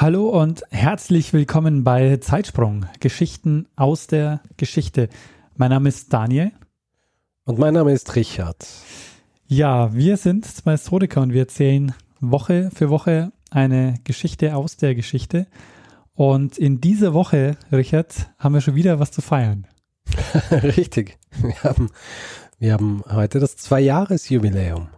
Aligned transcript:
Hallo 0.00 0.30
und 0.30 0.62
herzlich 0.70 1.34
willkommen 1.34 1.84
bei 1.84 2.16
Zeitsprung, 2.16 2.86
Geschichten 3.00 3.66
aus 3.76 4.06
der 4.06 4.40
Geschichte. 4.56 5.10
Mein 5.56 5.68
Name 5.68 5.90
ist 5.90 6.10
Daniel. 6.10 6.52
Und 7.44 7.58
mein 7.58 7.74
Name 7.74 7.92
ist 7.92 8.16
Richard. 8.16 8.66
Ja, 9.46 9.92
wir 9.92 10.16
sind 10.16 10.46
zwei 10.46 10.70
Historiker 10.72 11.20
und 11.20 11.34
wir 11.34 11.42
erzählen 11.42 11.92
Woche 12.18 12.70
für 12.74 12.88
Woche 12.88 13.30
eine 13.50 13.96
Geschichte 14.04 14.56
aus 14.56 14.78
der 14.78 14.94
Geschichte. 14.94 15.46
Und 16.14 16.56
in 16.56 16.80
dieser 16.80 17.12
Woche, 17.12 17.58
Richard, 17.70 18.30
haben 18.38 18.54
wir 18.54 18.62
schon 18.62 18.76
wieder 18.76 19.00
was 19.00 19.10
zu 19.10 19.20
feiern. 19.20 19.66
Richtig. 20.50 21.18
Wir 21.42 21.62
haben, 21.62 21.90
wir 22.58 22.72
haben 22.72 23.04
heute 23.06 23.38
das 23.38 23.58
Zwei-Jahres-Jubiläum. 23.58 24.88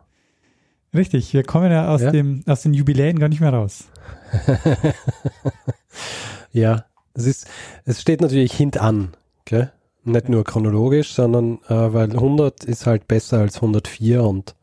Richtig, 0.94 1.34
wir 1.34 1.42
kommen 1.42 1.72
ja 1.72 1.88
aus, 1.88 2.02
Ja? 2.02 2.12
Dem, 2.12 2.44
aus 2.46 2.62
den 2.62 2.72
Jubiläen 2.72 3.18
gar 3.18 3.28
nicht 3.28 3.40
mehr 3.40 3.52
raus. 3.52 3.88
ja, 6.52 6.84
es 7.14 7.26
ist, 7.26 7.46
es 7.84 8.00
steht 8.00 8.20
natürlich 8.20 8.52
hintan, 8.52 9.10
gell? 9.44 9.70
Nicht 10.04 10.28
nur 10.28 10.42
chronologisch, 10.44 11.12
sondern 11.14 11.58
äh, 11.68 11.92
weil 11.92 12.10
100 12.10 12.64
ist 12.64 12.86
halt 12.86 13.06
besser 13.06 13.38
als 13.38 13.56
104 13.56 14.24
und 14.24 14.56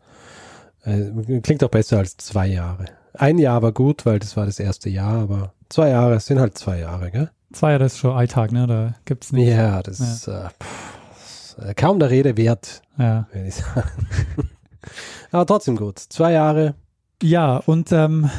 äh, 0.83 1.39
klingt 1.41 1.63
auch 1.63 1.69
besser 1.69 1.99
als 1.99 2.17
zwei 2.17 2.47
Jahre. 2.47 2.85
Ein 3.13 3.37
Jahr 3.37 3.61
war 3.61 3.71
gut, 3.71 4.05
weil 4.05 4.19
das 4.19 4.35
war 4.35 4.45
das 4.45 4.59
erste 4.59 4.89
Jahr, 4.89 5.21
aber 5.21 5.53
zwei 5.69 5.89
Jahre 5.89 6.19
sind 6.19 6.39
halt 6.39 6.57
zwei 6.57 6.79
Jahre, 6.79 7.09
gell? 7.11 7.31
Zwei 7.53 7.71
Jahre 7.71 7.85
ist 7.85 7.97
schon 7.97 8.15
Alltag, 8.15 8.51
ne? 8.51 8.67
Da 8.67 8.95
gibt's 9.05 9.31
nicht. 9.31 9.47
Ja, 9.47 9.81
das 9.81 9.99
Ja. 9.99 10.05
ist 10.05 10.27
äh, 10.27 10.49
pff, 10.61 11.75
kaum 11.77 11.99
der 11.99 12.09
Rede 12.09 12.35
wert, 12.35 12.81
Ja. 12.97 13.27
würde 13.31 13.47
ich 13.47 13.55
sagen. 13.55 14.07
aber 15.31 15.45
trotzdem 15.45 15.77
gut. 15.77 15.99
Zwei 15.99 16.33
Jahre. 16.33 16.75
Ja, 17.23 17.57
und 17.65 17.91
ähm, 17.93 18.29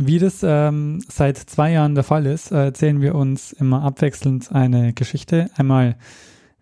wie 0.00 0.18
das 0.18 0.42
ähm, 0.42 1.02
seit 1.08 1.36
zwei 1.36 1.72
Jahren 1.72 1.94
der 1.94 2.04
Fall 2.04 2.24
ist, 2.26 2.52
äh, 2.52 2.64
erzählen 2.64 3.00
wir 3.02 3.14
uns 3.14 3.52
immer 3.52 3.82
abwechselnd 3.82 4.50
eine 4.50 4.94
Geschichte. 4.94 5.50
Einmal 5.56 5.96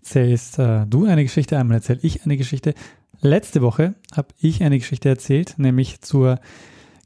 erzählst 0.00 0.58
äh, 0.58 0.86
du 0.86 1.04
eine 1.04 1.22
Geschichte, 1.22 1.56
einmal 1.56 1.76
erzähle 1.76 2.00
ich 2.02 2.24
eine 2.24 2.36
Geschichte. 2.36 2.74
Letzte 3.20 3.62
Woche 3.62 3.94
habe 4.14 4.28
ich 4.40 4.62
eine 4.62 4.78
Geschichte 4.78 5.08
erzählt, 5.08 5.54
nämlich 5.56 6.00
zur 6.00 6.40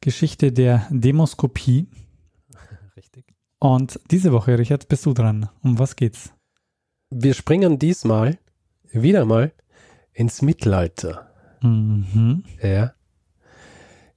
Geschichte 0.00 0.52
der 0.52 0.86
Demoskopie. 0.90 1.88
Richtig. 2.96 3.26
Und 3.58 4.00
diese 4.10 4.32
Woche, 4.32 4.58
Richard, 4.58 4.88
bist 4.88 5.04
du 5.04 5.12
dran. 5.12 5.50
Um 5.62 5.78
was 5.78 5.96
geht's? 5.96 6.32
Wir 7.10 7.34
springen 7.34 7.78
diesmal 7.78 8.38
wieder 8.90 9.26
mal 9.26 9.52
ins 10.14 10.40
Mittelalter. 10.40 11.30
Mhm. 11.60 12.44
Ja. 12.62 12.94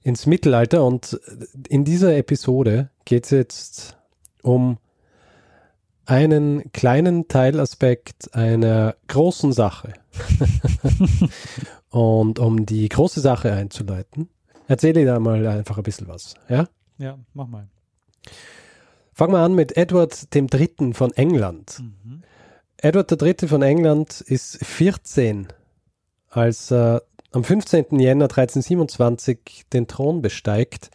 Ins 0.06 0.24
Mittelalter 0.24 0.84
und 0.84 1.20
in 1.68 1.84
dieser 1.84 2.16
Episode 2.16 2.90
geht 3.04 3.24
es 3.24 3.30
jetzt 3.32 3.98
um 4.40 4.78
einen 6.04 6.70
kleinen 6.70 7.26
Teilaspekt 7.26 8.32
einer 8.32 8.94
großen 9.08 9.52
Sache. 9.52 9.94
und 11.90 12.38
um 12.38 12.66
die 12.66 12.88
große 12.88 13.18
Sache 13.18 13.52
einzuleiten, 13.52 14.28
erzähle 14.68 15.00
ich 15.00 15.06
da 15.06 15.18
mal 15.18 15.44
einfach 15.44 15.76
ein 15.76 15.82
bisschen 15.82 16.06
was. 16.06 16.34
Ja? 16.48 16.68
Ja, 16.98 17.18
mach 17.34 17.48
mal. 17.48 17.66
Fangen 19.12 19.32
wir 19.32 19.40
an 19.40 19.56
mit 19.56 19.76
Edward 19.76 20.28
III. 20.32 20.92
von 20.92 21.12
England. 21.14 21.80
Mhm. 21.80 22.22
Edward 22.76 23.10
III. 23.10 23.48
von 23.48 23.62
England 23.62 24.20
ist 24.20 24.64
14, 24.64 25.48
als 26.30 26.70
er 26.70 27.02
am 27.36 27.44
15. 27.44 28.00
Jänner 28.00 28.24
1327 28.24 29.66
den 29.70 29.86
Thron 29.86 30.22
besteigt, 30.22 30.90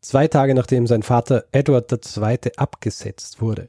zwei 0.00 0.28
Tage 0.28 0.54
nachdem 0.54 0.86
sein 0.86 1.02
Vater 1.02 1.46
Edward 1.50 1.90
II. 1.92 2.52
abgesetzt 2.56 3.40
wurde. 3.40 3.66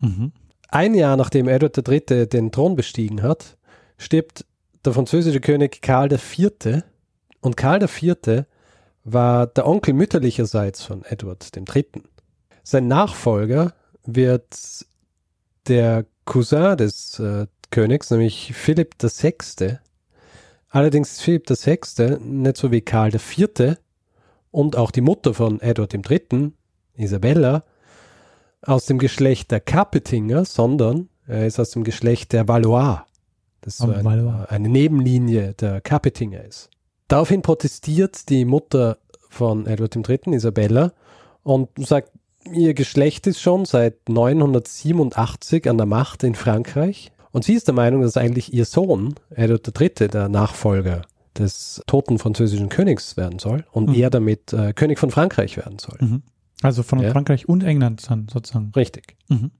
Mhm. 0.00 0.32
Ein 0.70 0.94
Jahr 0.94 1.16
nachdem 1.16 1.46
Edward 1.46 1.88
III. 1.88 2.26
den 2.26 2.50
Thron 2.50 2.74
bestiegen 2.74 3.22
hat, 3.22 3.56
stirbt 3.96 4.44
der 4.84 4.92
französische 4.92 5.40
König 5.40 5.80
Karl 5.82 6.12
IV. 6.12 6.82
Und 7.40 7.56
Karl 7.56 7.84
IV. 7.84 8.46
war 9.04 9.46
der 9.46 9.68
Onkel 9.68 9.94
mütterlicherseits 9.94 10.82
von 10.82 11.04
Edward 11.04 11.48
III. 11.56 12.02
Sein 12.64 12.88
Nachfolger 12.88 13.72
wird 14.04 14.84
der 15.68 16.06
Cousin 16.24 16.76
des 16.76 17.20
äh, 17.20 17.46
Königs, 17.70 18.10
nämlich 18.10 18.52
Philipp 18.52 19.00
VI. 19.00 19.78
Allerdings 20.70 21.12
ist 21.12 21.22
Philipp 21.22 21.50
VI. 21.50 22.18
nicht 22.20 22.56
so 22.56 22.70
wie 22.70 22.80
Karl 22.80 23.12
IV. 23.14 23.76
und 24.52 24.76
auch 24.76 24.92
die 24.92 25.00
Mutter 25.00 25.34
von 25.34 25.60
Edward 25.60 25.92
III., 25.94 26.52
Isabella, 26.96 27.64
aus 28.62 28.86
dem 28.86 28.98
Geschlecht 28.98 29.50
der 29.50 29.60
Capetinger, 29.60 30.44
sondern 30.44 31.08
er 31.26 31.46
ist 31.46 31.58
aus 31.58 31.70
dem 31.70 31.82
Geschlecht 31.82 32.32
der 32.32 32.46
Valois. 32.46 33.04
Das 33.62 33.78
so 33.78 33.90
ein, 33.90 34.04
Valois. 34.04 34.46
eine 34.48 34.68
Nebenlinie 34.68 35.54
der 35.54 35.80
Capetinger 35.80 36.44
ist. 36.44 36.70
Daraufhin 37.08 37.42
protestiert 37.42 38.28
die 38.28 38.44
Mutter 38.44 38.98
von 39.28 39.66
Edward 39.66 39.96
III., 39.96 40.34
Isabella, 40.34 40.92
und 41.42 41.68
sagt, 41.78 42.12
ihr 42.52 42.74
Geschlecht 42.74 43.26
ist 43.26 43.40
schon 43.40 43.64
seit 43.64 44.08
987 44.08 45.68
an 45.68 45.78
der 45.78 45.86
Macht 45.86 46.22
in 46.22 46.34
Frankreich. 46.34 47.10
Und 47.32 47.44
sie 47.44 47.54
ist 47.54 47.66
der 47.68 47.74
Meinung, 47.74 48.02
dass 48.02 48.16
eigentlich 48.16 48.52
ihr 48.52 48.64
Sohn, 48.64 49.14
Edward 49.30 49.68
III., 49.80 50.08
der 50.08 50.28
Nachfolger 50.28 51.02
des 51.38 51.80
toten 51.86 52.18
französischen 52.18 52.68
Königs 52.68 53.16
werden 53.16 53.38
soll 53.38 53.64
und 53.70 53.88
Mhm. 53.90 53.94
er 53.94 54.10
damit 54.10 54.52
äh, 54.52 54.72
König 54.72 54.98
von 54.98 55.10
Frankreich 55.10 55.56
werden 55.56 55.78
soll. 55.78 55.96
Mhm. 56.00 56.22
Also 56.62 56.82
von 56.82 56.98
Ja. 57.00 57.10
Frankreich 57.12 57.48
und 57.48 57.62
England 57.62 58.10
dann 58.10 58.26
sozusagen. 58.28 58.72
Richtig. 58.74 59.16
Mhm. 59.28 59.50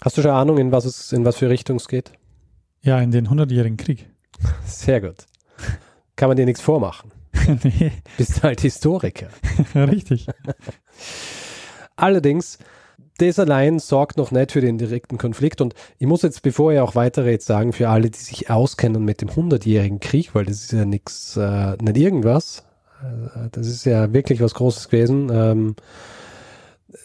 Hast 0.00 0.18
du 0.18 0.22
schon 0.22 0.32
Ahnung, 0.32 0.58
in 0.58 0.72
was 0.72 0.84
es, 0.84 1.12
in 1.12 1.24
was 1.24 1.36
für 1.36 1.48
Richtung 1.48 1.76
es 1.76 1.86
geht? 1.88 2.12
Ja, 2.82 2.98
in 3.00 3.12
den 3.12 3.30
hundertjährigen 3.30 3.76
Krieg. 3.76 4.10
Sehr 4.66 5.00
gut. 5.00 5.26
Kann 6.16 6.28
man 6.28 6.36
dir 6.36 6.44
nichts 6.44 6.60
vormachen. 6.60 7.12
nee, 7.62 7.92
Bist 8.18 8.42
halt 8.42 8.60
Historiker. 8.60 9.28
richtig. 9.74 10.26
Allerdings, 11.96 12.58
das 13.18 13.38
allein 13.38 13.78
sorgt 13.78 14.16
noch 14.16 14.30
nicht 14.30 14.52
für 14.52 14.60
den 14.60 14.78
direkten 14.78 15.18
Konflikt. 15.18 15.60
Und 15.60 15.74
ich 15.98 16.06
muss 16.06 16.22
jetzt, 16.22 16.42
bevor 16.42 16.72
ich 16.72 16.80
auch 16.80 16.94
weiterrede, 16.94 17.42
sagen, 17.42 17.72
für 17.72 17.88
alle, 17.88 18.10
die 18.10 18.18
sich 18.18 18.50
auskennen 18.50 19.04
mit 19.04 19.20
dem 19.20 19.34
hundertjährigen 19.34 20.00
Krieg, 20.00 20.34
weil 20.34 20.46
das 20.46 20.62
ist 20.64 20.72
ja 20.72 20.84
nichts, 20.84 21.36
äh, 21.36 21.76
nicht 21.80 21.96
irgendwas. 21.96 22.64
Äh, 23.02 23.48
das 23.52 23.66
ist 23.66 23.84
ja 23.84 24.12
wirklich 24.12 24.40
was 24.40 24.54
Großes 24.54 24.88
gewesen. 24.88 25.30
Ähm, 25.32 25.76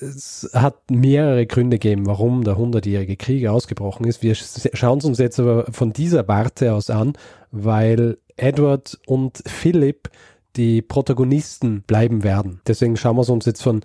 es 0.01 0.50
hat 0.53 0.91
mehrere 0.91 1.45
Gründe 1.45 1.79
gegeben, 1.79 2.06
warum 2.07 2.44
der 2.44 2.57
hundertjährige 2.57 3.16
Krieg 3.16 3.47
ausgebrochen 3.47 4.06
ist. 4.06 4.22
Wir 4.22 4.35
sch- 4.35 4.69
schauen 4.75 5.00
es 5.00 5.06
uns 5.06 5.18
jetzt 5.18 5.39
aber 5.39 5.66
von 5.72 5.94
dieser 5.94 6.28
Warte 6.28 6.74
aus 6.74 6.89
an, 6.89 7.13
weil 7.51 8.18
Edward 8.35 9.00
und 9.07 9.41
Philipp 9.45 10.09
die 10.56 10.81
Protagonisten 10.81 11.84
bleiben 11.84 12.24
werden. 12.24 12.62
Deswegen 12.68 12.97
schauen 12.97 13.16
wir 13.16 13.22
es 13.22 13.29
uns 13.29 13.45
jetzt 13.45 13.62
von 13.62 13.81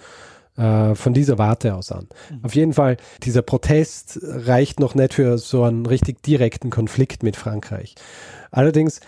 äh, 0.57 0.95
von 0.95 1.15
dieser 1.15 1.39
Warte 1.39 1.75
aus 1.75 1.93
an. 1.93 2.09
Auf 2.43 2.55
jeden 2.55 2.73
Fall, 2.73 2.97
dieser 3.23 3.43
Protest 3.43 4.21
reicht 4.23 4.81
noch 4.81 4.95
nicht 4.95 5.15
für 5.15 5.39
so 5.39 5.65
einen 5.65 5.87
richtig 5.87 6.23
direkten 6.23 6.71
Konflikt 6.71 7.23
mit 7.23 7.37
Frankreich. 7.37 7.95
Allerdings 8.51 9.01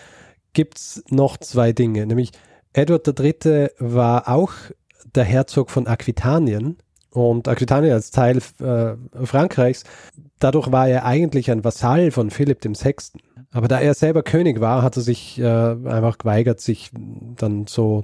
gibt 0.53 0.77
es 0.77 1.03
noch 1.09 1.37
zwei 1.37 1.71
Dinge, 1.71 2.05
nämlich 2.05 2.31
Edward 2.73 3.07
III. 3.19 3.69
war 3.79 4.27
auch 4.27 4.51
der 5.13 5.23
Herzog 5.23 5.69
von 5.69 5.87
Aquitanien 5.87 6.77
und 7.11 7.47
Aquitanien 7.47 7.93
als 7.93 8.11
Teil 8.11 8.39
äh, 8.59 9.25
Frankreichs. 9.25 9.83
Dadurch 10.39 10.71
war 10.71 10.87
er 10.87 11.05
eigentlich 11.05 11.49
ein 11.49 11.63
Vasall 11.63 12.11
von 12.11 12.29
Philipp 12.29 12.63
VI. 12.63 12.95
Aber 13.51 13.69
da 13.69 13.79
er 13.79 13.93
selber 13.93 14.21
König 14.21 14.59
war, 14.59 14.81
hat 14.81 14.97
er 14.97 15.01
sich 15.01 15.39
äh, 15.39 15.45
einfach 15.45 16.17
geweigert, 16.17 16.59
sich 16.59 16.91
dann 16.93 17.67
so 17.67 18.03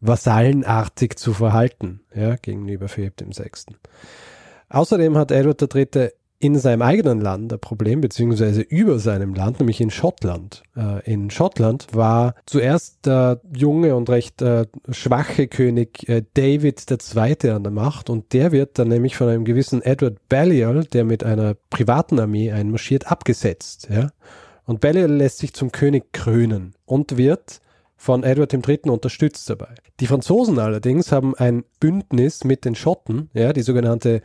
vasallenartig 0.00 1.16
zu 1.16 1.32
verhalten 1.32 2.00
ja, 2.14 2.36
gegenüber 2.36 2.88
Philipp 2.88 3.20
VI. 3.20 3.74
Außerdem 4.68 5.16
hat 5.16 5.30
Edward 5.30 5.74
III. 5.74 6.10
in 6.38 6.58
seinem 6.58 6.82
eigenen 6.82 7.20
Land 7.20 7.52
ein 7.52 7.58
Problem, 7.58 8.00
beziehungsweise 8.00 8.62
über 8.62 8.98
seinem 8.98 9.34
Land, 9.34 9.58
nämlich 9.58 9.80
in 9.80 9.90
Schottland. 9.90 10.62
Äh, 10.76 11.12
in 11.12 11.30
Schottland 11.30 11.88
war 11.92 12.34
zuerst 12.46 13.04
der 13.04 13.40
junge 13.54 13.94
und 13.96 14.08
recht 14.08 14.40
äh, 14.40 14.66
schwache 14.88 15.48
König 15.48 16.08
äh, 16.08 16.22
David 16.34 16.88
II. 16.88 17.50
an 17.50 17.64
der 17.64 17.72
Macht 17.72 18.08
und 18.08 18.32
der 18.32 18.52
wird 18.52 18.78
dann 18.78 18.88
nämlich 18.88 19.16
von 19.16 19.28
einem 19.28 19.44
gewissen 19.44 19.82
Edward 19.82 20.16
Balliol, 20.28 20.84
der 20.84 21.04
mit 21.04 21.24
einer 21.24 21.56
privaten 21.68 22.18
Armee 22.20 22.52
einmarschiert, 22.52 23.10
abgesetzt. 23.10 23.88
Ja? 23.90 24.10
Und 24.64 24.80
Balliol 24.80 25.10
lässt 25.10 25.38
sich 25.38 25.52
zum 25.52 25.72
König 25.72 26.12
krönen 26.12 26.74
und 26.86 27.16
wird 27.16 27.60
von 28.00 28.24
Edward 28.24 28.54
III. 28.54 28.88
unterstützt 28.88 29.50
dabei. 29.50 29.74
Die 30.00 30.06
Franzosen 30.06 30.58
allerdings 30.58 31.12
haben 31.12 31.34
ein 31.34 31.64
Bündnis 31.80 32.44
mit 32.44 32.64
den 32.64 32.74
Schotten, 32.74 33.28
ja, 33.34 33.52
die 33.52 33.60
sogenannte 33.60 34.22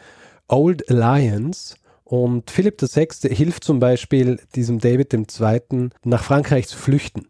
Old 0.47 0.89
Alliance. 0.89 1.75
Und 2.05 2.49
Philipp 2.49 2.81
VI. 2.81 3.35
hilft 3.35 3.65
zum 3.65 3.79
Beispiel 3.79 4.39
diesem 4.55 4.79
David 4.79 5.13
II. 5.13 5.89
nach 6.05 6.23
Frankreich 6.23 6.69
zu 6.69 6.77
flüchten. 6.77 7.27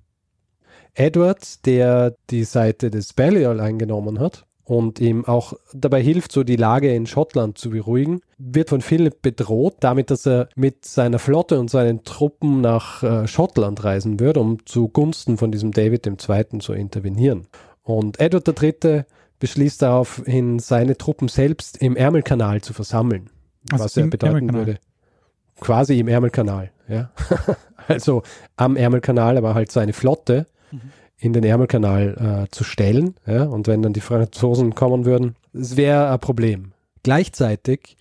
Edward, 0.93 1.65
der 1.65 2.15
die 2.29 2.43
Seite 2.43 2.91
des 2.91 3.13
Balliol 3.13 3.59
eingenommen 3.59 4.19
hat, 4.19 4.45
und 4.65 4.99
ihm 4.99 5.25
auch 5.25 5.53
dabei 5.73 6.01
hilft, 6.01 6.31
so 6.31 6.43
die 6.43 6.55
Lage 6.55 6.93
in 6.93 7.05
Schottland 7.05 7.57
zu 7.57 7.69
beruhigen, 7.69 8.21
wird 8.39 8.69
von 8.69 8.81
Philipp 8.81 9.21
bedroht, 9.21 9.75
damit, 9.79 10.09
dass 10.09 10.25
er 10.25 10.49
mit 10.55 10.85
seiner 10.85 11.19
Flotte 11.19 11.59
und 11.59 11.69
seinen 11.69 12.03
Truppen 12.03 12.61
nach 12.61 13.03
äh, 13.03 13.27
Schottland 13.27 13.83
reisen 13.83 14.19
wird, 14.19 14.37
um 14.37 14.65
zugunsten 14.65 15.37
von 15.37 15.51
diesem 15.51 15.71
David 15.71 16.07
II. 16.07 16.59
zu 16.59 16.73
intervenieren. 16.73 17.47
Und 17.83 18.19
Edward 18.19 18.61
III. 18.61 19.03
beschließt 19.37 19.83
daraufhin, 19.83 20.57
seine 20.57 20.97
Truppen 20.97 21.27
selbst 21.27 21.77
im 21.77 21.95
Ärmelkanal 21.95 22.61
zu 22.61 22.73
versammeln, 22.73 23.29
also 23.71 23.85
was 23.85 23.95
ja 23.95 24.07
bedeuten 24.07 24.51
würde, 24.51 24.79
quasi 25.59 25.99
im 25.99 26.07
Ärmelkanal, 26.07 26.71
ja. 26.87 27.11
also 27.87 28.23
am 28.57 28.75
Ärmelkanal, 28.75 29.37
aber 29.37 29.53
halt 29.53 29.71
seine 29.71 29.93
Flotte. 29.93 30.47
Mhm 30.71 30.81
in 31.17 31.33
den 31.33 31.43
Ärmelkanal 31.43 32.45
äh, 32.45 32.51
zu 32.51 32.63
stellen. 32.63 33.15
Ja? 33.25 33.43
Und 33.43 33.67
wenn 33.67 33.81
dann 33.81 33.93
die 33.93 34.01
Franzosen 34.01 34.75
kommen 34.75 35.05
würden, 35.05 35.35
es 35.53 35.77
wäre 35.77 36.09
ein 36.09 36.19
Problem. 36.19 36.73
Gleichzeitig 37.03 37.97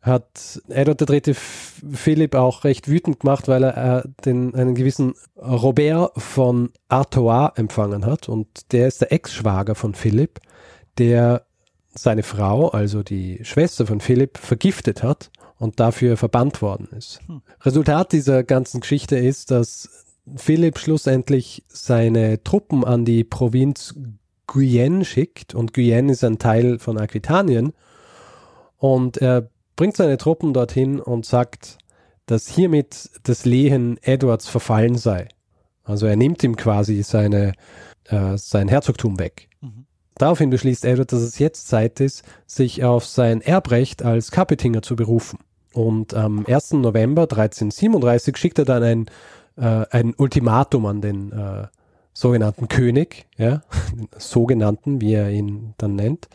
hat 0.00 0.60
Edward 0.68 1.08
III. 1.08 1.34
Philipp 1.34 2.34
auch 2.34 2.64
recht 2.64 2.88
wütend 2.88 3.20
gemacht, 3.20 3.48
weil 3.48 3.64
er 3.64 4.04
äh, 4.04 4.08
den, 4.24 4.54
einen 4.54 4.74
gewissen 4.74 5.14
Robert 5.36 6.12
von 6.20 6.70
Artois 6.88 7.52
empfangen 7.56 8.06
hat. 8.06 8.28
Und 8.28 8.72
der 8.72 8.88
ist 8.88 9.00
der 9.00 9.12
Ex-Schwager 9.12 9.74
von 9.74 9.94
Philipp, 9.94 10.40
der 10.98 11.44
seine 11.94 12.22
Frau, 12.22 12.68
also 12.68 13.02
die 13.02 13.40
Schwester 13.42 13.86
von 13.86 14.00
Philipp, 14.00 14.38
vergiftet 14.38 15.02
hat 15.02 15.30
und 15.58 15.80
dafür 15.80 16.16
verbannt 16.16 16.62
worden 16.62 16.88
ist. 16.96 17.20
Hm. 17.26 17.42
Resultat 17.62 18.12
dieser 18.12 18.44
ganzen 18.44 18.80
Geschichte 18.80 19.16
ist, 19.16 19.50
dass 19.50 20.06
Philipp 20.36 20.78
schlussendlich 20.78 21.64
seine 21.68 22.42
Truppen 22.42 22.84
an 22.84 23.04
die 23.04 23.24
Provinz 23.24 23.94
Guyenne 24.46 25.04
schickt 25.04 25.54
und 25.54 25.74
Guyenne 25.74 26.12
ist 26.12 26.24
ein 26.24 26.38
Teil 26.38 26.78
von 26.78 26.98
Aquitanien 26.98 27.72
und 28.78 29.18
er 29.18 29.50
bringt 29.76 29.96
seine 29.96 30.18
Truppen 30.18 30.52
dorthin 30.52 31.00
und 31.00 31.26
sagt, 31.26 31.78
dass 32.26 32.48
hiermit 32.48 33.10
das 33.22 33.44
Lehen 33.44 33.98
Edwards 34.02 34.48
verfallen 34.48 34.96
sei. 34.96 35.28
Also 35.84 36.06
er 36.06 36.16
nimmt 36.16 36.42
ihm 36.44 36.56
quasi 36.56 37.02
seine, 37.02 37.52
äh, 38.04 38.36
sein 38.36 38.68
Herzogtum 38.68 39.18
weg. 39.18 39.48
Mhm. 39.60 39.86
Daraufhin 40.16 40.50
beschließt 40.50 40.84
Edward, 40.84 41.12
dass 41.12 41.22
es 41.22 41.38
jetzt 41.38 41.68
Zeit 41.68 42.00
ist, 42.00 42.22
sich 42.46 42.84
auf 42.84 43.06
sein 43.06 43.40
Erbrecht 43.40 44.02
als 44.02 44.30
Kapetinger 44.30 44.82
zu 44.82 44.96
berufen. 44.96 45.38
Und 45.72 46.12
am 46.14 46.44
1. 46.44 46.72
November 46.72 47.22
1337 47.22 48.36
schickt 48.36 48.58
er 48.58 48.64
dann 48.64 48.82
ein 48.82 49.06
äh, 49.58 49.86
ein 49.90 50.14
Ultimatum 50.16 50.86
an 50.86 51.00
den 51.00 51.32
äh, 51.32 51.66
sogenannten 52.12 52.68
König, 52.68 53.26
ja, 53.36 53.62
sogenannten, 54.18 55.00
wie 55.00 55.14
er 55.14 55.30
ihn 55.30 55.74
dann 55.78 55.94
nennt, 55.94 56.28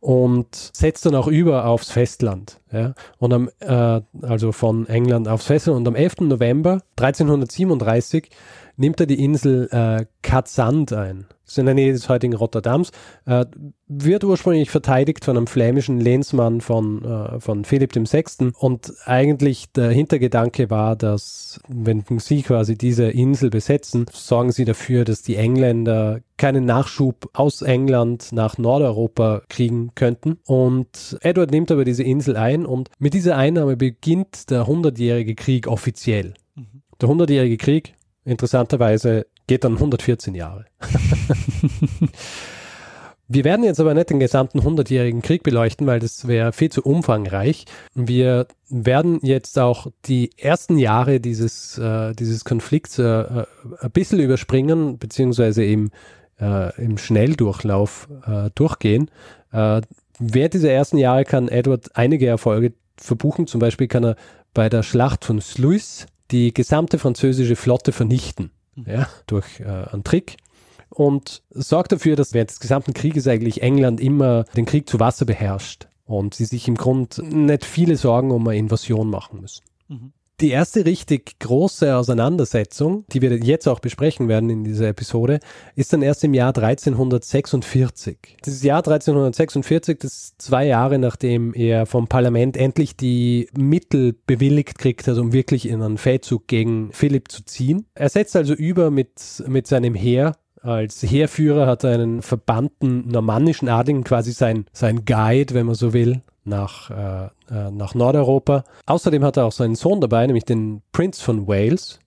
und 0.00 0.54
setzt 0.54 1.06
dann 1.06 1.14
auch 1.14 1.26
über 1.26 1.66
aufs 1.66 1.90
Festland, 1.90 2.60
ja, 2.70 2.94
und 3.18 3.32
am, 3.32 3.50
äh, 3.60 4.00
also 4.22 4.52
von 4.52 4.86
England 4.88 5.26
aufs 5.26 5.46
Festland. 5.46 5.78
Und 5.78 5.88
am 5.88 5.94
11. 5.94 6.20
November 6.20 6.82
1337 6.96 8.30
nimmt 8.76 9.00
er 9.00 9.06
die 9.06 9.22
Insel 9.22 9.68
äh, 9.70 10.06
Katzand 10.22 10.92
ein. 10.92 11.26
Das 11.46 11.52
ist 11.52 11.58
in 11.58 11.66
der 11.66 11.76
Nähe 11.76 11.92
des 11.92 12.08
heutigen 12.08 12.34
Rotterdams. 12.34 12.90
Äh, 13.24 13.46
wird 13.86 14.24
ursprünglich 14.24 14.68
verteidigt 14.68 15.24
von 15.24 15.36
einem 15.36 15.46
flämischen 15.46 16.00
Lehnsmann 16.00 16.60
von, 16.60 17.04
äh, 17.04 17.38
von 17.38 17.64
Philipp 17.64 17.94
VI. 17.94 18.50
Und 18.58 18.92
eigentlich 19.04 19.70
der 19.72 19.90
Hintergedanke 19.90 20.70
war, 20.70 20.96
dass 20.96 21.60
wenn 21.68 22.04
sie 22.18 22.42
quasi 22.42 22.76
diese 22.76 23.04
Insel 23.04 23.50
besetzen, 23.50 24.06
sorgen 24.12 24.50
sie 24.50 24.64
dafür, 24.64 25.04
dass 25.04 25.22
die 25.22 25.36
Engländer 25.36 26.20
keinen 26.36 26.64
Nachschub 26.64 27.30
aus 27.32 27.62
England 27.62 28.32
nach 28.32 28.58
Nordeuropa 28.58 29.42
kriegen 29.48 29.92
könnten. 29.94 30.38
Und 30.46 31.16
Edward 31.20 31.52
nimmt 31.52 31.70
aber 31.70 31.84
diese 31.84 32.02
Insel 32.02 32.36
ein 32.36 32.66
und 32.66 32.90
mit 32.98 33.14
dieser 33.14 33.36
Einnahme 33.36 33.76
beginnt 33.76 34.50
der 34.50 34.66
Hundertjährige 34.66 35.36
Krieg 35.36 35.68
offiziell. 35.68 36.34
Mhm. 36.56 36.82
Der 37.00 37.08
Hundertjährige 37.08 37.56
Krieg 37.56 37.94
interessanterweise 38.26 39.26
geht 39.46 39.64
dann 39.64 39.74
114 39.74 40.34
Jahre. 40.34 40.66
Wir 43.28 43.42
werden 43.42 43.64
jetzt 43.64 43.80
aber 43.80 43.92
nicht 43.94 44.10
den 44.10 44.20
gesamten 44.20 44.60
100-jährigen 44.60 45.20
Krieg 45.20 45.42
beleuchten, 45.42 45.86
weil 45.88 45.98
das 45.98 46.28
wäre 46.28 46.52
viel 46.52 46.70
zu 46.70 46.82
umfangreich. 46.82 47.64
Wir 47.94 48.46
werden 48.68 49.18
jetzt 49.22 49.58
auch 49.58 49.88
die 50.04 50.30
ersten 50.38 50.78
Jahre 50.78 51.18
dieses, 51.18 51.76
äh, 51.76 52.12
dieses 52.12 52.44
Konflikts 52.44 53.00
äh, 53.00 53.02
äh 53.02 53.46
ein 53.80 53.90
bisschen 53.90 54.20
überspringen, 54.20 54.98
beziehungsweise 54.98 55.64
im, 55.64 55.90
äh, 56.40 56.80
im 56.80 56.98
Schnelldurchlauf 56.98 58.08
äh, 58.26 58.50
durchgehen. 58.54 59.10
Äh, 59.50 59.80
während 60.20 60.54
dieser 60.54 60.70
ersten 60.70 60.98
Jahre 60.98 61.24
kann 61.24 61.48
Edward 61.48 61.96
einige 61.96 62.28
Erfolge 62.28 62.74
verbuchen. 62.96 63.48
Zum 63.48 63.58
Beispiel 63.58 63.88
kann 63.88 64.04
er 64.04 64.16
bei 64.54 64.68
der 64.68 64.84
Schlacht 64.84 65.24
von 65.24 65.40
Sluis 65.40 66.06
die 66.30 66.52
gesamte 66.52 66.98
französische 66.98 67.56
Flotte 67.56 67.92
vernichten, 67.92 68.50
mhm. 68.74 68.84
ja, 68.86 69.08
durch 69.26 69.60
äh, 69.60 69.64
einen 69.64 70.04
Trick 70.04 70.36
und 70.88 71.42
sorgt 71.50 71.92
dafür, 71.92 72.16
dass 72.16 72.32
während 72.32 72.50
des 72.50 72.60
gesamten 72.60 72.94
Krieges 72.94 73.26
eigentlich 73.26 73.62
England 73.62 74.00
immer 74.00 74.44
den 74.56 74.66
Krieg 74.66 74.88
zu 74.88 75.00
Wasser 75.00 75.24
beherrscht 75.24 75.88
und 76.04 76.34
sie 76.34 76.44
sich 76.44 76.68
im 76.68 76.76
Grund 76.76 77.18
nicht 77.18 77.64
viele 77.64 77.96
Sorgen 77.96 78.30
um 78.30 78.46
eine 78.46 78.58
Invasion 78.58 79.10
machen 79.10 79.40
müssen. 79.40 79.64
Mhm. 79.88 80.12
Die 80.42 80.50
erste 80.50 80.84
richtig 80.84 81.38
große 81.38 81.96
Auseinandersetzung, 81.96 83.06
die 83.10 83.22
wir 83.22 83.34
jetzt 83.38 83.66
auch 83.66 83.80
besprechen 83.80 84.28
werden 84.28 84.50
in 84.50 84.64
dieser 84.64 84.88
Episode, 84.88 85.40
ist 85.76 85.94
dann 85.94 86.02
erst 86.02 86.24
im 86.24 86.34
Jahr 86.34 86.54
1346. 86.54 88.36
Dieses 88.44 88.62
Jahr 88.62 88.80
1346, 88.80 89.98
das 89.98 90.12
ist 90.12 90.42
zwei 90.42 90.66
Jahre 90.66 90.98
nachdem 90.98 91.54
er 91.54 91.86
vom 91.86 92.06
Parlament 92.06 92.58
endlich 92.58 92.98
die 92.98 93.48
Mittel 93.56 94.14
bewilligt 94.26 94.78
kriegt 94.78 95.08
hat, 95.08 95.16
um 95.16 95.32
wirklich 95.32 95.66
in 95.66 95.80
einen 95.80 95.96
Feldzug 95.96 96.46
gegen 96.48 96.92
Philipp 96.92 97.32
zu 97.32 97.42
ziehen. 97.42 97.86
Er 97.94 98.10
setzt 98.10 98.36
also 98.36 98.52
über 98.52 98.90
mit, 98.90 99.42
mit 99.46 99.66
seinem 99.66 99.94
Heer 99.94 100.36
als 100.60 101.00
Heerführer 101.02 101.68
hat 101.68 101.84
er 101.84 101.92
einen 101.92 102.22
verbannten 102.22 103.06
normannischen 103.06 103.68
Adligen, 103.68 104.02
quasi 104.02 104.32
sein, 104.32 104.66
sein 104.72 105.04
Guide, 105.04 105.54
wenn 105.54 105.66
man 105.66 105.76
so 105.76 105.92
will, 105.92 106.22
nach, 106.46 106.90
äh, 106.90 107.26
äh, 107.50 107.70
nach 107.70 107.94
Nordeuropa. 107.94 108.64
Außerdem 108.86 109.24
hat 109.24 109.36
er 109.36 109.46
auch 109.46 109.52
seinen 109.52 109.74
Sohn 109.74 110.00
dabei, 110.00 110.26
nämlich 110.26 110.44
den 110.44 110.82
Prince 110.92 111.22
von 111.22 111.46
Wales. 111.46 111.98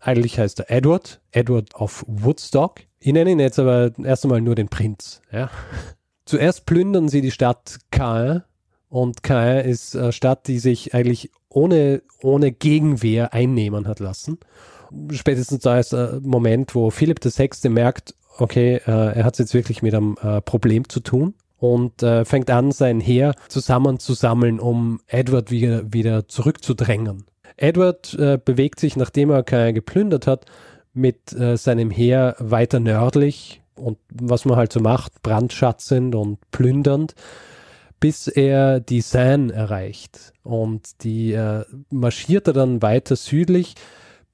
Eigentlich 0.00 0.38
heißt 0.38 0.60
er 0.60 0.70
Edward, 0.70 1.20
Edward 1.30 1.74
of 1.74 2.04
Woodstock. 2.06 2.80
Ich 3.00 3.12
nenne 3.12 3.30
ihn 3.30 3.40
jetzt 3.40 3.58
aber 3.58 3.92
erst 4.02 4.24
einmal 4.24 4.40
nur 4.40 4.54
den 4.54 4.68
Prinz. 4.68 5.22
Ja. 5.32 5.50
Zuerst 6.26 6.66
plündern 6.66 7.08
sie 7.08 7.20
die 7.20 7.30
Stadt 7.30 7.78
Caen 7.90 8.42
und 8.88 9.22
Caen 9.22 9.64
ist 9.64 9.96
eine 9.96 10.12
Stadt, 10.12 10.46
die 10.46 10.58
sich 10.58 10.94
eigentlich 10.94 11.30
ohne, 11.48 12.02
ohne 12.22 12.52
Gegenwehr 12.52 13.32
einnehmen 13.32 13.86
hat 13.86 14.00
lassen. 14.00 14.38
Spätestens 15.10 15.62
da 15.62 15.78
ist 15.78 15.92
der 15.92 16.20
Moment, 16.22 16.74
wo 16.74 16.90
Philipp 16.90 17.24
VI. 17.24 17.68
merkt, 17.68 18.14
okay, 18.38 18.76
äh, 18.86 19.16
er 19.16 19.24
hat 19.24 19.34
es 19.34 19.38
jetzt 19.38 19.54
wirklich 19.54 19.82
mit 19.82 19.94
einem 19.94 20.16
äh, 20.22 20.40
Problem 20.40 20.88
zu 20.88 21.00
tun 21.00 21.34
und 21.58 22.02
äh, 22.02 22.24
fängt 22.24 22.50
an, 22.50 22.72
sein 22.72 23.00
Heer 23.00 23.34
zusammenzusammeln, 23.48 24.60
um 24.60 25.00
Edward 25.06 25.50
wieder, 25.50 25.92
wieder 25.92 26.28
zurückzudrängen. 26.28 27.24
Edward 27.56 28.14
äh, 28.14 28.38
bewegt 28.42 28.80
sich, 28.80 28.96
nachdem 28.96 29.30
er 29.30 29.42
keiner 29.42 29.72
geplündert 29.72 30.26
hat, 30.26 30.46
mit 30.92 31.32
äh, 31.32 31.56
seinem 31.56 31.90
Heer 31.90 32.36
weiter 32.38 32.80
nördlich 32.80 33.62
und 33.76 33.98
was 34.12 34.44
man 34.44 34.56
halt 34.56 34.72
so 34.72 34.80
macht, 34.80 35.22
brandschatzend 35.22 36.14
und 36.14 36.38
plündernd, 36.50 37.14
bis 38.00 38.28
er 38.28 38.80
die 38.80 39.00
Seine 39.00 39.52
erreicht. 39.52 40.32
Und 40.42 41.02
die 41.02 41.32
äh, 41.32 41.64
marschiert 41.90 42.46
er 42.46 42.52
dann 42.52 42.82
weiter 42.82 43.16
südlich, 43.16 43.74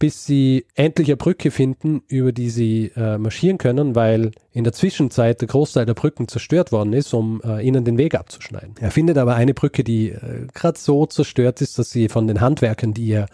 bis 0.01 0.25
sie 0.25 0.65
endlich 0.75 1.09
eine 1.09 1.19
Brücke 1.19 1.51
finden, 1.51 2.03
über 2.09 2.33
die 2.33 2.49
sie 2.49 2.91
äh, 2.97 3.19
marschieren 3.19 3.59
können, 3.59 3.95
weil 3.95 4.33
in 4.51 4.65
der 4.65 4.73
Zwischenzeit 4.73 5.43
der 5.43 5.49
Großteil 5.49 5.85
der 5.85 5.95
Brücken 5.95 6.27
zerstört 6.27 6.73
worden 6.73 6.95
ist, 6.95 7.13
um 7.13 7.43
äh, 7.45 7.65
ihnen 7.65 7.85
den 7.85 7.99
Weg 7.99 8.15
abzuschneiden. 8.15 8.75
Er 8.81 8.91
findet 8.91 9.19
aber 9.19 9.35
eine 9.35 9.53
Brücke, 9.53 9.85
die 9.85 10.09
äh, 10.09 10.47
gerade 10.55 10.79
so 10.79 11.05
zerstört 11.05 11.61
ist, 11.61 11.79
dass 11.79 11.91
sie 11.91 12.09
von 12.09 12.27
den 12.27 12.41
Handwerkern, 12.41 12.95
die 12.95 13.13
er 13.13 13.27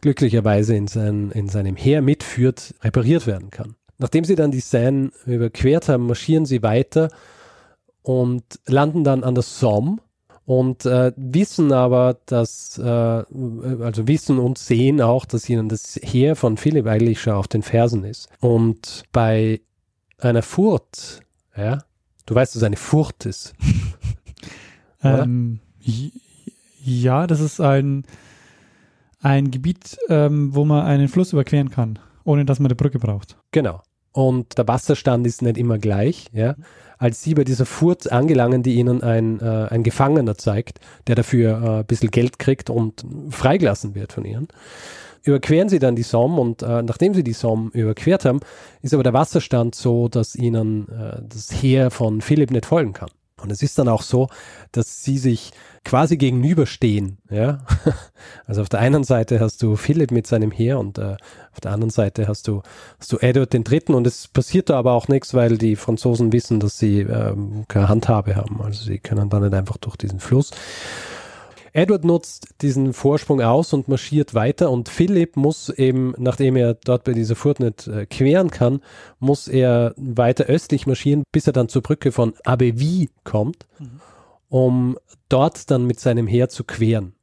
glücklicherweise 0.00 0.74
in, 0.74 0.88
sein, 0.88 1.30
in 1.30 1.48
seinem 1.48 1.76
Heer 1.76 2.02
mitführt, 2.02 2.74
repariert 2.82 3.28
werden 3.28 3.50
kann. 3.50 3.76
Nachdem 3.98 4.24
sie 4.24 4.34
dann 4.34 4.50
die 4.50 4.60
Seine 4.60 5.12
überquert 5.26 5.88
haben, 5.88 6.06
marschieren 6.06 6.44
sie 6.44 6.62
weiter 6.64 7.08
und 8.02 8.42
landen 8.66 9.04
dann 9.04 9.22
an 9.22 9.36
der 9.36 9.42
Somme 9.44 9.98
und 10.48 10.86
äh, 10.86 11.12
wissen 11.14 11.74
aber, 11.74 12.16
dass, 12.24 12.78
äh, 12.78 12.82
also 12.82 14.08
wissen 14.08 14.38
und 14.38 14.56
sehen 14.56 15.02
auch, 15.02 15.26
dass 15.26 15.46
ihnen 15.46 15.68
das 15.68 16.00
Heer 16.02 16.36
von 16.36 16.56
Philipp 16.56 16.86
eigentlich 16.86 17.20
schon 17.20 17.34
auf 17.34 17.48
den 17.48 17.60
Fersen 17.62 18.02
ist. 18.04 18.30
Und 18.40 19.02
bei 19.12 19.60
einer 20.16 20.40
Furt, 20.40 21.20
ja, 21.54 21.84
du 22.24 22.34
weißt, 22.34 22.56
dass 22.56 22.62
eine 22.62 22.78
Furt 22.78 23.26
ist. 23.26 23.52
ähm, 25.02 25.60
ja, 26.82 27.26
das 27.26 27.40
ist 27.40 27.60
ein, 27.60 28.04
ein 29.20 29.50
Gebiet, 29.50 29.98
ähm, 30.08 30.54
wo 30.54 30.64
man 30.64 30.86
einen 30.86 31.08
Fluss 31.08 31.34
überqueren 31.34 31.68
kann, 31.68 31.98
ohne 32.24 32.46
dass 32.46 32.58
man 32.58 32.68
eine 32.68 32.76
Brücke 32.76 32.98
braucht. 32.98 33.36
Genau. 33.50 33.82
Und 34.12 34.56
der 34.56 34.66
Wasserstand 34.66 35.26
ist 35.26 35.42
nicht 35.42 35.58
immer 35.58 35.76
gleich, 35.76 36.24
ja 36.32 36.54
als 36.98 37.22
sie 37.22 37.34
bei 37.34 37.44
dieser 37.44 37.66
Furt 37.66 38.10
angelangen, 38.10 38.62
die 38.62 38.74
ihnen 38.74 39.02
ein, 39.02 39.40
äh, 39.40 39.68
ein 39.70 39.82
Gefangener 39.82 40.36
zeigt, 40.36 40.80
der 41.06 41.14
dafür 41.14 41.62
äh, 41.62 41.68
ein 41.80 41.86
bisschen 41.86 42.10
Geld 42.10 42.38
kriegt 42.38 42.70
und 42.70 43.04
freigelassen 43.30 43.94
wird 43.94 44.12
von 44.12 44.24
ihnen. 44.24 44.48
Überqueren 45.22 45.68
sie 45.68 45.78
dann 45.78 45.96
die 45.96 46.02
Somme 46.02 46.40
und 46.40 46.62
äh, 46.62 46.82
nachdem 46.82 47.14
sie 47.14 47.24
die 47.24 47.32
Somme 47.32 47.70
überquert 47.72 48.24
haben, 48.24 48.40
ist 48.82 48.94
aber 48.94 49.02
der 49.02 49.12
Wasserstand 49.12 49.74
so, 49.74 50.08
dass 50.08 50.34
ihnen 50.36 50.88
äh, 50.88 51.20
das 51.28 51.50
Heer 51.62 51.90
von 51.90 52.20
Philipp 52.20 52.50
nicht 52.50 52.66
folgen 52.66 52.92
kann. 52.92 53.10
Und 53.40 53.52
es 53.52 53.62
ist 53.62 53.78
dann 53.78 53.88
auch 53.88 54.02
so, 54.02 54.28
dass 54.72 55.02
sie 55.02 55.18
sich 55.18 55.52
quasi 55.84 56.16
gegenüberstehen. 56.16 57.18
Ja? 57.30 57.60
Also 58.46 58.62
auf 58.62 58.68
der 58.68 58.80
einen 58.80 59.04
Seite 59.04 59.40
hast 59.40 59.62
du 59.62 59.76
Philipp 59.76 60.10
mit 60.10 60.26
seinem 60.26 60.50
Heer 60.50 60.78
und 60.78 60.98
äh, 60.98 61.16
auf 61.52 61.60
der 61.60 61.70
anderen 61.70 61.90
Seite 61.90 62.28
hast 62.28 62.48
du, 62.48 62.62
hast 62.98 63.12
du 63.12 63.18
Edward 63.18 63.52
den 63.52 63.62
Dritten 63.62 63.94
und 63.94 64.06
es 64.06 64.26
passiert 64.26 64.70
da 64.70 64.78
aber 64.78 64.92
auch 64.92 65.08
nichts, 65.08 65.34
weil 65.34 65.58
die 65.58 65.76
Franzosen 65.76 66.32
wissen, 66.32 66.58
dass 66.58 66.78
sie 66.78 67.00
ähm, 67.00 67.64
keine 67.68 67.88
Handhabe 67.88 68.36
haben. 68.36 68.60
Also 68.62 68.84
sie 68.84 68.98
können 68.98 69.28
dann 69.28 69.42
nicht 69.42 69.54
einfach 69.54 69.76
durch 69.76 69.96
diesen 69.96 70.18
Fluss. 70.18 70.50
Edward 71.78 72.04
nutzt 72.04 72.48
diesen 72.60 72.92
Vorsprung 72.92 73.40
aus 73.40 73.72
und 73.72 73.88
marschiert 73.88 74.34
weiter 74.34 74.70
und 74.70 74.88
Philipp 74.88 75.36
muss 75.36 75.68
eben, 75.70 76.14
nachdem 76.18 76.56
er 76.56 76.74
dort 76.74 77.04
bei 77.04 77.12
dieser 77.12 77.36
Furt 77.36 77.60
nicht 77.60 77.86
äh, 77.86 78.06
queren 78.06 78.50
kann, 78.50 78.80
muss 79.18 79.48
er 79.48 79.94
weiter 79.96 80.44
östlich 80.44 80.86
marschieren, 80.86 81.22
bis 81.32 81.46
er 81.46 81.52
dann 81.52 81.68
zur 81.68 81.82
Brücke 81.82 82.12
von 82.12 82.34
Abbeville 82.44 83.08
kommt. 83.24 83.66
Mhm 83.78 84.00
um 84.48 84.98
dort 85.28 85.70
dann 85.70 85.86
mit 85.86 86.00
seinem 86.00 86.26
Heer 86.26 86.48
zu 86.48 86.64
queren. 86.64 87.14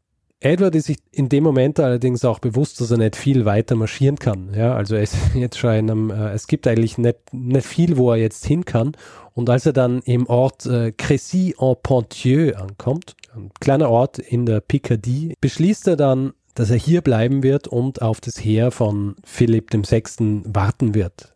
Edward 0.42 0.76
ist 0.76 0.86
sich 0.86 0.98
in 1.12 1.30
dem 1.30 1.44
Moment 1.44 1.80
allerdings 1.80 2.24
auch 2.24 2.40
bewusst, 2.40 2.80
dass 2.80 2.92
er 2.92 2.98
nicht 2.98 3.16
viel 3.16 3.46
weiter 3.46 3.76
marschieren 3.76 4.18
kann. 4.20 4.54
Ja, 4.54 4.76
also 4.76 4.96
ist 4.96 5.16
jetzt 5.34 5.58
schon 5.58 5.74
in 5.74 5.90
einem, 5.90 6.10
äh, 6.12 6.34
es 6.34 6.46
gibt 6.48 6.68
eigentlich 6.68 6.98
nicht, 6.98 7.34
nicht 7.34 7.66
viel, 7.66 7.98
wo 7.98 8.12
er 8.12 8.18
jetzt 8.18 8.46
hin 8.46 8.64
kann. 8.64 8.92
Und 9.34 9.50
als 9.50 9.66
er 9.66 9.74
dann 9.74 10.02
im 10.04 10.28
Ort 10.28 10.66
äh, 10.66 10.92
Crécy-en-Ponthieu 10.92 12.54
ankommt, 12.56 13.16
ein 13.36 13.52
kleiner 13.60 13.90
Ort 13.90 14.20
in 14.20 14.46
der 14.46 14.62
Picardie, 14.62 15.36
beschließt 15.42 15.88
er 15.88 15.96
dann, 15.96 16.34
dass 16.54 16.70
er 16.70 16.78
hier 16.78 17.02
bleiben 17.02 17.44
wird 17.44 17.68
und 17.68 18.02
auf 18.02 18.22
das 18.22 18.44
Heer 18.44 18.72
von 18.72 19.16
Philipp 19.26 19.74
VI. 19.74 20.44
warten 20.46 20.96
wird. 20.96 21.36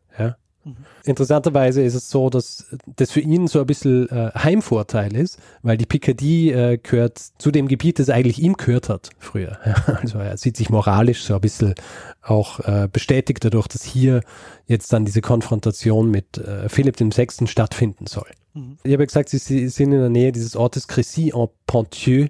Mhm. 0.63 0.75
Interessanterweise 1.05 1.81
ist 1.81 1.95
es 1.95 2.09
so, 2.09 2.29
dass 2.29 2.65
das 2.85 3.11
für 3.11 3.21
ihn 3.21 3.47
so 3.47 3.59
ein 3.59 3.65
bisschen 3.65 4.09
äh, 4.09 4.31
Heimvorteil 4.35 5.15
ist, 5.15 5.39
weil 5.61 5.77
die 5.77 5.85
Picardie 5.85 6.51
äh, 6.51 6.77
gehört 6.77 7.17
zu 7.17 7.51
dem 7.51 7.67
Gebiet, 7.67 7.99
das 7.99 8.09
eigentlich 8.09 8.39
ihm 8.39 8.53
gehört 8.53 8.89
hat 8.89 9.09
früher. 9.19 9.57
also 9.85 10.19
er 10.19 10.37
sieht 10.37 10.57
sich 10.57 10.69
moralisch 10.69 11.23
so 11.23 11.35
ein 11.35 11.41
bisschen 11.41 11.75
auch 12.21 12.59
äh, 12.61 12.87
bestätigt 12.91 13.43
dadurch, 13.43 13.67
dass 13.67 13.83
hier 13.83 14.21
jetzt 14.65 14.91
dann 14.91 15.05
diese 15.05 15.21
Konfrontation 15.21 16.11
mit 16.11 16.37
äh, 16.37 16.69
Philipp 16.69 16.99
VI. 16.99 17.47
stattfinden 17.47 18.05
soll. 18.05 18.27
Mhm. 18.53 18.77
Ich 18.83 18.93
habe 18.93 19.05
gesagt, 19.05 19.29
sie, 19.29 19.37
sie 19.37 19.67
sind 19.69 19.91
in 19.91 19.99
der 19.99 20.09
Nähe 20.09 20.31
dieses 20.31 20.55
Ortes 20.55 20.87
Crécy-en-Ponthieu 20.87 22.27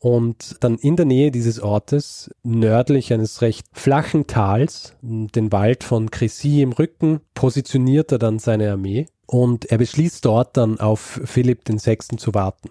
und 0.00 0.56
dann 0.60 0.78
in 0.78 0.96
der 0.96 1.04
Nähe 1.04 1.30
dieses 1.30 1.60
Ortes, 1.60 2.30
nördlich 2.42 3.12
eines 3.12 3.42
recht 3.42 3.66
flachen 3.72 4.26
Tals, 4.26 4.94
den 5.02 5.52
Wald 5.52 5.84
von 5.84 6.08
Crécy 6.08 6.62
im 6.62 6.72
Rücken, 6.72 7.20
positioniert 7.34 8.10
er 8.10 8.18
dann 8.18 8.38
seine 8.38 8.72
Armee 8.72 9.06
und 9.26 9.66
er 9.66 9.76
beschließt 9.76 10.24
dort 10.24 10.56
dann 10.56 10.80
auf 10.80 11.20
Philipp 11.24 11.68
VI. 11.68 11.98
zu 12.16 12.32
warten. 12.32 12.70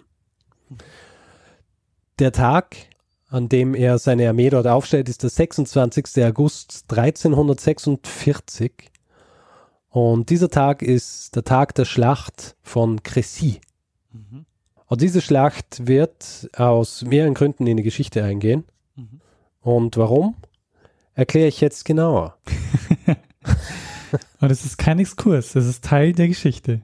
Der 2.17 2.31
Tag, 2.31 2.75
an 3.29 3.47
dem 3.47 3.75
er 3.75 3.99
seine 3.99 4.27
Armee 4.27 4.49
dort 4.49 4.65
aufstellt, 4.65 5.07
ist 5.07 5.21
der 5.21 5.29
26. 5.29 6.25
August 6.25 6.85
1346. 6.89 8.71
Und 9.89 10.29
dieser 10.29 10.50
Tag 10.50 10.81
ist 10.81 11.36
der 11.36 11.43
Tag 11.43 11.75
der 11.75 11.86
Schlacht 11.86 12.55
von 12.62 13.00
Crécy. 13.01 13.60
Mhm. 14.12 14.46
Und 14.86 15.01
diese 15.01 15.22
Schlacht 15.22 15.88
wird 15.88 16.50
aus 16.55 17.03
mehreren 17.03 17.34
Gründen 17.34 17.67
in 17.67 17.77
die 17.77 17.84
Geschichte 17.84 18.24
eingehen. 18.24 18.65
Mhm. 18.96 19.22
Und 19.62 19.98
warum? 19.98 20.36
Erkläre 21.13 21.48
ich 21.48 21.60
jetzt 21.62 21.86
genauer. 21.86 22.38
Und 24.39 24.51
es 24.51 24.65
ist 24.65 24.77
kein 24.77 25.00
Exkurs, 25.00 25.55
es 25.55 25.67
ist 25.67 25.84
Teil 25.84 26.13
der 26.13 26.27
Geschichte. 26.27 26.81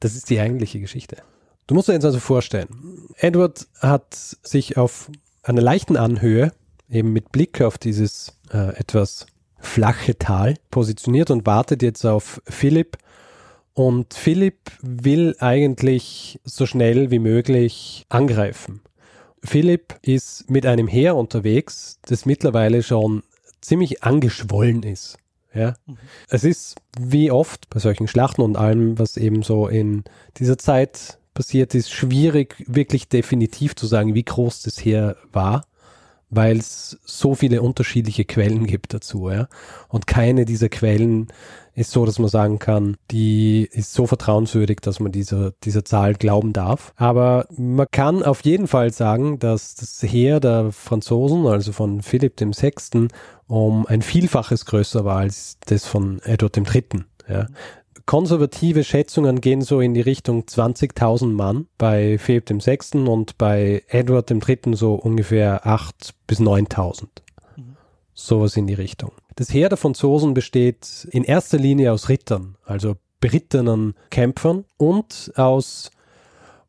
Das 0.00 0.14
ist 0.14 0.28
die 0.30 0.40
eigentliche 0.40 0.80
Geschichte. 0.80 1.18
Du 1.66 1.74
musst 1.74 1.88
dir 1.88 1.92
jetzt 1.92 2.04
also 2.04 2.18
vorstellen, 2.18 2.68
Edward 3.16 3.66
hat 3.80 4.14
sich 4.14 4.76
auf 4.76 5.10
einer 5.42 5.62
leichten 5.62 5.96
Anhöhe, 5.96 6.52
eben 6.88 7.12
mit 7.12 7.30
Blick 7.32 7.60
auf 7.60 7.78
dieses 7.78 8.38
äh, 8.52 8.74
etwas 8.76 9.26
flache 9.58 10.18
Tal, 10.18 10.54
positioniert 10.70 11.30
und 11.30 11.46
wartet 11.46 11.82
jetzt 11.82 12.04
auf 12.04 12.40
Philipp, 12.46 12.98
und 13.78 14.12
Philipp 14.12 14.72
will 14.82 15.36
eigentlich 15.38 16.40
so 16.42 16.66
schnell 16.66 17.12
wie 17.12 17.20
möglich 17.20 18.06
angreifen. 18.08 18.80
Philipp 19.44 19.94
ist 20.02 20.50
mit 20.50 20.66
einem 20.66 20.88
Heer 20.88 21.14
unterwegs, 21.14 22.00
das 22.02 22.26
mittlerweile 22.26 22.82
schon 22.82 23.22
ziemlich 23.60 24.02
angeschwollen 24.02 24.82
ist. 24.82 25.16
Ja. 25.54 25.76
Mhm. 25.86 25.98
Es 26.28 26.42
ist 26.42 26.74
wie 26.98 27.30
oft 27.30 27.70
bei 27.70 27.78
solchen 27.78 28.08
Schlachten 28.08 28.42
und 28.42 28.56
allem, 28.56 28.98
was 28.98 29.16
eben 29.16 29.44
so 29.44 29.68
in 29.68 30.02
dieser 30.38 30.58
Zeit 30.58 31.18
passiert 31.32 31.72
ist, 31.76 31.92
schwierig 31.92 32.56
wirklich 32.66 33.08
definitiv 33.08 33.76
zu 33.76 33.86
sagen, 33.86 34.12
wie 34.16 34.24
groß 34.24 34.62
das 34.62 34.84
Heer 34.84 35.16
war, 35.32 35.64
weil 36.30 36.58
es 36.58 36.98
so 37.04 37.34
viele 37.34 37.62
unterschiedliche 37.62 38.24
Quellen 38.24 38.66
gibt 38.66 38.92
dazu. 38.94 39.30
Ja. 39.30 39.48
Und 39.88 40.06
keine 40.06 40.44
dieser 40.44 40.68
Quellen 40.68 41.28
ist 41.74 41.92
so, 41.92 42.04
dass 42.04 42.18
man 42.18 42.28
sagen 42.28 42.58
kann, 42.58 42.96
die 43.10 43.68
ist 43.70 43.94
so 43.94 44.06
vertrauenswürdig, 44.06 44.80
dass 44.80 44.98
man 44.98 45.12
dieser, 45.12 45.52
dieser 45.62 45.84
Zahl 45.84 46.14
glauben 46.14 46.52
darf. 46.52 46.92
Aber 46.96 47.46
man 47.56 47.86
kann 47.90 48.22
auf 48.22 48.42
jeden 48.44 48.66
Fall 48.66 48.92
sagen, 48.92 49.38
dass 49.38 49.76
das 49.76 50.02
Heer 50.02 50.40
der 50.40 50.72
Franzosen, 50.72 51.46
also 51.46 51.72
von 51.72 52.02
Philipp 52.02 52.40
VI., 52.40 53.08
um 53.46 53.86
ein 53.86 54.02
Vielfaches 54.02 54.66
größer 54.66 55.04
war 55.04 55.18
als 55.18 55.58
das 55.66 55.86
von 55.86 56.20
Edward 56.24 56.56
III. 56.56 57.04
Ja. 57.28 57.46
Konservative 58.08 58.84
Schätzungen 58.84 59.42
gehen 59.42 59.60
so 59.60 59.82
in 59.82 59.92
die 59.92 60.00
Richtung 60.00 60.44
20.000 60.44 61.26
Mann 61.26 61.66
bei 61.76 62.16
Philipp 62.16 62.48
VI. 62.48 63.06
und 63.06 63.36
bei 63.36 63.82
Edward 63.86 64.30
III. 64.30 64.74
so 64.76 64.94
ungefähr 64.94 65.66
8.000 65.66 66.12
bis 66.26 66.40
9.000. 66.40 67.02
Mhm. 67.56 67.76
Sowas 68.14 68.56
in 68.56 68.66
die 68.66 68.72
Richtung. 68.72 69.12
Das 69.36 69.52
Heer 69.52 69.68
der 69.68 69.76
Franzosen 69.76 70.32
besteht 70.32 71.06
in 71.10 71.22
erster 71.22 71.58
Linie 71.58 71.92
aus 71.92 72.08
Rittern, 72.08 72.56
also 72.64 72.96
berittenen 73.20 73.92
Kämpfern 74.08 74.64
und 74.78 75.30
aus 75.36 75.90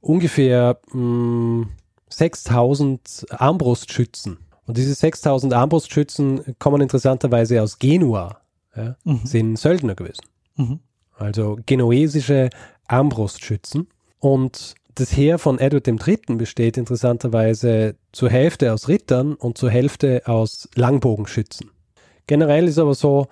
ungefähr 0.02 0.82
mh, 0.92 0.92
hm, 0.92 1.70
6000 2.10 3.28
Armbrustschützen. 3.30 4.40
Und 4.66 4.76
diese 4.76 4.94
6000 4.94 5.54
Armbrustschützen 5.54 6.58
kommen 6.60 6.82
interessanterweise 6.82 7.64
aus 7.64 7.80
Genua, 7.80 8.42
ja, 8.76 8.98
mhm. 9.06 9.22
sind 9.24 9.58
Söldner 9.58 9.96
gewesen. 9.96 10.26
Mhm. 10.58 10.82
Also 11.20 11.60
genuesische 11.66 12.50
Armbrustschützen. 12.88 13.88
Und 14.20 14.76
das 14.96 15.16
Heer 15.16 15.38
von 15.38 15.60
Edward 15.60 15.88
III. 15.88 16.36
besteht 16.36 16.78
interessanterweise 16.78 17.96
zur 18.12 18.30
Hälfte 18.30 18.74
aus 18.74 18.88
Rittern 18.88 19.36
und 19.36 19.58
zur 19.58 19.70
Hälfte 19.70 20.24
aus 20.26 20.68
Langbogenschützen. 20.76 21.72
Generell 22.28 22.68
ist 22.68 22.80
aber 22.80 22.96
so, 22.96 23.28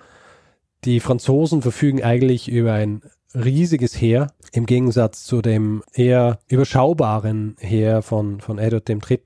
die 0.84 1.00
Franzosen 1.00 1.62
verfügen 1.62 2.02
eigentlich 2.02 2.48
über 2.48 2.72
ein 2.72 3.02
riesiges 3.34 4.00
Heer 4.00 4.28
im 4.52 4.66
Gegensatz 4.66 5.24
zu 5.24 5.42
dem 5.42 5.82
eher 5.92 6.38
überschaubaren 6.48 7.56
Heer 7.58 8.02
von, 8.02 8.40
von 8.40 8.58
Edward 8.58 8.88
III. 8.88 9.20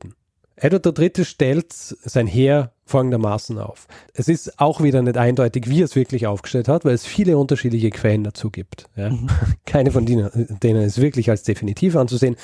Edward 0.56 0.98
III. 0.98 1.24
stellt 1.24 1.72
sein 1.72 2.26
Heer 2.26 2.72
folgendermaßen 2.92 3.58
auf. 3.58 3.88
Es 4.12 4.28
ist 4.28 4.60
auch 4.60 4.82
wieder 4.82 5.02
nicht 5.02 5.16
eindeutig, 5.16 5.68
wie 5.68 5.80
er 5.80 5.86
es 5.86 5.96
wirklich 5.96 6.26
aufgestellt 6.26 6.68
hat, 6.68 6.84
weil 6.84 6.94
es 6.94 7.06
viele 7.06 7.38
unterschiedliche 7.38 7.90
Quellen 7.90 8.22
dazu 8.22 8.50
gibt. 8.50 8.88
Ja? 8.96 9.10
Mhm. 9.10 9.28
Keine 9.66 9.90
von 9.90 10.06
denen, 10.06 10.30
denen 10.62 10.82
ist 10.82 11.00
wirklich 11.00 11.30
als 11.30 11.42
definitiv 11.42 11.96
anzusehen. 11.96 12.36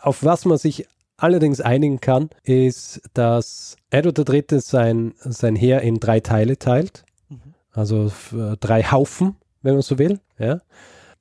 Auf 0.00 0.24
was 0.24 0.44
man 0.44 0.56
sich 0.56 0.86
allerdings 1.16 1.60
einigen 1.60 2.00
kann, 2.00 2.30
ist, 2.44 3.02
dass 3.14 3.76
Edward 3.90 4.28
III. 4.28 4.60
sein, 4.60 5.14
sein 5.18 5.56
Heer 5.56 5.82
in 5.82 5.98
drei 5.98 6.20
Teile 6.20 6.58
teilt. 6.58 7.04
Mhm. 7.28 7.54
Also 7.72 8.12
äh, 8.32 8.56
drei 8.60 8.84
Haufen, 8.84 9.36
wenn 9.62 9.74
man 9.74 9.82
so 9.82 9.98
will. 9.98 10.20
Ja? 10.38 10.60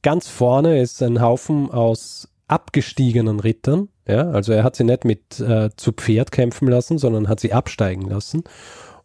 Ganz 0.04 0.28
vorne 0.28 0.80
ist 0.82 1.02
ein 1.02 1.20
Haufen 1.20 1.72
aus 1.72 2.28
abgestiegenen 2.52 3.40
Rittern. 3.40 3.90
Ja, 4.08 4.30
also 4.32 4.52
er 4.52 4.64
hat 4.64 4.76
sie 4.76 4.84
nicht 4.84 5.06
mit 5.06 5.40
äh, 5.40 5.70
zu 5.76 5.94
Pferd 5.94 6.32
kämpfen 6.32 6.68
lassen, 6.68 6.98
sondern 6.98 7.30
hat 7.30 7.40
sie 7.40 7.54
absteigen 7.54 8.10
lassen. 8.10 8.44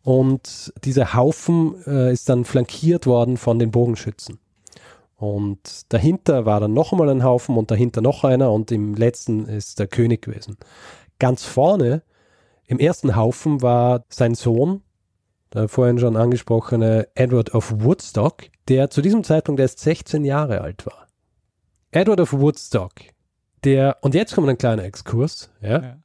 Und 0.02 0.72
dieser 0.84 1.14
Haufen 1.14 1.74
äh, 1.86 2.12
ist 2.12 2.28
dann 2.28 2.44
flankiert 2.44 3.06
worden 3.06 3.36
von 3.36 3.58
den 3.58 3.70
Bogenschützen. 3.70 4.38
Und 5.16 5.92
dahinter 5.92 6.44
war 6.44 6.60
dann 6.60 6.74
noch 6.74 6.92
einmal 6.92 7.08
ein 7.08 7.24
Haufen 7.24 7.56
und 7.56 7.70
dahinter 7.70 8.02
noch 8.02 8.24
einer 8.24 8.52
und 8.52 8.70
im 8.70 8.94
letzten 8.94 9.46
ist 9.46 9.78
der 9.78 9.86
König 9.86 10.22
gewesen. 10.22 10.56
Ganz 11.18 11.44
vorne 11.44 12.02
im 12.66 12.78
ersten 12.78 13.16
Haufen 13.16 13.62
war 13.62 14.04
sein 14.08 14.34
Sohn, 14.34 14.82
der 15.54 15.68
vorhin 15.68 15.98
schon 15.98 16.16
angesprochene 16.16 17.08
Edward 17.14 17.54
of 17.54 17.72
Woodstock, 17.78 18.44
der 18.68 18.90
zu 18.90 19.00
diesem 19.00 19.24
Zeitpunkt 19.24 19.60
erst 19.60 19.78
16 19.78 20.24
Jahre 20.24 20.60
alt 20.60 20.84
war. 20.84 21.06
Edward 21.92 22.20
of 22.20 22.32
Woodstock 22.32 22.92
der, 23.66 23.98
und 24.00 24.14
jetzt 24.14 24.34
kommt 24.34 24.48
ein 24.48 24.56
kleiner 24.56 24.84
Exkurs, 24.84 25.50
ja, 25.60 25.82
ja. 25.82 25.96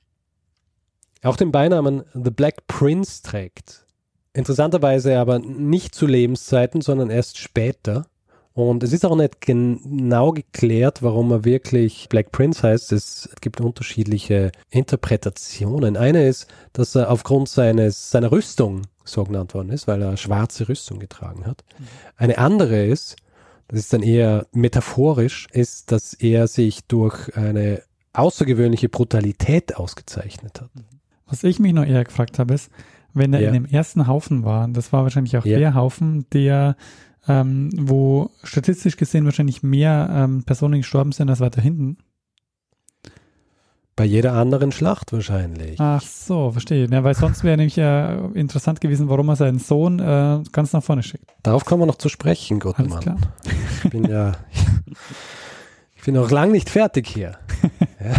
auch 1.24 1.38
den 1.38 1.52
Beinamen 1.52 2.04
The 2.14 2.32
Black 2.32 2.68
Prince 2.68 3.22
trägt. 3.24 3.86
Interessanterweise 4.34 5.18
aber 5.20 5.40
nicht 5.40 5.94
zu 5.96 6.08
Lebenszeiten, 6.08 6.82
sondern 6.82 7.10
erst 7.10 7.38
später. 7.38 8.08
Und 8.54 8.84
es 8.84 8.92
ist 8.92 9.06
auch 9.06 9.16
nicht 9.16 9.40
genau 9.40 10.32
geklärt, 10.32 11.04
warum 11.04 11.32
er 11.32 11.46
wirklich 11.46 12.10
Black 12.10 12.32
Prince 12.32 12.64
heißt. 12.64 12.92
Es 12.92 13.30
gibt 13.40 13.62
unterschiedliche 13.62 14.52
Interpretationen. 14.70 15.96
Eine 15.96 16.28
ist, 16.28 16.48
dass 16.74 16.96
er 16.96 17.10
aufgrund 17.10 17.48
seines, 17.48 18.12
seiner 18.12 18.32
Rüstung 18.32 18.82
so 19.06 19.24
genannt 19.24 19.54
worden 19.54 19.70
ist, 19.70 19.88
weil 19.88 20.02
er 20.02 20.18
schwarze 20.18 20.68
Rüstung 20.68 21.00
getragen 21.00 21.46
hat. 21.46 21.64
Mhm. 21.78 21.88
Eine 22.18 22.38
andere 22.40 22.86
ist, 22.86 23.16
das 23.72 23.80
ist 23.80 23.94
dann 23.94 24.04
eher 24.04 24.48
metaphorisch, 24.52 25.48
ist, 25.54 25.92
dass 25.94 26.14
er 26.14 26.48
sich 26.48 26.84
durch 26.86 27.36
eine 27.38 27.82
außergewöhnliche 28.14 28.90
Brutalität 28.90 29.78
ausgezeichnet 29.78 30.60
hat. 30.62 30.70
Was 31.26 31.46
ich 31.46 31.60
mich 31.60 31.72
noch 31.72 31.86
eher 31.86 32.04
gefragt 32.04 32.38
habe, 32.38 32.54
ist, 32.54 32.70
wenn 33.14 33.34
er 33.34 33.40
ja. 33.40 33.48
in 33.48 33.54
dem 33.54 33.66
ersten 33.66 34.08
Haufen 34.08 34.44
war, 34.44 34.68
das 34.68 34.92
war 34.92 35.04
wahrscheinlich 35.04 35.38
auch 35.38 35.46
ja. 35.46 35.58
der 35.58 35.74
Haufen, 35.74 36.26
der, 36.34 36.76
ähm, 37.28 37.70
wo 37.78 38.30
statistisch 38.44 38.98
gesehen 38.98 39.24
wahrscheinlich 39.24 39.64
mehr 39.64 40.10
ähm, 40.12 40.44
Personen 40.44 40.82
gestorben 40.82 41.14
sind 41.14 41.30
als 41.30 41.40
weiter 41.40 41.62
hinten. 41.62 41.98
Bei 43.96 44.06
jeder 44.06 44.34
anderen 44.34 44.72
Schlacht 44.72 45.12
wahrscheinlich. 45.12 45.80
Ach 45.80 46.02
so, 46.02 46.52
verstehe. 46.52 46.88
Ja, 46.90 47.04
weil 47.04 47.14
sonst 47.14 47.44
wäre 47.44 47.58
nämlich 47.58 47.78
äh, 47.78 48.16
interessant 48.34 48.82
gewesen, 48.82 49.10
warum 49.10 49.30
er 49.30 49.36
seinen 49.36 49.60
Sohn 49.60 50.00
äh, 50.00 50.40
ganz 50.52 50.74
nach 50.74 50.84
vorne 50.84 51.04
schickt. 51.04 51.26
Darauf 51.44 51.66
kommen 51.66 51.82
wir 51.82 51.86
noch 51.88 51.98
zu 51.98 52.10
sprechen, 52.10 52.60
Gutmann. 52.60 53.02
Klar. 53.02 53.18
Ich 53.84 53.90
bin 53.90 54.06
ja, 54.06 54.32
ich 55.96 56.04
bin 56.04 56.16
noch 56.16 56.32
lang 56.32 56.52
nicht 56.52 56.70
fertig 56.70 57.08
hier. 57.08 57.38
Ja. 58.04 58.16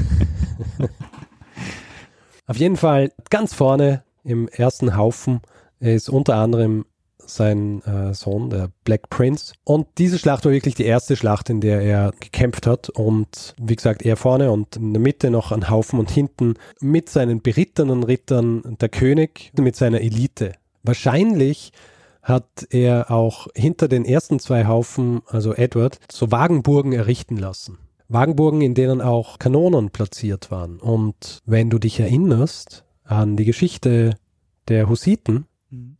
Auf 2.46 2.56
jeden 2.56 2.76
Fall 2.76 3.10
ganz 3.30 3.52
vorne 3.52 4.04
im 4.22 4.46
ersten 4.46 4.96
Haufen 4.96 5.40
ist 5.80 6.08
unter 6.08 6.36
anderem 6.36 6.84
sein 7.26 7.82
äh, 7.82 8.14
Sohn, 8.14 8.50
der 8.50 8.70
Black 8.84 9.10
Prince. 9.10 9.54
Und 9.64 9.86
diese 9.98 10.18
Schlacht 10.18 10.44
war 10.44 10.52
wirklich 10.52 10.74
die 10.74 10.84
erste 10.84 11.16
Schlacht, 11.16 11.50
in 11.50 11.60
der 11.60 11.80
er 11.80 12.12
gekämpft 12.18 12.66
hat. 12.66 12.88
Und 12.90 13.54
wie 13.60 13.76
gesagt, 13.76 14.02
er 14.02 14.16
vorne 14.16 14.50
und 14.50 14.76
in 14.76 14.92
der 14.92 15.02
Mitte 15.02 15.30
noch 15.30 15.52
ein 15.52 15.70
Haufen 15.70 15.98
und 15.98 16.10
hinten 16.10 16.54
mit 16.80 17.08
seinen 17.08 17.42
berittenen 17.42 18.02
Rittern 18.02 18.76
der 18.80 18.88
König, 18.88 19.52
mit 19.58 19.76
seiner 19.76 20.00
Elite. 20.00 20.52
Wahrscheinlich 20.82 21.72
hat 22.22 22.66
er 22.70 23.10
auch 23.10 23.48
hinter 23.54 23.88
den 23.88 24.04
ersten 24.04 24.38
zwei 24.38 24.66
Haufen, 24.66 25.22
also 25.26 25.54
Edward, 25.54 25.98
so 26.10 26.30
Wagenburgen 26.30 26.92
errichten 26.92 27.36
lassen. 27.36 27.78
Wagenburgen, 28.08 28.60
in 28.60 28.74
denen 28.74 29.00
auch 29.00 29.38
Kanonen 29.38 29.90
platziert 29.90 30.50
waren. 30.50 30.78
Und 30.78 31.40
wenn 31.46 31.70
du 31.70 31.78
dich 31.78 31.98
erinnerst 31.98 32.84
an 33.04 33.36
die 33.36 33.44
Geschichte 33.44 34.16
der 34.68 34.88
Hussiten, 34.88 35.46
mhm 35.70 35.96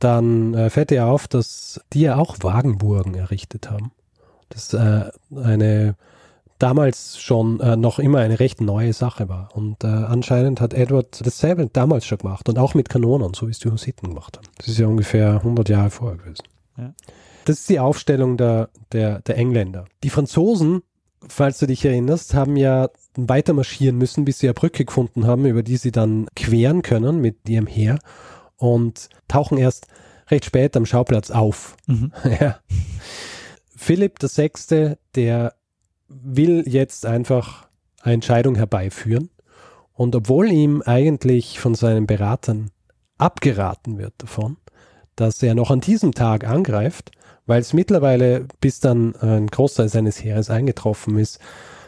dann 0.00 0.54
äh, 0.54 0.70
fällt 0.70 0.90
dir 0.90 1.06
auf, 1.06 1.28
dass 1.28 1.80
die 1.92 2.02
ja 2.02 2.16
auch 2.16 2.36
Wagenburgen 2.40 3.14
errichtet 3.14 3.70
haben. 3.70 3.92
Das 4.48 4.74
äh, 4.74 5.10
eine 5.34 5.94
damals 6.60 7.18
schon 7.18 7.58
äh, 7.60 7.76
noch 7.76 7.98
immer 7.98 8.18
eine 8.18 8.38
recht 8.38 8.60
neue 8.60 8.92
Sache 8.92 9.28
war. 9.28 9.48
Und 9.54 9.82
äh, 9.82 9.86
anscheinend 9.86 10.60
hat 10.60 10.74
Edward 10.74 11.24
dasselbe 11.24 11.68
damals 11.72 12.04
schon 12.04 12.18
gemacht 12.18 12.48
und 12.48 12.58
auch 12.58 12.74
mit 12.74 12.88
Kanonen, 12.88 13.34
so 13.34 13.46
wie 13.46 13.50
es 13.50 13.58
die 13.58 13.70
Hussiten 13.70 14.08
gemacht 14.08 14.36
haben. 14.36 14.46
Das 14.58 14.68
ist 14.68 14.78
ja 14.78 14.86
ungefähr 14.86 15.32
100 15.36 15.68
Jahre 15.68 15.90
vorher 15.90 16.18
gewesen. 16.18 16.44
Ja. 16.76 16.92
Das 17.46 17.60
ist 17.60 17.68
die 17.68 17.80
Aufstellung 17.80 18.36
der, 18.36 18.68
der, 18.92 19.20
der 19.20 19.36
Engländer. 19.38 19.86
Die 20.02 20.10
Franzosen, 20.10 20.82
falls 21.26 21.58
du 21.58 21.66
dich 21.66 21.84
erinnerst, 21.84 22.34
haben 22.34 22.56
ja 22.56 22.90
weiter 23.16 23.54
marschieren 23.54 23.96
müssen, 23.96 24.24
bis 24.24 24.38
sie 24.38 24.46
eine 24.46 24.54
Brücke 24.54 24.84
gefunden 24.84 25.26
haben, 25.26 25.46
über 25.46 25.62
die 25.62 25.78
sie 25.78 25.92
dann 25.92 26.26
queren 26.36 26.82
können 26.82 27.20
mit 27.20 27.48
ihrem 27.48 27.66
Heer 27.66 27.98
und 28.60 29.08
tauchen 29.26 29.58
erst 29.58 29.86
recht 30.28 30.44
spät 30.44 30.76
am 30.76 30.86
Schauplatz 30.86 31.30
auf. 31.30 31.76
Mhm. 31.86 32.12
Ja. 32.40 32.60
Philipp 33.76 34.22
VI., 34.22 34.96
der 35.14 35.54
will 36.08 36.64
jetzt 36.66 37.06
einfach 37.06 37.66
eine 38.02 38.14
Entscheidung 38.14 38.54
herbeiführen. 38.54 39.30
Und 39.94 40.14
obwohl 40.14 40.50
ihm 40.52 40.82
eigentlich 40.82 41.58
von 41.58 41.74
seinen 41.74 42.06
Beratern 42.06 42.70
abgeraten 43.16 43.98
wird 43.98 44.14
davon, 44.18 44.58
dass 45.16 45.42
er 45.42 45.54
noch 45.54 45.70
an 45.70 45.80
diesem 45.80 46.12
Tag 46.12 46.46
angreift, 46.46 47.10
weil 47.46 47.60
es 47.60 47.72
mittlerweile, 47.72 48.46
bis 48.60 48.80
dann 48.80 49.16
ein 49.16 49.46
Großteil 49.46 49.88
seines 49.88 50.22
Heeres 50.22 50.50
eingetroffen 50.50 51.18
ist, 51.18 51.38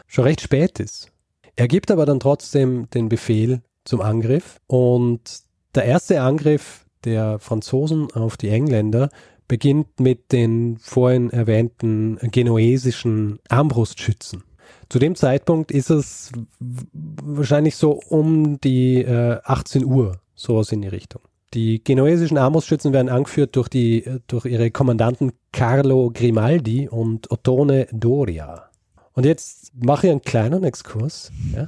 schon 0.07 0.25
recht 0.25 0.41
spät 0.41 0.79
ist. 0.79 1.11
Er 1.55 1.67
gibt 1.67 1.91
aber 1.91 2.05
dann 2.05 2.19
trotzdem 2.19 2.89
den 2.89 3.09
Befehl 3.09 3.61
zum 3.85 4.01
Angriff 4.01 4.59
und 4.67 5.42
der 5.75 5.85
erste 5.85 6.21
Angriff 6.21 6.85
der 7.03 7.39
Franzosen 7.39 8.11
auf 8.13 8.37
die 8.37 8.49
Engländer 8.49 9.09
beginnt 9.47 9.99
mit 9.99 10.31
den 10.31 10.77
vorhin 10.77 11.29
erwähnten 11.29 12.17
genuesischen 12.31 13.39
Armbrustschützen. 13.49 14.43
Zu 14.89 14.99
dem 14.99 15.15
Zeitpunkt 15.15 15.71
ist 15.71 15.89
es 15.89 16.31
wahrscheinlich 16.59 17.75
so 17.75 17.99
um 18.09 18.59
die 18.61 19.01
äh, 19.01 19.39
18 19.43 19.85
Uhr, 19.85 20.19
sowas 20.35 20.71
in 20.71 20.81
die 20.81 20.87
Richtung. 20.87 21.21
Die 21.53 21.83
genuesischen 21.83 22.37
Armbrustschützen 22.37 22.93
werden 22.93 23.09
angeführt 23.09 23.55
durch, 23.55 23.67
die, 23.69 24.05
durch 24.27 24.45
ihre 24.45 24.71
Kommandanten 24.71 25.33
Carlo 25.51 26.09
Grimaldi 26.11 26.87
und 26.87 27.29
Ottone 27.29 27.87
Doria. 27.91 28.69
Und 29.13 29.25
jetzt 29.25 29.71
mache 29.75 30.07
ich 30.07 30.11
einen 30.11 30.21
kleinen 30.21 30.63
Exkurs. 30.63 31.31
Ja. 31.53 31.67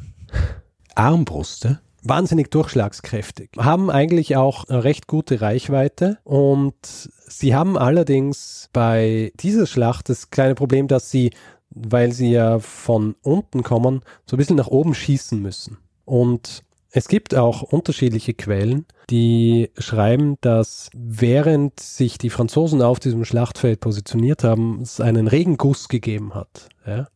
Armbruste 0.95 1.79
wahnsinnig 2.07 2.51
durchschlagskräftig, 2.51 3.51
haben 3.57 3.89
eigentlich 3.89 4.35
auch 4.35 4.65
eine 4.65 4.83
recht 4.83 5.07
gute 5.07 5.41
Reichweite 5.41 6.19
und 6.23 6.75
sie 6.83 7.55
haben 7.55 7.77
allerdings 7.77 8.69
bei 8.73 9.31
dieser 9.39 9.65
Schlacht 9.67 10.09
das 10.09 10.29
kleine 10.29 10.55
Problem, 10.55 10.87
dass 10.87 11.11
sie, 11.11 11.31
weil 11.69 12.11
sie 12.11 12.31
ja 12.31 12.59
von 12.59 13.15
unten 13.21 13.63
kommen, 13.63 14.01
so 14.25 14.35
ein 14.35 14.39
bisschen 14.39 14.57
nach 14.57 14.67
oben 14.67 14.93
schießen 14.93 15.41
müssen. 15.41 15.77
Und 16.05 16.63
es 16.91 17.09
gibt 17.09 17.35
auch 17.35 17.61
unterschiedliche 17.61 18.33
Quellen, 18.33 18.85
die 19.09 19.69
schreiben, 19.77 20.37
dass 20.39 20.89
während 20.95 21.79
sich 21.79 22.17
die 22.17 22.29
Franzosen 22.29 22.81
auf 22.81 23.01
diesem 23.01 23.25
Schlachtfeld 23.25 23.81
positioniert 23.81 24.45
haben, 24.45 24.79
es 24.81 25.01
einen 25.01 25.27
Regenguss 25.27 25.89
gegeben 25.89 26.33
hat. 26.35 26.69
Ja? 26.87 27.09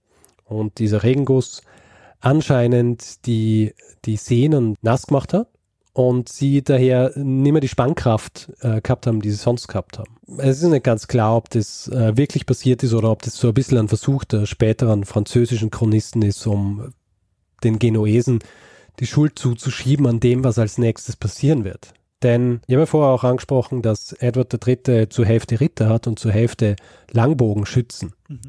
Und 0.44 0.80
dieser 0.80 1.04
Regenguss 1.04 1.62
anscheinend 2.20 3.26
die, 3.26 3.74
die 4.06 4.18
Sehnen 4.18 4.76
nass 4.82 5.08
gemacht 5.08 5.34
hat 5.34 5.48
und 5.94 6.30
sie 6.30 6.62
daher 6.62 7.12
nicht 7.18 7.52
mehr 7.52 7.62
die 7.62 7.68
Spannkraft 7.68 8.52
äh, 8.62 8.82
gehabt 8.82 9.08
haben, 9.08 9.22
die 9.22 9.32
sie 9.32 9.38
sonst 9.38 9.68
gehabt 9.68 10.00
haben. 10.00 10.18
Es 10.38 10.62
ist 10.62 10.70
nicht 10.70 10.84
ganz 10.84 11.08
klar, 11.08 11.36
ob 11.36 11.50
das 11.50 11.88
äh, 11.88 12.16
wirklich 12.16 12.46
passiert 12.46 12.84
ist 12.84 12.94
oder 12.94 13.12
ob 13.12 13.22
das 13.22 13.36
so 13.36 13.50
ein 13.50 13.54
bisschen 13.54 13.78
ein 13.78 13.88
Versuch 13.88 14.24
der 14.24 14.46
späteren 14.46 15.06
französischen 15.06 15.72
Chronisten 15.72 16.22
ist, 16.22 16.46
um 16.46 16.94
den 17.64 17.80
Genuesen 17.80 18.40
die 19.00 19.08
Schuld 19.08 19.40
zuzuschieben 19.40 20.06
an 20.08 20.20
dem, 20.20 20.44
was 20.44 20.60
als 20.60 20.78
nächstes 20.78 21.16
passieren 21.16 21.64
wird. 21.64 21.94
Denn 22.22 22.60
ich 22.68 22.74
habe 22.76 22.82
ja 22.82 22.86
vorher 22.86 23.12
auch 23.12 23.24
angesprochen, 23.24 23.82
dass 23.82 24.12
Edward 24.14 24.54
III. 24.66 25.08
zur 25.10 25.26
Hälfte 25.26 25.60
Ritter 25.60 25.88
hat 25.88 26.06
und 26.06 26.20
zur 26.20 26.32
Hälfte 26.32 26.76
Langbogenschützen. 27.12 28.14
Mhm. 28.28 28.40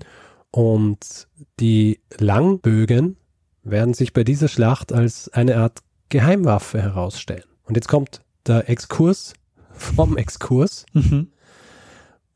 Und 0.51 1.29
die 1.61 2.01
Langbögen 2.19 3.17
werden 3.63 3.95
sich 3.95 4.13
bei 4.13 4.25
dieser 4.25 4.49
Schlacht 4.49 4.93
als 4.93 5.29
eine 5.33 5.57
Art 5.57 5.81
Geheimwaffe 6.09 6.81
herausstellen. 6.83 7.45
Und 7.65 7.77
jetzt 7.77 7.89
kommt 7.89 8.23
der 8.47 8.69
Exkurs 8.69 9.35
vom 9.73 10.17
Exkurs, 10.17 10.87
Mhm. 10.93 11.29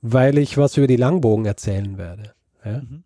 weil 0.02 0.38
ich 0.38 0.56
was 0.56 0.76
über 0.76 0.86
die 0.86 0.96
Langbogen 0.96 1.44
erzählen 1.46 1.98
werde. 1.98 2.32
Ja? 2.64 2.78
Mhm. 2.82 3.02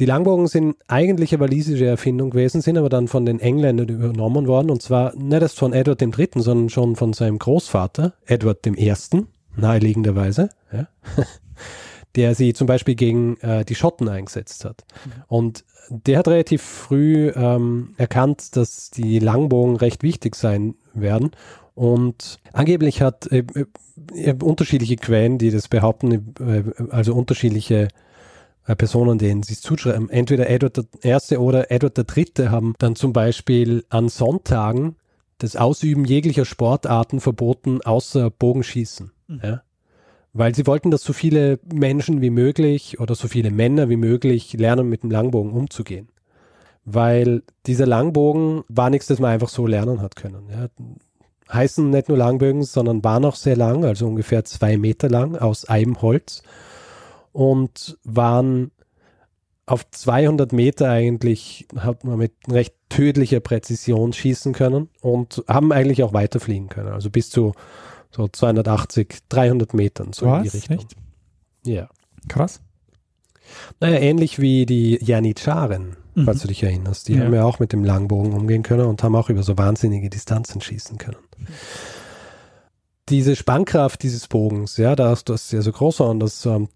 Die 0.00 0.06
Langbogen 0.06 0.48
sind 0.48 0.76
eigentlich 0.88 1.32
eine 1.32 1.40
walisische 1.40 1.86
Erfindung 1.86 2.30
gewesen, 2.30 2.60
sind 2.60 2.76
aber 2.76 2.88
dann 2.88 3.06
von 3.06 3.24
den 3.24 3.38
Engländern 3.38 3.88
übernommen 3.88 4.48
worden 4.48 4.70
und 4.70 4.82
zwar 4.82 5.14
nicht 5.14 5.40
erst 5.40 5.58
von 5.58 5.72
Edward 5.72 6.02
III., 6.02 6.30
sondern 6.36 6.68
schon 6.68 6.96
von 6.96 7.12
seinem 7.12 7.38
Großvater, 7.38 8.14
Edward 8.26 8.66
I., 8.66 8.92
naheliegenderweise, 9.56 10.48
ja? 10.72 10.88
Der 12.16 12.34
sie 12.34 12.52
zum 12.52 12.66
Beispiel 12.66 12.94
gegen 12.94 13.36
äh, 13.38 13.64
die 13.64 13.74
Schotten 13.74 14.08
eingesetzt 14.08 14.64
hat. 14.64 14.84
Und 15.26 15.64
der 15.90 16.18
hat 16.18 16.28
relativ 16.28 16.62
früh 16.62 17.30
ähm, 17.34 17.94
erkannt, 17.96 18.56
dass 18.56 18.90
die 18.90 19.18
Langbogen 19.18 19.76
recht 19.76 20.02
wichtig 20.02 20.34
sein 20.34 20.74
werden 20.94 21.32
und 21.74 22.38
angeblich 22.52 23.02
hat 23.02 23.30
äh, 23.32 23.44
äh, 24.14 24.34
unterschiedliche 24.40 24.96
Quellen, 24.96 25.38
die 25.38 25.50
das 25.50 25.68
behaupten, 25.68 26.34
äh, 26.40 26.62
also 26.90 27.14
unterschiedliche 27.14 27.88
äh, 28.66 28.76
Personen, 28.76 29.18
denen 29.18 29.42
sie 29.42 29.54
es 29.54 29.60
zuschreiben. 29.60 30.08
Entweder 30.08 30.48
Edward 30.48 30.86
I. 31.04 31.36
oder 31.36 31.70
Edward 31.70 31.98
III. 31.98 32.48
haben 32.48 32.74
dann 32.78 32.94
zum 32.94 33.12
Beispiel 33.12 33.84
an 33.88 34.08
Sonntagen 34.08 34.96
das 35.38 35.56
Ausüben 35.56 36.04
jeglicher 36.04 36.44
Sportarten 36.44 37.20
verboten, 37.20 37.82
außer 37.82 38.30
Bogenschießen. 38.30 39.10
Mhm. 39.26 39.40
Ja? 39.42 39.62
Weil 40.34 40.54
sie 40.54 40.66
wollten, 40.66 40.90
dass 40.90 41.02
so 41.02 41.12
viele 41.12 41.60
Menschen 41.72 42.20
wie 42.20 42.30
möglich 42.30 42.98
oder 42.98 43.14
so 43.14 43.28
viele 43.28 43.52
Männer 43.52 43.88
wie 43.88 43.96
möglich 43.96 44.52
lernen, 44.54 44.88
mit 44.88 45.04
dem 45.04 45.10
Langbogen 45.10 45.52
umzugehen. 45.52 46.08
Weil 46.84 47.42
dieser 47.66 47.86
Langbogen 47.86 48.64
war 48.68 48.90
nichts, 48.90 49.06
das 49.06 49.20
man 49.20 49.30
einfach 49.30 49.48
so 49.48 49.66
lernen 49.66 50.02
hat 50.02 50.16
können. 50.16 50.48
Ja? 50.50 50.66
Heißen 51.52 51.88
nicht 51.88 52.08
nur 52.08 52.18
Langbögen, 52.18 52.64
sondern 52.64 53.04
waren 53.04 53.24
auch 53.24 53.36
sehr 53.36 53.56
lang, 53.56 53.84
also 53.84 54.06
ungefähr 54.06 54.44
zwei 54.44 54.76
Meter 54.76 55.08
lang 55.08 55.36
aus 55.36 55.68
Eibenholz 55.68 56.42
und 57.32 57.96
waren 58.02 58.72
auf 59.66 59.88
200 59.88 60.52
Meter 60.52 60.90
eigentlich, 60.90 61.66
hat 61.76 62.04
man 62.04 62.18
mit 62.18 62.32
recht 62.50 62.74
tödlicher 62.88 63.40
Präzision 63.40 64.12
schießen 64.12 64.52
können 64.52 64.88
und 65.00 65.44
haben 65.48 65.72
eigentlich 65.72 66.02
auch 66.02 66.12
weiterfliegen 66.12 66.68
können. 66.68 66.88
Also 66.88 67.08
bis 67.08 67.30
zu 67.30 67.52
so 68.14 68.28
280, 68.28 69.20
300 69.28 69.74
Metern, 69.74 70.12
so 70.12 70.26
in 70.26 70.42
die 70.42 70.46
Was? 70.48 70.54
Richtung. 70.54 70.78
Echt? 70.78 70.96
Ja. 71.64 71.88
Krass. 72.28 72.60
Naja, 73.80 73.98
ähnlich 73.98 74.38
wie 74.38 74.66
die 74.66 74.98
Janitscharen, 75.04 75.96
Mhm. 76.14 76.24
falls 76.24 76.40
du 76.42 76.48
dich 76.48 76.62
erinnerst. 76.62 77.08
Die 77.08 77.14
Ja. 77.14 77.24
haben 77.24 77.34
ja 77.34 77.44
auch 77.44 77.58
mit 77.58 77.72
dem 77.72 77.84
Langbogen 77.84 78.32
umgehen 78.32 78.62
können 78.62 78.86
und 78.86 79.02
haben 79.02 79.16
auch 79.16 79.28
über 79.30 79.42
so 79.42 79.58
wahnsinnige 79.58 80.08
Distanzen 80.10 80.60
schießen 80.60 80.96
können. 80.98 81.18
Diese 83.10 83.36
Spannkraft 83.36 84.02
dieses 84.02 84.28
Bogens, 84.28 84.76
ja, 84.78 84.96
das, 84.96 85.24
das 85.24 85.50
ja 85.52 85.60
so 85.60 85.72
groß 85.72 86.00
war 86.00 86.08
und 86.08 86.20
das 86.20 86.46
am 86.46 86.68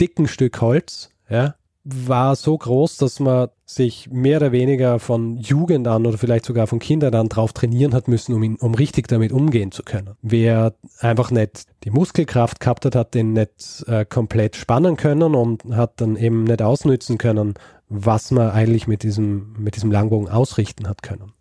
dicken 0.00 0.26
Stück 0.26 0.60
Holz, 0.60 1.10
ja, 1.28 1.54
war 1.84 2.34
so 2.34 2.56
groß, 2.58 2.96
dass 2.96 3.20
man 3.20 3.48
sich 3.70 4.08
mehr 4.10 4.38
oder 4.38 4.50
weniger 4.50 4.98
von 4.98 5.36
Jugend 5.36 5.86
an 5.88 6.06
oder 6.06 6.16
vielleicht 6.16 6.46
sogar 6.46 6.66
von 6.66 6.78
Kindern 6.78 7.14
an 7.14 7.28
drauf 7.28 7.52
trainieren 7.52 7.92
hat 7.92 8.08
müssen, 8.08 8.32
um, 8.32 8.42
ihn, 8.42 8.56
um 8.56 8.74
richtig 8.74 9.08
damit 9.08 9.30
umgehen 9.30 9.72
zu 9.72 9.82
können. 9.82 10.14
Wer 10.22 10.74
einfach 11.00 11.30
nicht 11.30 11.64
die 11.84 11.90
Muskelkraft 11.90 12.60
gehabt 12.60 12.86
hat, 12.86 12.94
hat 12.94 13.14
den 13.14 13.34
nicht 13.34 13.84
äh, 13.86 14.06
komplett 14.06 14.56
spannen 14.56 14.96
können 14.96 15.34
und 15.34 15.64
hat 15.76 16.00
dann 16.00 16.16
eben 16.16 16.44
nicht 16.44 16.62
ausnützen 16.62 17.18
können, 17.18 17.54
was 17.90 18.30
man 18.30 18.50
eigentlich 18.50 18.86
mit 18.86 19.02
diesem, 19.02 19.54
mit 19.58 19.76
diesem 19.76 19.92
Langbogen 19.92 20.30
ausrichten 20.30 20.88
hat 20.88 21.02
können. 21.02 21.32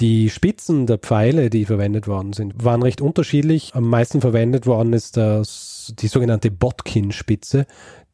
Die 0.00 0.28
Spitzen 0.30 0.86
der 0.86 0.98
Pfeile, 0.98 1.48
die 1.48 1.64
verwendet 1.64 2.06
worden 2.06 2.32
sind, 2.32 2.64
waren 2.64 2.82
recht 2.82 3.00
unterschiedlich. 3.00 3.74
Am 3.74 3.88
meisten 3.88 4.20
verwendet 4.20 4.66
worden 4.66 4.92
ist 4.92 5.16
das, 5.16 5.94
die 5.98 6.08
sogenannte 6.08 6.50
Botkin-Spitze, 6.50 7.66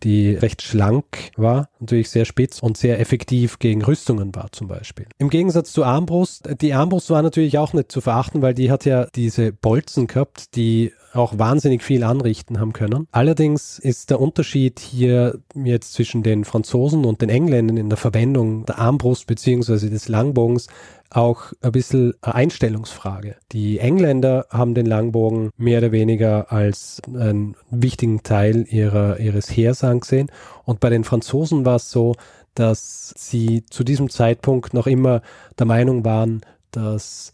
die 0.03 0.35
recht 0.35 0.63
schlank 0.63 1.31
war, 1.37 1.69
natürlich 1.81 2.11
sehr 2.11 2.25
spitz 2.25 2.61
und 2.61 2.77
sehr 2.77 3.01
effektiv 3.01 3.59
gegen 3.59 3.83
Rüstungen 3.83 4.35
war 4.35 4.51
zum 4.53 4.69
Beispiel. 4.69 5.07
Im 5.19 5.31
Gegensatz 5.31 5.73
zur 5.73 5.87
Armbrust, 5.87 6.49
die 6.61 6.75
Armbrust 6.75 7.11
war 7.11 7.23
natürlich 7.23 7.59
auch 7.59 7.73
nicht 7.73 7.93
zu 7.93 8.01
verachten, 8.01 8.43
weil 8.43 8.55
die 8.55 8.71
hat 8.71 8.85
ja 8.85 9.07
diese 9.15 9.53
Bolzen 9.53 10.07
gehabt, 10.07 10.57
die 10.57 10.93
auch 11.15 11.39
wahnsinnig 11.39 11.83
viel 11.83 12.05
anrichten 12.05 12.59
haben 12.59 12.73
können. 12.73 13.07
Allerdings 13.13 13.79
ist 13.79 14.11
der 14.11 14.21
Unterschied 14.21 14.81
hier 14.81 15.39
jetzt 15.55 15.93
zwischen 15.93 16.23
den 16.23 16.45
Franzosen 16.45 17.05
und 17.05 17.21
den 17.21 17.29
Engländern 17.29 17.77
in 17.77 17.91
der 17.91 17.99
Verwendung 17.99 18.65
der 18.67 18.79
Armbrust 18.79 19.27
beziehungsweise 19.27 19.91
des 19.91 20.09
Langbogens 20.09 20.69
auch 21.17 21.53
ein 21.61 21.73
bisschen 21.73 22.15
eine 22.23 22.35
Einstellungsfrage. 22.35 23.37
Die 23.53 23.79
Engländer 23.79 24.47
haben 24.51 24.75
den 24.75 24.87
Langbogen 24.87 25.51
mehr 25.57 25.79
oder 25.79 25.93
weniger 25.93 26.53
als 26.53 27.01
einen 27.07 27.57
wichtigen 27.71 28.23
Teil 28.23 28.67
ihrer, 28.69 29.19
ihres 29.21 29.51
Heers 29.51 29.85
angesehen. 29.85 30.31
Und 30.65 30.81
bei 30.81 30.91
den 30.91 31.05
Franzosen 31.05 31.65
war 31.65 31.77
es 31.77 31.91
so, 31.91 32.15
dass 32.55 33.15
sie 33.17 33.65
zu 33.67 33.85
diesem 33.85 34.11
Zeitpunkt 34.11 34.75
noch 34.75 34.87
immer 34.87 35.23
der 35.59 35.67
Meinung 35.67 36.05
waren, 36.05 36.43
dass 36.71 37.33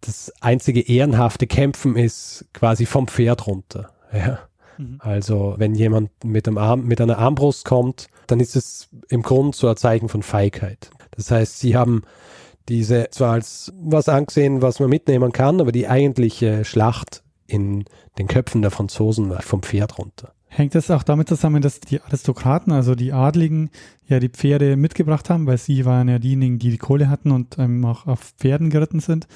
das 0.00 0.32
einzige 0.40 0.80
ehrenhafte 0.80 1.46
Kämpfen 1.46 1.96
ist 1.96 2.46
quasi 2.52 2.86
vom 2.86 3.06
Pferd 3.06 3.46
runter. 3.46 3.90
Ja. 4.12 4.40
Mhm. 4.78 4.96
Also 5.00 5.54
wenn 5.58 5.74
jemand 5.74 6.10
mit, 6.24 6.48
einem 6.48 6.58
Arm, 6.58 6.86
mit 6.86 7.00
einer 7.00 7.18
Armbrust 7.18 7.64
kommt, 7.64 8.08
dann 8.26 8.40
ist 8.40 8.56
es 8.56 8.88
im 9.08 9.22
Grund 9.22 9.54
so 9.54 9.68
ein 9.68 9.76
Zeichen 9.76 10.08
von 10.08 10.22
Feigheit. 10.22 10.90
Das 11.12 11.30
heißt, 11.30 11.58
sie 11.58 11.76
haben 11.76 12.02
diese 12.70 13.08
zwar 13.10 13.32
als 13.32 13.72
was 13.78 14.08
angesehen, 14.08 14.62
was 14.62 14.80
man 14.80 14.88
mitnehmen 14.88 15.32
kann, 15.32 15.60
aber 15.60 15.72
die 15.72 15.88
eigentliche 15.88 16.64
Schlacht 16.64 17.22
in 17.46 17.84
den 18.18 18.28
Köpfen 18.28 18.62
der 18.62 18.70
Franzosen 18.70 19.28
war 19.28 19.42
vom 19.42 19.62
Pferd 19.62 19.98
runter. 19.98 20.32
Hängt 20.46 20.74
es 20.74 20.90
auch 20.90 21.02
damit 21.02 21.28
zusammen, 21.28 21.62
dass 21.62 21.80
die 21.80 22.00
Aristokraten, 22.00 22.72
also 22.72 22.94
die 22.94 23.12
Adligen, 23.12 23.70
ja 24.06 24.18
die 24.18 24.28
Pferde 24.28 24.76
mitgebracht 24.76 25.30
haben, 25.30 25.46
weil 25.46 25.58
sie 25.58 25.84
waren 25.84 26.08
ja 26.08 26.18
diejenigen, 26.18 26.58
die 26.58 26.70
die 26.70 26.78
Kohle 26.78 27.08
hatten 27.08 27.30
und 27.30 27.58
ähm, 27.58 27.84
auch 27.84 28.06
auf 28.06 28.32
Pferden 28.38 28.70
geritten 28.70 29.00
sind. 29.00 29.28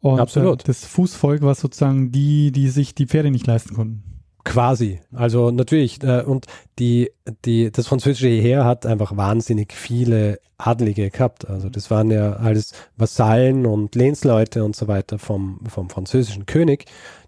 Und 0.00 0.20
Absolut. 0.20 0.62
Äh, 0.62 0.66
das 0.66 0.84
Fußvolk 0.84 1.42
war 1.42 1.54
sozusagen 1.54 2.12
die, 2.12 2.52
die 2.52 2.68
sich 2.68 2.94
die 2.94 3.06
Pferde 3.06 3.30
nicht 3.30 3.46
leisten 3.46 3.74
konnten. 3.74 4.11
Quasi. 4.44 5.00
Also 5.12 5.50
natürlich. 5.50 6.02
Äh, 6.02 6.22
und 6.22 6.46
die, 6.78 7.10
die, 7.44 7.70
das 7.70 7.86
französische 7.86 8.28
Heer 8.28 8.64
hat 8.64 8.86
einfach 8.86 9.16
wahnsinnig 9.16 9.72
viele 9.72 10.40
Adlige 10.58 11.10
gehabt. 11.10 11.48
Also 11.48 11.68
das 11.68 11.90
waren 11.90 12.10
ja 12.10 12.34
alles 12.34 12.72
Vasallen 12.96 13.66
und 13.66 13.94
Lehnsleute 13.94 14.64
und 14.64 14.76
so 14.76 14.88
weiter 14.88 15.18
vom, 15.18 15.60
vom 15.68 15.90
französischen 15.90 16.46
König, 16.46 16.86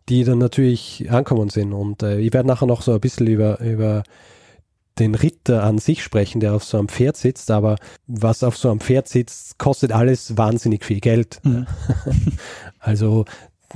die 0.08 0.24
dann 0.24 0.38
natürlich 0.38 1.10
ankommen 1.10 1.48
sind. 1.48 1.72
Und 1.72 2.02
äh, 2.02 2.18
ich 2.18 2.32
werde 2.32 2.48
nachher 2.48 2.66
noch 2.66 2.82
so 2.82 2.92
ein 2.92 3.00
bisschen 3.00 3.26
über, 3.26 3.60
über 3.60 4.02
den 4.98 5.14
Ritter 5.14 5.64
an 5.64 5.78
sich 5.78 6.04
sprechen, 6.04 6.40
der 6.40 6.54
auf 6.54 6.64
so 6.64 6.78
einem 6.78 6.88
Pferd 6.88 7.16
sitzt, 7.16 7.50
aber 7.50 7.76
was 8.06 8.44
auf 8.44 8.56
so 8.56 8.70
einem 8.70 8.80
Pferd 8.80 9.08
sitzt, 9.08 9.58
kostet 9.58 9.90
alles 9.92 10.36
wahnsinnig 10.36 10.84
viel 10.84 11.00
Geld. 11.00 11.40
Mhm. 11.42 11.66
Also 12.80 13.24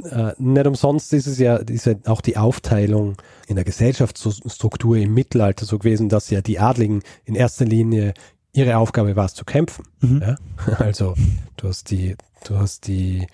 äh, 0.05 0.33
nicht 0.39 0.67
umsonst 0.67 1.13
ist 1.13 1.27
es 1.27 1.39
ja, 1.39 1.57
ist 1.57 1.87
ja 1.87 1.95
auch 2.07 2.21
die 2.21 2.37
Aufteilung 2.37 3.17
in 3.47 3.57
der 3.57 3.65
Gesellschaftsstruktur 3.65 4.97
im 4.97 5.15
Mittelalter 5.15 5.65
so 5.65 5.79
gewesen, 5.79 6.09
dass 6.09 6.31
ja 6.31 6.41
die 6.41 6.59
Adligen 6.59 7.03
in 7.25 7.35
erster 7.35 7.65
Linie 7.65 8.15
ihre 8.53 8.77
Aufgabe 8.79 9.17
war 9.17 9.27
es 9.27 9.35
zu 9.35 9.45
kämpfen. 9.45 9.85
Mhm. 10.01 10.23
Ja? 10.23 10.37
Also 10.79 11.15
du 11.57 11.69
hast 11.69 11.91
die, 11.91 12.17
du 12.47 12.57
hast 12.57 12.87
die, 12.87 13.27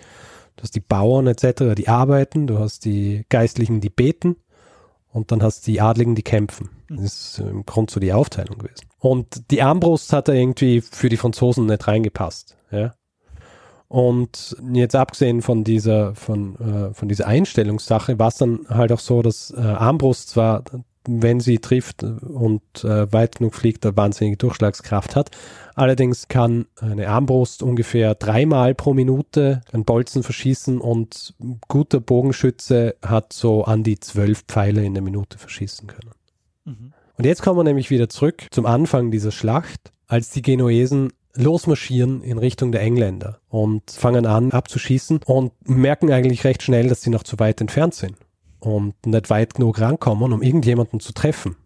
du 0.56 0.62
hast 0.62 0.74
die 0.74 0.80
Bauern 0.80 1.26
etc., 1.26 1.74
die 1.76 1.88
arbeiten, 1.88 2.46
du 2.46 2.58
hast 2.58 2.84
die 2.84 3.24
Geistlichen, 3.28 3.80
die 3.80 3.90
beten 3.90 4.36
und 5.12 5.30
dann 5.30 5.42
hast 5.42 5.66
die 5.66 5.80
Adligen, 5.80 6.14
die 6.14 6.22
kämpfen. 6.22 6.70
Das 6.88 7.04
ist 7.04 7.38
im 7.38 7.64
Grund 7.64 7.90
so 7.90 8.00
die 8.00 8.12
Aufteilung 8.12 8.58
gewesen. 8.58 8.86
Und 8.98 9.50
die 9.50 9.62
Armbrust 9.62 10.12
hat 10.12 10.28
da 10.28 10.32
irgendwie 10.32 10.80
für 10.80 11.08
die 11.08 11.16
Franzosen 11.16 11.66
nicht 11.66 11.86
reingepasst. 11.86 12.56
Ja? 12.70 12.94
Und 13.88 14.56
jetzt 14.72 14.96
abgesehen 14.96 15.42
von 15.42 15.62
dieser, 15.64 16.14
von, 16.14 16.56
äh, 16.56 16.94
von 16.94 17.08
dieser 17.08 17.26
Einstellungssache 17.26 18.18
war 18.18 18.28
es 18.28 18.36
dann 18.36 18.66
halt 18.68 18.92
auch 18.92 19.00
so, 19.00 19.22
dass 19.22 19.50
äh, 19.50 19.60
Armbrust 19.60 20.30
zwar, 20.30 20.64
wenn 21.06 21.40
sie 21.40 21.58
trifft 21.58 22.02
und 22.02 22.62
äh, 22.82 23.12
weit 23.12 23.36
genug 23.36 23.54
fliegt, 23.54 23.84
eine 23.84 23.96
wahnsinnige 23.96 24.38
Durchschlagskraft 24.38 25.14
hat. 25.14 25.30
Allerdings 25.74 26.28
kann 26.28 26.66
eine 26.80 27.08
Armbrust 27.08 27.62
ungefähr 27.62 28.14
dreimal 28.14 28.74
pro 28.74 28.94
Minute 28.94 29.60
einen 29.72 29.84
Bolzen 29.84 30.22
verschießen 30.22 30.80
und 30.80 31.34
ein 31.40 31.60
guter 31.68 32.00
Bogenschütze 32.00 32.96
hat 33.04 33.32
so 33.32 33.64
an 33.64 33.82
die 33.82 34.00
zwölf 34.00 34.44
Pfeile 34.48 34.84
in 34.84 34.94
der 34.94 35.02
Minute 35.02 35.36
verschießen 35.36 35.88
können. 35.88 36.10
Mhm. 36.64 36.92
Und 37.16 37.26
jetzt 37.26 37.42
kommen 37.42 37.58
wir 37.58 37.64
nämlich 37.64 37.90
wieder 37.90 38.08
zurück 38.08 38.46
zum 38.50 38.66
Anfang 38.66 39.10
dieser 39.10 39.30
Schlacht, 39.30 39.92
als 40.06 40.30
die 40.30 40.42
Genuesen 40.42 41.12
losmarschieren 41.36 42.22
in 42.22 42.38
Richtung 42.38 42.72
der 42.72 42.82
Engländer 42.82 43.40
und 43.48 43.90
fangen 43.90 44.26
an 44.26 44.52
abzuschießen 44.52 45.20
und 45.26 45.52
merken 45.68 46.10
eigentlich 46.10 46.44
recht 46.44 46.62
schnell, 46.62 46.88
dass 46.88 47.02
sie 47.02 47.10
noch 47.10 47.22
zu 47.22 47.38
weit 47.38 47.60
entfernt 47.60 47.94
sind 47.94 48.16
und 48.60 48.94
nicht 49.06 49.30
weit 49.30 49.54
genug 49.54 49.80
rankommen, 49.80 50.32
um 50.32 50.42
irgendjemanden 50.42 51.00
zu 51.00 51.12
treffen. 51.12 51.56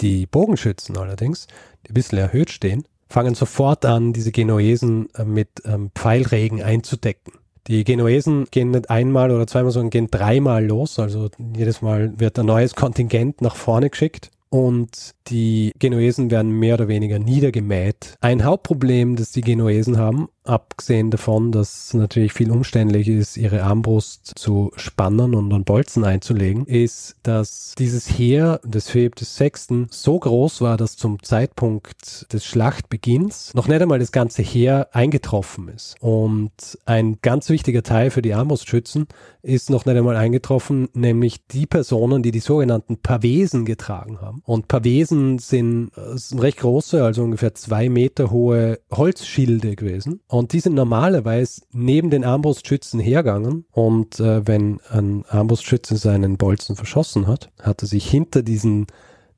Die 0.00 0.26
Bogenschützen 0.26 0.96
allerdings, 0.96 1.46
die 1.86 1.90
ein 1.90 1.94
bisschen 1.94 2.18
erhöht 2.18 2.50
stehen, 2.50 2.84
fangen 3.08 3.34
sofort 3.34 3.84
an, 3.84 4.12
diese 4.12 4.32
Genuesen 4.32 5.08
äh, 5.14 5.24
mit 5.24 5.48
ähm, 5.64 5.90
Pfeilregen 5.94 6.62
einzudecken. 6.62 7.32
Die 7.66 7.84
Genuesen 7.84 8.46
gehen 8.50 8.70
nicht 8.70 8.88
einmal 8.88 9.30
oder 9.30 9.46
zweimal, 9.46 9.72
sondern 9.72 9.90
gehen 9.90 10.10
dreimal 10.10 10.64
los. 10.64 10.98
Also 10.98 11.28
jedes 11.54 11.82
Mal 11.82 12.18
wird 12.18 12.38
ein 12.38 12.46
neues 12.46 12.74
Kontingent 12.74 13.42
nach 13.42 13.56
vorne 13.56 13.90
geschickt 13.90 14.30
und 14.48 15.14
die 15.30 15.72
Genuesen 15.78 16.30
werden 16.30 16.58
mehr 16.58 16.74
oder 16.74 16.88
weniger 16.88 17.18
niedergemäht. 17.18 18.16
Ein 18.20 18.44
Hauptproblem, 18.44 19.16
das 19.16 19.32
die 19.32 19.40
Genuesen 19.40 19.98
haben, 19.98 20.28
abgesehen 20.48 21.10
davon, 21.10 21.52
dass 21.52 21.86
es 21.86 21.94
natürlich 21.94 22.32
viel 22.32 22.50
umständlich 22.50 23.08
ist, 23.08 23.36
ihre 23.36 23.62
Armbrust 23.62 24.32
zu 24.36 24.72
spannen 24.76 25.34
und 25.34 25.52
an 25.52 25.64
Bolzen 25.64 26.04
einzulegen, 26.04 26.66
ist, 26.66 27.16
dass 27.22 27.74
dieses 27.78 28.08
Heer 28.18 28.60
des 28.64 28.88
Philipp 28.88 29.14
VI. 29.20 29.86
so 29.90 30.18
groß 30.18 30.60
war, 30.62 30.76
dass 30.76 30.96
zum 30.96 31.22
Zeitpunkt 31.22 32.32
des 32.32 32.44
Schlachtbeginns 32.44 33.52
noch 33.54 33.68
nicht 33.68 33.82
einmal 33.82 33.98
das 33.98 34.12
ganze 34.12 34.42
Heer 34.42 34.88
eingetroffen 34.92 35.68
ist. 35.68 35.96
Und 36.00 36.78
ein 36.86 37.18
ganz 37.20 37.50
wichtiger 37.50 37.82
Teil 37.82 38.10
für 38.10 38.22
die 38.22 38.34
Armbrustschützen 38.34 39.06
ist 39.42 39.70
noch 39.70 39.84
nicht 39.84 39.96
einmal 39.96 40.16
eingetroffen, 40.16 40.88
nämlich 40.94 41.46
die 41.46 41.66
Personen, 41.66 42.22
die 42.22 42.30
die 42.30 42.40
sogenannten 42.40 42.98
Pavesen 42.98 43.64
getragen 43.64 44.20
haben. 44.20 44.42
Und 44.44 44.68
Pavesen 44.68 45.17
sind, 45.38 45.92
sind 46.14 46.40
recht 46.40 46.58
große, 46.58 47.02
also 47.02 47.22
ungefähr 47.22 47.54
zwei 47.54 47.88
Meter 47.88 48.30
hohe 48.30 48.78
Holzschilde 48.90 49.76
gewesen. 49.76 50.20
Und 50.28 50.52
die 50.52 50.60
sind 50.60 50.74
normalerweise 50.74 51.62
neben 51.72 52.10
den 52.10 52.24
Armbrustschützen 52.24 53.00
hergegangen. 53.00 53.64
Und 53.72 54.20
äh, 54.20 54.46
wenn 54.46 54.80
ein 54.90 55.24
Armbrustschütze 55.28 55.96
seinen 55.96 56.36
Bolzen 56.36 56.76
verschossen 56.76 57.26
hat, 57.26 57.50
hat 57.60 57.82
er 57.82 57.88
sich 57.88 58.08
hinter 58.08 58.42
diesen, 58.42 58.86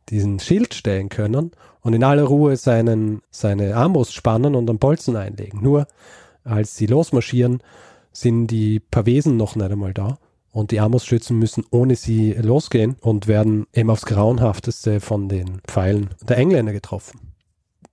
diesen 0.08 0.38
Schild 0.38 0.74
stellen 0.74 1.08
können 1.08 1.52
und 1.82 1.94
in 1.94 2.04
aller 2.04 2.24
Ruhe 2.24 2.56
seinen, 2.56 3.22
seine 3.30 3.76
Armbrust 3.76 4.12
spannen 4.12 4.54
und 4.54 4.68
einen 4.68 4.78
Bolzen 4.78 5.16
einlegen. 5.16 5.62
Nur 5.62 5.86
als 6.44 6.76
sie 6.76 6.86
losmarschieren, 6.86 7.62
sind 8.12 8.48
die 8.48 8.80
Pavesen 8.80 9.36
noch 9.36 9.56
nicht 9.56 9.70
einmal 9.70 9.94
da. 9.94 10.18
Und 10.52 10.72
die 10.72 10.80
Armbrustschützen 10.80 11.38
müssen 11.38 11.64
ohne 11.70 11.96
sie 11.96 12.32
losgehen 12.32 12.96
und 13.00 13.28
werden 13.28 13.66
eben 13.72 13.90
aufs 13.90 14.06
Grauenhafteste 14.06 15.00
von 15.00 15.28
den 15.28 15.60
Pfeilen 15.66 16.10
der 16.28 16.38
Engländer 16.38 16.72
getroffen. 16.72 17.30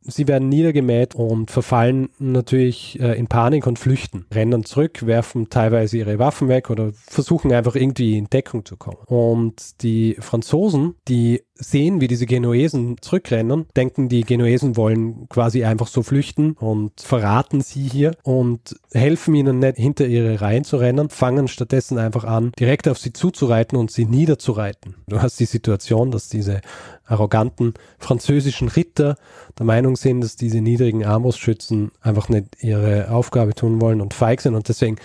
Sie 0.10 0.28
werden 0.28 0.48
niedergemäht 0.48 1.16
und 1.16 1.52
verfallen 1.52 2.10
natürlich 2.18 2.98
äh, 3.02 3.20
in 3.20 3.28
Panik 3.28 3.68
und 3.68 3.78
flüchten, 3.78 4.26
rennen 4.34 4.64
zurück, 4.64 5.06
werfen 5.06 5.50
teilweise 5.50 5.98
ihre 5.98 6.18
Waffen 6.18 6.48
weg 6.48 6.70
oder 6.70 6.94
versuchen 6.94 7.52
einfach 7.52 7.76
irgendwie 7.76 8.18
in 8.18 8.30
Deckung 8.30 8.64
zu 8.64 8.78
kommen. 8.78 9.00
Und 9.06 9.82
die 9.84 10.16
Franzosen, 10.20 10.96
die 11.10 11.44
sehen, 11.60 12.02
wie 12.02 12.08
diese 12.08 12.26
Genuesen 12.26 12.98
zurückrennen, 13.02 13.66
denken, 13.76 14.10
die 14.10 14.22
Genuesen 14.22 14.78
wollen 14.78 15.28
quasi 15.30 15.64
einfach 15.64 15.88
so 15.88 16.04
flüchten 16.04 16.54
und 16.54 17.00
verraten 17.02 17.62
sie 17.62 17.84
hier 17.84 18.12
und 18.24 18.76
helfen 18.94 19.36
ihnen 19.36 19.60
nicht 19.60 19.78
hinter 19.78 20.08
ihre 20.08 20.42
Reihen 20.42 20.64
zu 20.64 20.78
rennen, 20.78 21.10
fangen 21.10 21.48
stattdessen 21.48 21.98
einfach 21.98 22.24
an, 22.24 22.52
direkt 22.60 22.88
auf 22.88 22.98
sie 22.98 23.14
zuzureiten 23.14 23.78
und 23.78 23.92
sie 23.92 24.06
niederzureiten. 24.06 24.96
Du 25.08 25.22
hast 25.22 25.40
die 25.40 25.46
Situation, 25.46 26.12
dass 26.12 26.30
diese 26.30 26.62
arroganten 27.06 27.74
französischen 28.00 28.68
Ritter 28.68 29.16
der 29.58 29.66
Meinung 29.66 29.96
sind, 29.96 30.22
dass 30.22 30.36
diese 30.36 30.62
niedrigen 30.62 31.06
Armbrustschützen 31.06 31.92
einfach 32.02 32.30
nicht 32.30 32.62
ihre 32.62 33.10
Aufgabe 33.12 33.56
tun 33.56 33.82
wollen 33.82 34.02
und 34.02 34.14
feig 34.14 34.42
sind 34.42 34.56
und 34.56 34.68
deswegen 34.68 34.98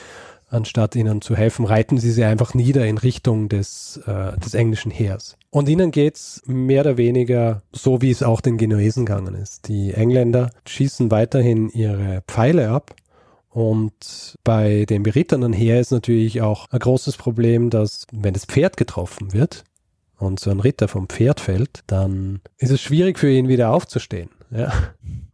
anstatt 0.53 0.95
ihnen 0.95 1.23
zu 1.23 1.35
helfen, 1.37 1.65
reiten 1.65 1.99
sie 1.99 2.11
sie 2.11 2.25
einfach 2.25 2.55
nieder 2.55 2.87
in 2.87 2.99
Richtung 2.99 3.49
des, 3.49 4.01
äh, 4.07 4.39
des 4.39 4.55
englischen 4.55 4.91
Heers. 4.91 5.37
Und 5.51 5.69
ihnen 5.69 5.91
geht's 5.91 6.43
mehr 6.47 6.83
oder 6.83 6.97
weniger 6.97 7.63
so, 7.73 8.03
wie 8.03 8.11
es 8.11 8.23
auch 8.23 8.41
den 8.41 8.59
Genuesen 8.59 9.07
gegangen 9.07 9.35
ist. 9.35 9.69
Die 9.69 9.93
Engländer 9.93 10.51
schießen 10.67 11.11
weiterhin 11.11 11.69
ihre 11.71 12.23
Pfeile 12.27 12.71
ab. 12.71 12.95
Und 13.51 14.39
bei 14.45 14.87
dem 14.87 15.03
berittenen 15.03 15.53
Heer 15.53 15.79
ist 15.79 15.91
natürlich 15.91 16.41
auch 16.41 16.71
ein 16.71 16.79
großes 16.79 17.19
Problem, 17.19 17.69
dass 17.69 18.07
wenn 18.11 18.33
das 18.33 18.47
Pferd 18.47 18.79
getroffen 18.79 19.35
wird 19.35 19.65
und 20.19 20.41
so 20.41 20.51
ein 20.51 20.61
Ritter 20.61 20.89
vom 20.89 21.09
Pferd 21.09 21.41
fällt, 21.41 21.81
dann 21.87 22.41
ist 22.57 22.71
es 22.71 22.81
schwierig 22.81 23.19
für 23.19 23.31
ihn 23.31 23.49
wieder 23.49 23.71
aufzustehen. 23.71 24.31
Ja. 24.51 24.73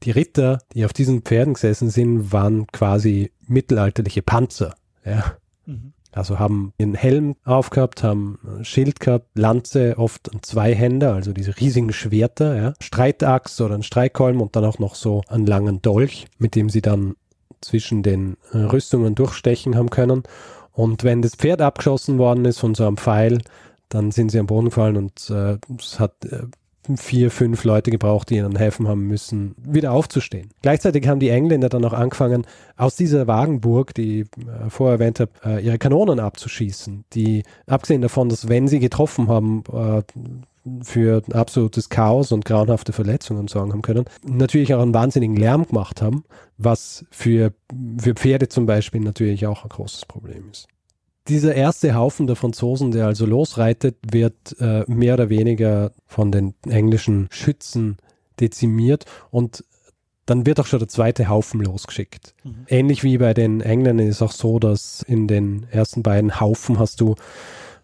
Die 0.02 0.10
Ritter, 0.10 0.60
die 0.74 0.84
auf 0.84 0.92
diesen 0.92 1.22
Pferden 1.22 1.54
gesessen 1.54 1.90
sind, 1.90 2.32
waren 2.32 2.66
quasi 2.68 3.30
mittelalterliche 3.46 4.22
Panzer. 4.22 4.74
Ja. 5.08 5.36
Mhm. 5.66 5.92
Also 6.12 6.38
haben 6.38 6.72
einen 6.80 6.94
Helm 6.94 7.36
aufgehabt, 7.44 8.02
haben 8.02 8.38
ein 8.44 8.64
Schild 8.64 8.98
gehabt, 8.98 9.26
Lanze, 9.34 9.98
oft 9.98 10.30
zwei 10.42 10.74
Hände, 10.74 11.12
also 11.12 11.32
diese 11.32 11.58
riesigen 11.60 11.92
Schwerter, 11.92 12.56
ja. 12.56 12.74
Streitachs 12.80 13.60
oder 13.60 13.74
ein 13.74 13.82
Streitkolben 13.82 14.40
und 14.40 14.56
dann 14.56 14.64
auch 14.64 14.78
noch 14.78 14.94
so 14.94 15.22
einen 15.28 15.46
langen 15.46 15.82
Dolch, 15.82 16.26
mit 16.38 16.54
dem 16.54 16.70
sie 16.70 16.80
dann 16.80 17.14
zwischen 17.60 18.02
den 18.02 18.36
äh, 18.52 18.58
Rüstungen 18.58 19.14
durchstechen 19.14 19.76
haben 19.76 19.90
können. 19.90 20.22
Und 20.72 21.04
wenn 21.04 21.22
das 21.22 21.34
Pferd 21.34 21.60
abgeschossen 21.60 22.18
worden 22.18 22.44
ist 22.44 22.58
von 22.58 22.74
so 22.74 22.86
einem 22.86 22.96
Pfeil, 22.96 23.38
dann 23.88 24.10
sind 24.10 24.30
sie 24.30 24.38
am 24.38 24.46
Boden 24.46 24.66
gefallen 24.66 24.96
und 24.96 25.28
äh, 25.30 25.58
es 25.78 25.98
hat 25.98 26.24
äh, 26.24 26.44
vier, 26.96 27.30
fünf 27.30 27.64
Leute 27.64 27.90
gebraucht, 27.90 28.30
die 28.30 28.36
ihnen 28.36 28.56
helfen 28.56 28.88
haben 28.88 29.06
müssen, 29.06 29.54
wieder 29.58 29.92
aufzustehen. 29.92 30.50
Gleichzeitig 30.62 31.06
haben 31.06 31.20
die 31.20 31.28
Engländer 31.28 31.68
dann 31.68 31.84
auch 31.84 31.92
angefangen, 31.92 32.46
aus 32.76 32.96
dieser 32.96 33.26
Wagenburg, 33.26 33.94
die 33.94 34.22
ich 34.22 34.26
äh, 34.38 34.70
vorher 34.70 34.98
erwähnt 34.98 35.20
habe, 35.20 35.32
äh, 35.44 35.64
ihre 35.64 35.78
Kanonen 35.78 36.20
abzuschießen, 36.20 37.04
die 37.12 37.42
abgesehen 37.66 38.02
davon, 38.02 38.28
dass 38.28 38.48
wenn 38.48 38.68
sie 38.68 38.78
getroffen 38.78 39.28
haben, 39.28 39.62
äh, 39.72 40.02
für 40.82 41.22
absolutes 41.32 41.88
Chaos 41.88 42.30
und 42.30 42.44
grauenhafte 42.44 42.92
Verletzungen 42.92 43.48
sorgen 43.48 43.72
haben 43.72 43.82
können, 43.82 44.04
natürlich 44.26 44.74
auch 44.74 44.82
einen 44.82 44.92
wahnsinnigen 44.92 45.36
Lärm 45.36 45.66
gemacht 45.66 46.02
haben, 46.02 46.24
was 46.58 47.06
für, 47.10 47.54
für 47.98 48.14
Pferde 48.14 48.48
zum 48.48 48.66
Beispiel 48.66 49.00
natürlich 49.00 49.46
auch 49.46 49.64
ein 49.64 49.70
großes 49.70 50.04
Problem 50.04 50.50
ist 50.50 50.68
dieser 51.28 51.54
erste 51.54 51.94
Haufen 51.94 52.26
der 52.26 52.36
Franzosen, 52.36 52.90
der 52.90 53.06
also 53.06 53.26
losreitet, 53.26 53.96
wird 54.10 54.56
äh, 54.60 54.84
mehr 54.86 55.14
oder 55.14 55.28
weniger 55.28 55.92
von 56.06 56.32
den 56.32 56.54
englischen 56.66 57.28
Schützen 57.30 57.98
dezimiert 58.40 59.04
und 59.30 59.64
dann 60.26 60.44
wird 60.44 60.60
auch 60.60 60.66
schon 60.66 60.78
der 60.78 60.88
zweite 60.88 61.28
Haufen 61.28 61.60
losgeschickt. 61.60 62.34
Mhm. 62.44 62.66
Ähnlich 62.68 63.02
wie 63.02 63.16
bei 63.18 63.32
den 63.32 63.60
Engländern 63.60 64.06
ist 64.06 64.20
auch 64.20 64.32
so, 64.32 64.58
dass 64.58 65.02
in 65.02 65.26
den 65.26 65.66
ersten 65.70 66.02
beiden 66.02 66.38
Haufen 66.38 66.78
hast 66.78 67.00
du 67.00 67.14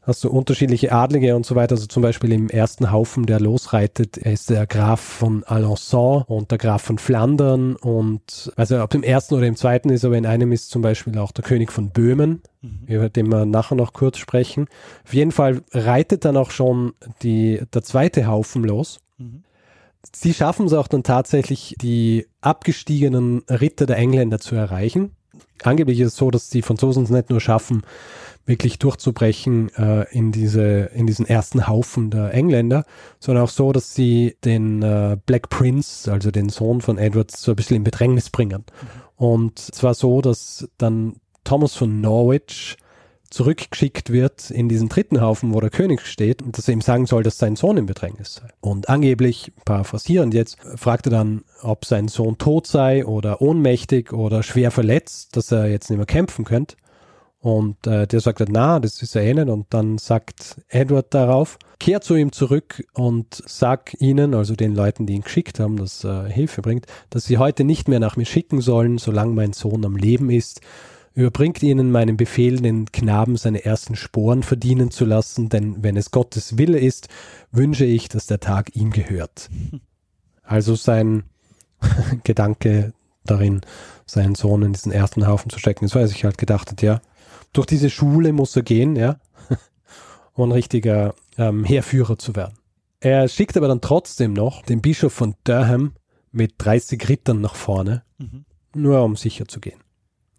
hast 0.07 0.23
du 0.23 0.31
unterschiedliche 0.31 0.93
Adlige 0.93 1.35
und 1.35 1.47
so 1.47 1.55
weiter. 1.55 1.75
Also 1.75 1.87
zum 1.87 2.03
Beispiel 2.03 2.33
im 2.33 2.49
ersten 2.49 2.93
Haufen, 2.93 3.27
der 3.27 3.41
losreitet, 3.41 4.17
ist 4.17 4.51
der 4.51 4.67
Graf 4.67 5.01
von 5.01 5.45
Alençon 5.45 6.25
und 6.27 6.51
der 6.51 6.59
Graf 6.59 6.83
von 6.83 6.99
Flandern 6.99 7.77
und 7.77 8.53
also 8.57 8.83
ob 8.83 8.95
im 8.95 9.03
ersten 9.03 9.35
oder 9.35 9.47
im 9.47 9.57
zweiten 9.57 9.91
ist, 9.91 10.05
aber 10.05 10.17
in 10.17 10.27
einem 10.27 10.53
ist 10.53 10.71
zum 10.71 10.83
Beispiel 10.83 11.19
auch 11.19 11.33
der 11.33 11.45
König 11.45 11.73
von 11.73 11.91
Böhmen, 11.91 12.43
mhm. 12.61 12.81
über 12.87 13.09
den 13.09 13.29
wir 13.29 13.47
nachher 13.47 13.77
noch 13.77 13.93
kurz 13.93 14.19
sprechen. 14.19 14.67
Auf 15.05 15.15
jeden 15.15 15.33
Fall 15.33 15.63
reitet 15.73 16.25
dann 16.25 16.37
auch 16.37 16.51
schon 16.51 16.93
die, 17.23 17.63
der 17.73 17.83
zweite 17.83 18.27
Haufen 18.27 18.65
los. 18.65 19.01
Mhm. 19.19 19.43
Sie 20.13 20.35
schaffen 20.35 20.67
es 20.67 20.75
auch 20.75 20.89
dann 20.89 21.03
tatsächlich, 21.03 21.77
die 21.81 22.27
abgestiegenen 22.43 23.43
Ritter 23.49 23.87
der 23.87 23.97
Engländer 23.97 24.39
zu 24.39 24.55
erreichen. 24.55 25.13
Angeblich 25.63 26.01
ist 26.01 26.09
es 26.09 26.17
so, 26.17 26.31
dass 26.31 26.51
die 26.51 26.63
Franzosen 26.63 27.05
es 27.05 27.11
nicht 27.11 27.31
nur 27.31 27.41
schaffen, 27.41 27.83
wirklich 28.47 28.79
durchzubrechen 28.79 29.75
äh, 29.75 30.05
in 30.11 30.33
diese 30.33 30.91
in 30.95 31.07
diesen 31.07 31.27
ersten 31.27 31.67
Haufen 31.67 32.11
der 32.11 32.35
Engländer, 32.35 32.85
sondern 33.19 33.45
auch 33.45 33.51
so, 33.51 33.73
dass 33.73 33.95
sie 33.95 34.37
den 34.45 34.83
äh, 34.83 35.17
Black 35.25 35.49
Prince, 35.49 36.11
also 36.11 36.31
den 36.31 36.49
Sohn 36.49 36.81
von 36.81 36.99
Edward, 36.99 37.31
so 37.31 37.53
ein 37.53 37.57
bisschen 37.57 37.77
in 37.77 37.85
Bedrängnis 37.85 38.31
bringen. 38.31 38.65
Mhm. 38.67 39.27
Und 39.27 39.59
zwar 39.59 39.95
so, 39.95 40.21
dass 40.21 40.69
dann 40.79 41.17
Thomas 41.45 41.75
von 41.75 42.01
Norwich 42.01 42.77
zurückgeschickt 43.35 44.11
wird 44.11 44.51
in 44.53 44.69
diesen 44.69 44.89
dritten 44.89 45.21
Haufen, 45.21 45.53
wo 45.53 45.61
der 45.61 45.71
König 45.71 46.07
steht 46.07 46.41
und 46.41 46.57
dass 46.57 46.69
er 46.69 46.75
ihm 46.75 46.81
sagen 46.81 47.07
soll, 47.07 47.25
dass 47.25 47.37
sein 47.37 47.57
Sohn 47.57 47.77
im 47.77 47.87
Bedrängnis 47.87 48.35
sei. 48.35 48.49
Und 48.61 48.89
angeblich, 48.89 49.53
paraphrasierend 49.65 50.35
jetzt, 50.35 50.57
fragt 50.77 51.09
er 51.09 51.11
dann, 51.11 51.43
ob 51.61 51.85
sein 51.85 52.07
Sohn 52.07 52.39
tot 52.39 52.69
sei 52.69 53.05
oder 53.05 53.43
ohnmächtig 53.43 54.13
oder 54.13 54.45
schwer 54.45 54.71
verletzt, 54.71 55.37
dass 55.37 55.51
er 55.51 55.69
jetzt 55.69 55.91
nicht 55.91 55.97
mehr 55.97 56.07
kämpfen 56.07 56.45
könnte. 56.45 56.77
Und 57.45 57.87
äh, 57.87 58.07
der 58.07 58.21
sagt, 58.21 58.41
na, 58.49 58.81
das 58.81 59.03
ist 59.03 59.15
er 59.15 59.23
eh. 59.23 59.39
Und 59.39 59.67
dann 59.69 59.99
sagt 59.99 60.57
Edward 60.69 61.13
darauf, 61.13 61.59
kehr 61.79 62.01
zu 62.01 62.15
ihm 62.15 62.33
zurück 62.33 62.83
und 62.95 63.43
sag 63.45 63.95
ihnen, 64.01 64.33
also 64.33 64.55
den 64.55 64.75
Leuten, 64.75 65.05
die 65.05 65.13
ihn 65.13 65.21
geschickt 65.21 65.61
haben, 65.61 65.77
dass 65.77 66.05
er 66.05 66.25
Hilfe 66.25 66.63
bringt, 66.63 66.87
dass 67.11 67.27
sie 67.27 67.37
heute 67.37 67.65
nicht 67.65 67.87
mehr 67.87 68.01
nach 68.01 68.17
mir 68.17 68.25
schicken 68.25 68.63
sollen, 68.63 68.97
solange 68.97 69.35
mein 69.35 69.53
Sohn 69.53 69.85
am 69.85 69.95
Leben 69.95 70.31
ist. 70.31 70.63
Überbringt 71.13 71.63
ihnen 71.63 71.93
meinen 71.93 72.17
Befehl, 72.17 72.63
den 72.63 72.91
Knaben 72.91 73.37
seine 73.37 73.63
ersten 73.63 73.95
Sporen 73.95 74.43
verdienen 74.43 74.91
zu 74.91 75.05
lassen, 75.05 75.51
denn 75.51 75.83
wenn 75.83 75.99
es 75.99 76.13
Gottes 76.13 76.57
Wille 76.57 76.79
ist, 76.79 77.09
wünsche 77.53 77.85
ich, 77.85 78.09
dass 78.09 78.25
der 78.25 78.41
Tag 78.41 78.75
ihm 78.75 78.91
gehört. 78.91 79.51
Also 80.47 80.75
sein 80.75 81.25
Gedanke 82.25 82.93
darin, 83.25 83.63
seinen 84.05 84.35
Sohn 84.35 84.61
in 84.61 84.75
diesen 84.75 84.93
ersten 84.93 85.27
Haufen 85.27 85.51
zu 85.51 85.59
stecken, 85.59 85.89
weil 85.95 86.03
er 86.03 86.09
sich 86.09 86.25
halt 86.25 86.37
gedacht 86.37 86.71
hat, 86.71 86.83
ja, 86.83 87.01
durch 87.55 87.67
diese 87.67 87.89
Schule 87.89 88.35
muss 88.35 88.55
er 88.55 88.63
gehen, 88.63 88.97
ja, 88.97 89.19
um 90.35 90.51
ein 90.51 90.53
richtiger 90.53 91.15
ähm, 91.39 91.65
Heerführer 91.65 92.19
zu 92.19 92.37
werden. 92.37 92.55
Er 93.01 93.29
schickt 93.29 93.57
aber 93.57 93.69
dann 93.69 93.81
trotzdem 93.81 94.33
noch 94.33 94.63
den 94.63 94.83
Bischof 94.83 95.13
von 95.13 95.35
Durham 95.45 95.93
mit 96.33 96.55
30 96.59 97.09
Rittern 97.09 97.41
nach 97.41 97.55
vorne, 97.55 98.03
mhm. 98.19 98.45
nur 98.75 99.03
um 99.03 99.17
sicher 99.17 99.47
zu 99.47 99.61
gehen. 99.61 99.81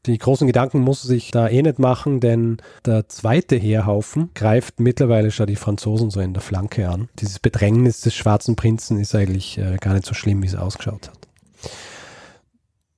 Die 0.06 0.17
großen 0.19 0.45
Gedanken 0.45 0.82
muss 0.82 1.01
sich 1.01 1.32
da 1.32 1.47
eh 1.47 1.63
nicht 1.63 1.80
machen, 1.80 2.19
denn 2.19 2.58
der 2.86 3.10
zweite 3.10 3.56
Heerhaufen 3.56 4.30
greift 4.36 4.80
mittlerweile 4.80 5.32
schon 5.32 5.47
die 5.47 5.56
Franzosen 5.56 6.12
so 6.12 6.19
in 6.19 6.34
der 6.34 6.43
Flanke 6.43 6.89
an. 6.89 7.10
Dieses 7.19 7.39
Bedrängnis 7.39 8.01
des 8.01 8.13
schwarzen 8.13 8.56
Prinzen 8.56 8.99
ist 8.99 9.15
eigentlich 9.15 9.58
äh, 9.58 9.78
gar 9.78 9.93
nicht 9.93 10.06
so 10.06 10.13
schlimm, 10.13 10.43
wie 10.43 10.47
es 10.47 10.56
ausgeschaut 10.56 11.10
hat. 11.10 11.24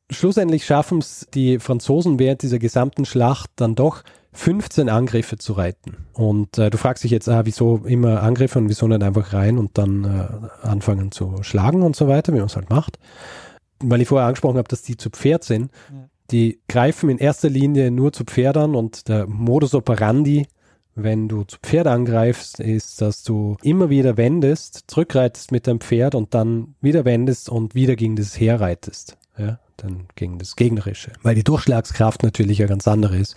Schlussendlich 0.09 0.65
schaffen 0.65 0.99
es 0.99 1.27
die 1.33 1.59
Franzosen 1.59 2.17
während 2.17 2.41
dieser 2.41 2.59
gesamten 2.59 3.05
Schlacht 3.05 3.49
dann 3.57 3.75
doch 3.75 4.03
15 4.31 4.87
Angriffe 4.87 5.37
zu 5.37 5.53
reiten. 5.53 5.97
Und 6.13 6.57
äh, 6.57 6.69
du 6.69 6.77
fragst 6.77 7.03
dich 7.03 7.11
jetzt, 7.11 7.27
ah, 7.27 7.45
wieso 7.45 7.77
immer 7.85 8.21
Angriffe 8.21 8.59
und 8.59 8.69
wieso 8.69 8.87
nicht 8.87 9.03
einfach 9.03 9.33
rein 9.33 9.57
und 9.57 9.77
dann 9.77 10.03
äh, 10.05 10.65
anfangen 10.65 11.11
zu 11.11 11.41
schlagen 11.41 11.81
und 11.81 11.95
so 11.95 12.07
weiter, 12.07 12.33
wie 12.33 12.37
man 12.37 12.45
es 12.45 12.55
halt 12.55 12.69
macht. 12.69 12.99
Weil 13.79 14.01
ich 14.01 14.07
vorher 14.07 14.27
angesprochen 14.27 14.57
habe, 14.57 14.67
dass 14.67 14.83
die 14.83 14.95
zu 14.95 15.09
Pferd 15.09 15.43
sind. 15.43 15.71
Ja. 15.91 16.09
Die 16.31 16.59
greifen 16.67 17.09
in 17.09 17.17
erster 17.17 17.49
Linie 17.49 17.89
nur 17.89 18.13
zu 18.13 18.25
Pferdern 18.25 18.75
und 18.75 19.07
der 19.07 19.27
Modus 19.27 19.73
operandi, 19.73 20.45
wenn 20.93 21.27
du 21.27 21.43
zu 21.43 21.57
Pferd 21.61 21.87
angreifst, 21.87 22.59
ist, 22.59 23.01
dass 23.01 23.23
du 23.23 23.57
immer 23.61 23.89
wieder 23.89 24.17
wendest, 24.17 24.83
zurückreitest 24.87 25.51
mit 25.51 25.67
deinem 25.67 25.79
Pferd 25.79 26.15
und 26.15 26.33
dann 26.33 26.75
wieder 26.81 27.05
wendest 27.05 27.49
und 27.49 27.75
wieder 27.75 27.95
gegen 27.95 28.15
das 28.15 28.39
Heer 28.39 28.59
reitest. 28.59 29.17
Ja, 29.37 29.59
dann 29.77 30.07
gegen 30.15 30.39
das 30.39 30.55
Gegnerische. 30.55 31.13
Weil 31.23 31.35
die 31.35 31.43
Durchschlagskraft 31.43 32.23
natürlich 32.23 32.59
ja 32.59 32.67
ganz 32.67 32.87
andere 32.87 33.17
ist 33.17 33.35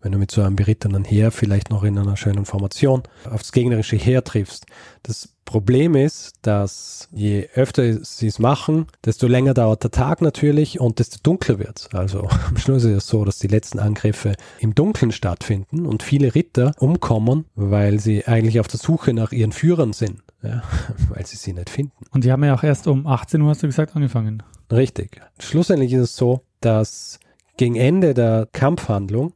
wenn 0.00 0.12
du 0.12 0.18
mit 0.18 0.30
so 0.30 0.42
einem 0.42 0.56
berittenen 0.56 1.04
Heer 1.04 1.30
vielleicht 1.30 1.70
noch 1.70 1.82
in 1.84 1.98
einer 1.98 2.16
schönen 2.16 2.46
Formation 2.46 3.02
aufs 3.28 3.52
gegnerische 3.52 3.96
Heer 3.96 4.24
triffst. 4.24 4.66
Das 5.02 5.34
Problem 5.44 5.94
ist, 5.94 6.34
dass 6.42 7.08
je 7.12 7.48
öfter 7.54 8.04
sie 8.04 8.28
es 8.28 8.38
machen, 8.38 8.86
desto 9.04 9.26
länger 9.26 9.52
dauert 9.52 9.82
der 9.82 9.90
Tag 9.90 10.22
natürlich 10.22 10.80
und 10.80 11.00
desto 11.00 11.18
dunkler 11.22 11.58
wird 11.58 11.80
es. 11.80 11.88
Also 11.92 12.28
am 12.48 12.56
Schluss 12.56 12.84
ist 12.84 12.96
es 12.96 13.06
so, 13.06 13.24
dass 13.24 13.38
die 13.38 13.48
letzten 13.48 13.78
Angriffe 13.78 14.34
im 14.60 14.74
Dunkeln 14.74 15.12
stattfinden 15.12 15.86
und 15.86 16.02
viele 16.02 16.34
Ritter 16.34 16.72
umkommen, 16.78 17.46
weil 17.54 17.98
sie 17.98 18.26
eigentlich 18.26 18.60
auf 18.60 18.68
der 18.68 18.80
Suche 18.80 19.12
nach 19.12 19.32
ihren 19.32 19.52
Führern 19.52 19.92
sind, 19.92 20.22
ja, 20.42 20.62
weil 21.08 21.26
sie 21.26 21.36
sie 21.36 21.52
nicht 21.52 21.70
finden. 21.70 21.92
Und 22.10 22.24
die 22.24 22.32
haben 22.32 22.44
ja 22.44 22.54
auch 22.54 22.62
erst 22.62 22.86
um 22.86 23.06
18 23.06 23.40
Uhr, 23.40 23.50
hast 23.50 23.62
du 23.62 23.66
gesagt, 23.66 23.96
angefangen. 23.96 24.42
Richtig. 24.70 25.20
Schlussendlich 25.38 25.92
ist 25.92 26.02
es 26.02 26.16
so, 26.16 26.42
dass 26.60 27.18
gegen 27.56 27.76
Ende 27.76 28.14
der 28.14 28.48
Kampfhandlung 28.52 29.34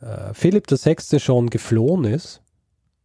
äh, 0.00 0.32
Philipp 0.32 0.70
VI. 0.70 1.18
schon 1.18 1.50
geflohen 1.50 2.04
ist, 2.04 2.40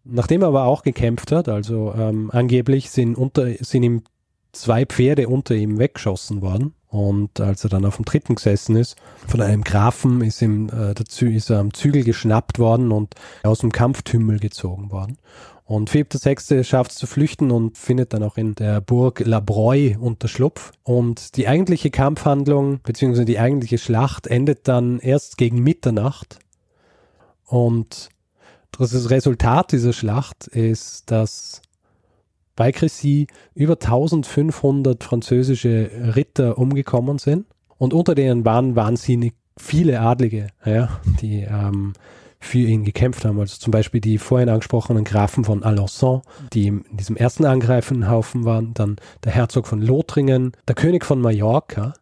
nachdem 0.03 0.41
er 0.41 0.49
aber 0.49 0.65
auch 0.65 0.83
gekämpft 0.83 1.31
hat, 1.31 1.49
also 1.49 1.93
ähm, 1.97 2.29
angeblich 2.31 2.89
sind, 2.89 3.15
unter, 3.15 3.51
sind 3.63 3.83
ihm 3.83 4.03
zwei 4.51 4.85
Pferde 4.85 5.27
unter 5.27 5.55
ihm 5.55 5.79
weggeschossen 5.79 6.41
worden. 6.41 6.73
Und 6.87 7.39
als 7.39 7.63
er 7.63 7.71
dann 7.71 7.85
auf 7.85 7.95
dem 7.95 8.05
dritten 8.05 8.35
gesessen 8.35 8.75
ist, 8.75 8.95
von 9.27 9.41
einem 9.41 9.63
Grafen 9.63 10.21
ist 10.21 10.43
ihm 10.43 10.69
äh, 10.69 10.93
dazu, 10.93 11.25
ist 11.25 11.49
er 11.49 11.59
am 11.59 11.73
Zügel 11.73 12.03
geschnappt 12.03 12.59
worden 12.59 12.91
und 12.91 13.15
aus 13.41 13.59
dem 13.59 13.71
Kampftümmel 13.71 14.37
gezogen 14.37 14.91
worden. 14.91 15.17
Und 15.65 15.89
Philipp 15.89 16.13
VI. 16.13 16.63
schafft 16.63 16.91
es 16.91 16.97
zu 16.97 17.07
flüchten 17.07 17.49
und 17.49 17.77
findet 17.77 18.13
dann 18.13 18.23
auch 18.23 18.37
in 18.37 18.53
der 18.55 18.81
Burg 18.81 19.21
La 19.25 19.39
Broye 19.39 19.97
Unterschlupf. 19.97 20.71
Und 20.83 21.37
die 21.37 21.47
eigentliche 21.47 21.89
Kampfhandlung 21.89 22.81
beziehungsweise 22.83 23.25
die 23.25 23.39
eigentliche 23.39 23.77
Schlacht 23.77 24.27
endet 24.27 24.67
dann 24.67 24.99
erst 24.99 25.37
gegen 25.37 25.63
Mitternacht 25.63 26.39
und 27.53 28.09
das 28.77 29.11
Resultat 29.11 29.71
dieser 29.71 29.93
Schlacht 29.93 30.47
ist, 30.47 31.11
dass 31.11 31.61
bei 32.55 32.71
Crécy 32.71 33.27
über 33.53 33.73
1500 33.73 35.03
französische 35.03 35.91
Ritter 36.15 36.57
umgekommen 36.57 37.19
sind 37.19 37.45
und 37.77 37.93
unter 37.93 38.15
denen 38.15 38.43
waren 38.45 38.75
wahnsinnig 38.75 39.35
viele 39.55 39.99
Adlige, 39.99 40.47
ja, 40.65 40.99
die 41.21 41.41
ähm, 41.41 41.93
für 42.43 42.59
ihn 42.59 42.83
gekämpft 42.83 43.25
haben. 43.25 43.39
Also 43.39 43.57
zum 43.57 43.71
Beispiel 43.71 44.01
die 44.01 44.17
vorhin 44.17 44.49
angesprochenen 44.49 45.03
Grafen 45.03 45.43
von 45.43 45.63
Alençon, 45.63 46.21
die 46.53 46.67
in 46.67 46.83
diesem 46.91 47.15
ersten 47.15 47.45
Angreifenhaufen 47.45 48.45
waren, 48.45 48.73
dann 48.73 48.97
der 49.23 49.31
Herzog 49.31 49.67
von 49.67 49.81
Lothringen, 49.81 50.51
der 50.67 50.75
König 50.75 51.05
von 51.05 51.21
Mallorca. 51.21 51.93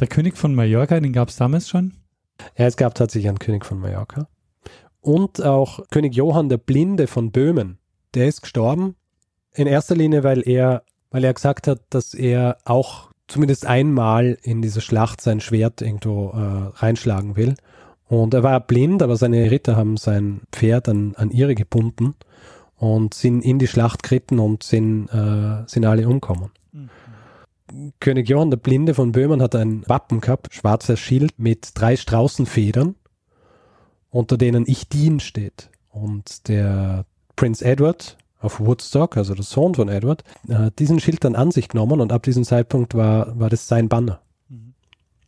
Der 0.00 0.06
König 0.06 0.36
von 0.36 0.54
Mallorca, 0.54 1.00
den 1.00 1.12
gab 1.12 1.28
es 1.28 1.36
damals 1.36 1.68
schon? 1.68 1.94
Ja, 2.56 2.66
es 2.66 2.76
gab 2.76 2.94
tatsächlich 2.94 3.28
einen 3.28 3.38
König 3.38 3.64
von 3.64 3.78
Mallorca. 3.78 4.28
Und 5.00 5.42
auch 5.42 5.80
König 5.90 6.14
Johann 6.14 6.48
der 6.48 6.58
Blinde 6.58 7.06
von 7.06 7.30
Böhmen. 7.30 7.78
Der 8.14 8.28
ist 8.28 8.42
gestorben. 8.42 8.96
In 9.54 9.66
erster 9.66 9.96
Linie, 9.96 10.22
weil 10.24 10.46
er, 10.46 10.82
weil 11.10 11.24
er 11.24 11.34
gesagt 11.34 11.66
hat, 11.66 11.82
dass 11.90 12.14
er 12.14 12.58
auch 12.64 13.10
zumindest 13.28 13.66
einmal 13.66 14.38
in 14.42 14.62
dieser 14.62 14.80
Schlacht 14.80 15.20
sein 15.20 15.40
Schwert 15.40 15.82
irgendwo 15.82 16.30
äh, 16.30 16.78
reinschlagen 16.78 17.36
will. 17.36 17.54
Und 18.08 18.34
er 18.34 18.42
war 18.42 18.60
blind, 18.60 19.02
aber 19.02 19.16
seine 19.16 19.50
Ritter 19.50 19.76
haben 19.76 19.96
sein 19.96 20.40
Pferd 20.50 20.88
an, 20.88 21.14
an 21.16 21.30
ihre 21.30 21.54
gebunden 21.54 22.14
und 22.76 23.14
sind 23.14 23.42
in 23.42 23.58
die 23.58 23.66
Schlacht 23.66 24.02
geritten 24.02 24.38
und 24.38 24.62
sind, 24.62 25.08
äh, 25.08 25.66
sind 25.66 25.84
alle 25.84 26.08
umgekommen. 26.08 26.50
König 28.00 28.28
Johann 28.28 28.50
der 28.50 28.56
Blinde 28.56 28.94
von 28.94 29.12
Böhmen 29.12 29.42
hat 29.42 29.54
ein 29.54 29.86
Wappen 29.88 30.20
gehabt, 30.20 30.54
schwarzer 30.54 30.96
Schild 30.96 31.38
mit 31.38 31.72
drei 31.74 31.96
Straußenfedern, 31.96 32.94
unter 34.10 34.38
denen 34.38 34.64
Ich 34.66 34.88
dien 34.88 35.20
steht. 35.20 35.70
Und 35.90 36.48
der 36.48 37.04
Prinz 37.36 37.60
Edward 37.60 38.16
auf 38.40 38.60
Woodstock, 38.60 39.16
also 39.16 39.34
der 39.34 39.44
Sohn 39.44 39.74
von 39.74 39.88
Edward, 39.88 40.24
hat 40.50 40.78
diesen 40.78 41.00
Schild 41.00 41.24
dann 41.24 41.34
an 41.34 41.50
sich 41.50 41.68
genommen 41.68 42.00
und 42.00 42.12
ab 42.12 42.22
diesem 42.22 42.44
Zeitpunkt 42.44 42.94
war, 42.94 43.38
war 43.38 43.50
das 43.50 43.68
sein 43.68 43.88
Banner. 43.88 44.20
Mhm. 44.48 44.74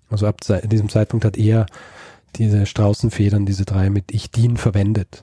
Also 0.09 0.27
ab 0.27 0.39
diesem 0.65 0.89
Zeitpunkt 0.89 1.25
hat 1.25 1.37
er 1.37 1.67
diese 2.37 2.67
Straußenfedern, 2.67 3.47
diese 3.47 3.65
drei 3.65 3.91
mit 3.91 4.13
Ich 4.13 4.31
dien 4.31 4.57
verwendet. 4.57 5.23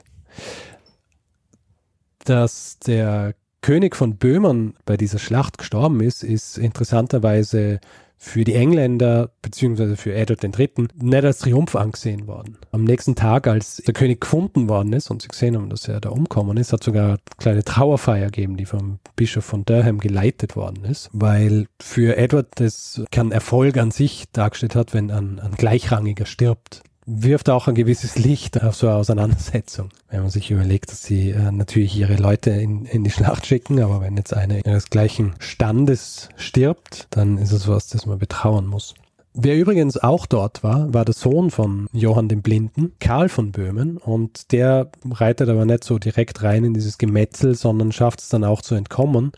Dass 2.24 2.78
der 2.78 3.34
König 3.60 3.96
von 3.96 4.16
Böhmen 4.16 4.74
bei 4.84 4.96
dieser 4.96 5.18
Schlacht 5.18 5.58
gestorben 5.58 6.00
ist, 6.00 6.22
ist 6.22 6.58
interessanterweise 6.58 7.80
für 8.20 8.42
die 8.42 8.54
Engländer 8.54 9.30
beziehungsweise 9.42 9.96
für 9.96 10.12
Edward 10.12 10.42
III. 10.42 10.88
nicht 11.00 11.24
als 11.24 11.38
Triumph 11.38 11.76
angesehen 11.76 12.26
worden. 12.26 12.58
Am 12.72 12.82
nächsten 12.82 13.14
Tag, 13.14 13.46
als 13.46 13.76
der 13.76 13.94
König 13.94 14.20
gefunden 14.20 14.68
worden 14.68 14.92
ist 14.92 15.08
und 15.10 15.22
sie 15.22 15.28
gesehen 15.28 15.54
haben, 15.54 15.70
dass 15.70 15.86
er 15.86 16.00
da 16.00 16.08
umkommen 16.08 16.56
ist, 16.56 16.72
hat 16.72 16.82
sogar 16.82 17.10
eine 17.10 17.18
kleine 17.38 17.64
Trauerfeier 17.64 18.26
gegeben, 18.26 18.56
die 18.56 18.66
vom 18.66 18.98
Bischof 19.14 19.44
von 19.44 19.64
Durham 19.64 19.98
geleitet 19.98 20.56
worden 20.56 20.84
ist, 20.84 21.10
weil 21.12 21.68
für 21.80 22.16
Edward 22.16 22.48
das 22.56 23.02
kein 23.12 23.30
Erfolg 23.30 23.76
an 23.76 23.92
sich 23.92 24.24
dargestellt 24.32 24.74
hat, 24.74 24.94
wenn 24.94 25.12
ein, 25.12 25.38
ein 25.38 25.52
Gleichrangiger 25.52 26.26
stirbt 26.26 26.82
wirft 27.08 27.48
auch 27.48 27.68
ein 27.68 27.74
gewisses 27.74 28.18
Licht 28.18 28.62
auf 28.62 28.76
so 28.76 28.86
eine 28.86 28.96
Auseinandersetzung. 28.96 29.88
Wenn 30.10 30.20
man 30.20 30.30
sich 30.30 30.50
überlegt, 30.50 30.92
dass 30.92 31.02
sie 31.02 31.30
äh, 31.30 31.50
natürlich 31.50 31.96
ihre 31.96 32.16
Leute 32.16 32.50
in, 32.50 32.84
in 32.84 33.02
die 33.02 33.10
Schlacht 33.10 33.46
schicken, 33.46 33.80
aber 33.80 34.02
wenn 34.02 34.16
jetzt 34.16 34.34
einer 34.34 34.64
ihres 34.64 34.90
gleichen 34.90 35.34
Standes 35.38 36.28
stirbt, 36.36 37.06
dann 37.10 37.38
ist 37.38 37.52
es 37.52 37.66
was, 37.66 37.88
das 37.88 38.04
man 38.04 38.18
betrauern 38.18 38.66
muss. 38.66 38.94
Wer 39.32 39.56
übrigens 39.56 39.96
auch 39.96 40.26
dort 40.26 40.62
war, 40.62 40.92
war 40.92 41.04
der 41.04 41.14
Sohn 41.14 41.50
von 41.50 41.86
Johann 41.92 42.28
dem 42.28 42.42
Blinden, 42.42 42.92
Karl 42.98 43.28
von 43.28 43.52
Böhmen, 43.52 43.96
und 43.96 44.52
der 44.52 44.90
reitet 45.10 45.48
aber 45.48 45.64
nicht 45.64 45.84
so 45.84 45.98
direkt 45.98 46.42
rein 46.42 46.64
in 46.64 46.74
dieses 46.74 46.98
Gemetzel, 46.98 47.54
sondern 47.54 47.92
schafft 47.92 48.20
es 48.20 48.28
dann 48.28 48.44
auch 48.44 48.62
zu 48.62 48.74
entkommen. 48.74 49.32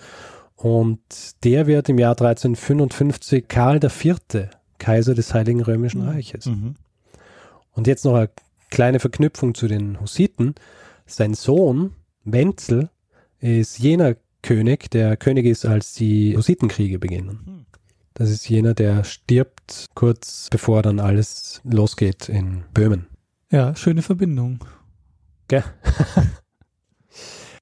Und 0.57 1.01
der 1.45 1.67
wird 1.67 1.89
im 1.89 1.99
Jahr 1.99 2.13
1355 2.13 3.47
Karl 3.47 3.81
IV., 3.85 4.49
Kaiser 4.79 5.15
des 5.15 5.35
Heiligen 5.35 5.63
Römischen 5.63 6.03
Reiches. 6.03 6.47
Mhm. 6.47 6.77
Und 7.81 7.87
jetzt 7.87 8.05
noch 8.05 8.13
eine 8.13 8.29
kleine 8.69 9.01
Verknüpfung 9.01 9.55
zu 9.55 9.67
den 9.67 9.99
Hussiten. 10.03 10.55
Sein 11.07 11.33
Sohn 11.33 11.95
Wenzel 12.25 12.91
ist 13.39 13.79
jener 13.79 14.17
König, 14.43 14.91
der 14.91 15.17
König 15.17 15.47
ist, 15.47 15.65
als 15.65 15.95
die 15.95 16.37
Hussitenkriege 16.37 16.99
beginnen. 16.99 17.41
Hm. 17.43 17.67
Das 18.13 18.29
ist 18.29 18.47
jener, 18.47 18.75
der 18.75 19.05
stirbt 19.05 19.87
kurz 19.95 20.49
bevor 20.51 20.83
dann 20.83 21.01
alles 21.01 21.63
losgeht 21.65 22.29
in 22.29 22.65
Böhmen. 22.75 23.07
Ja, 23.51 23.75
schöne 23.75 24.03
Verbindung. 24.03 24.63
Gell? 25.49 25.65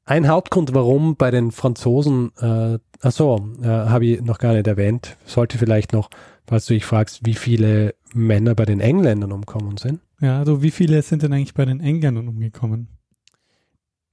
Ein 0.04 0.26
Hauptgrund, 0.26 0.74
warum 0.74 1.14
bei 1.14 1.30
den 1.30 1.52
Franzosen, 1.52 2.32
äh, 2.40 2.80
achso, 3.02 3.50
äh, 3.62 3.66
habe 3.66 4.06
ich 4.06 4.20
noch 4.20 4.38
gar 4.38 4.54
nicht 4.54 4.66
erwähnt, 4.66 5.16
sollte 5.26 5.58
vielleicht 5.58 5.92
noch, 5.92 6.10
falls 6.48 6.66
du 6.66 6.74
dich 6.74 6.84
fragst, 6.84 7.24
wie 7.24 7.34
viele 7.34 7.94
Männer 8.14 8.54
bei 8.54 8.64
den 8.64 8.80
Engländern 8.80 9.32
umkommen 9.32 9.76
sind. 9.76 10.00
Ja, 10.20 10.38
also 10.38 10.62
wie 10.62 10.70
viele 10.70 11.02
sind 11.02 11.22
denn 11.22 11.32
eigentlich 11.32 11.54
bei 11.54 11.64
den 11.64 11.80
Engländern 11.80 12.28
umgekommen? 12.28 12.88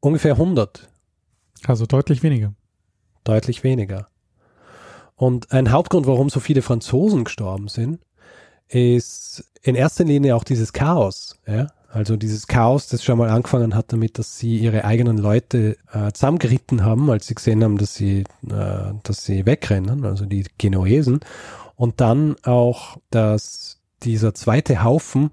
Ungefähr 0.01 0.33
100. 0.33 0.89
Also 1.65 1.85
deutlich 1.85 2.21
weniger. 2.21 2.53
Deutlich 3.23 3.63
weniger. 3.63 4.09
Und 5.15 5.51
ein 5.51 5.71
Hauptgrund, 5.71 6.05
warum 6.07 6.29
so 6.29 6.39
viele 6.39 6.61
Franzosen 6.61 7.23
gestorben 7.23 7.69
sind, 7.69 7.99
ist 8.67 9.49
in 9.63 9.75
erster 9.75 10.03
Linie 10.03 10.35
auch 10.35 10.43
dieses 10.43 10.73
Chaos. 10.73 11.39
Ja? 11.47 11.67
Also 11.87 12.17
dieses 12.17 12.47
Chaos, 12.47 12.87
das 12.87 13.03
schon 13.03 13.17
mal 13.17 13.29
angefangen 13.29 13.73
hat 13.73 13.93
damit, 13.93 14.19
dass 14.19 14.37
sie 14.37 14.57
ihre 14.57 14.83
eigenen 14.83 15.17
Leute 15.17 15.77
äh, 15.93 16.11
zusammengeritten 16.11 16.83
haben, 16.83 17.09
als 17.09 17.27
sie 17.27 17.35
gesehen 17.35 17.63
haben, 17.63 17.77
dass 17.77 17.95
sie, 17.95 18.25
äh, 18.49 18.93
dass 19.03 19.23
sie 19.23 19.45
wegrennen, 19.45 20.03
also 20.03 20.25
die 20.25 20.45
Genuesen. 20.57 21.21
Und 21.75 22.01
dann 22.01 22.35
auch, 22.43 22.97
dass 23.09 23.81
dieser 24.03 24.33
zweite 24.33 24.83
Haufen 24.83 25.31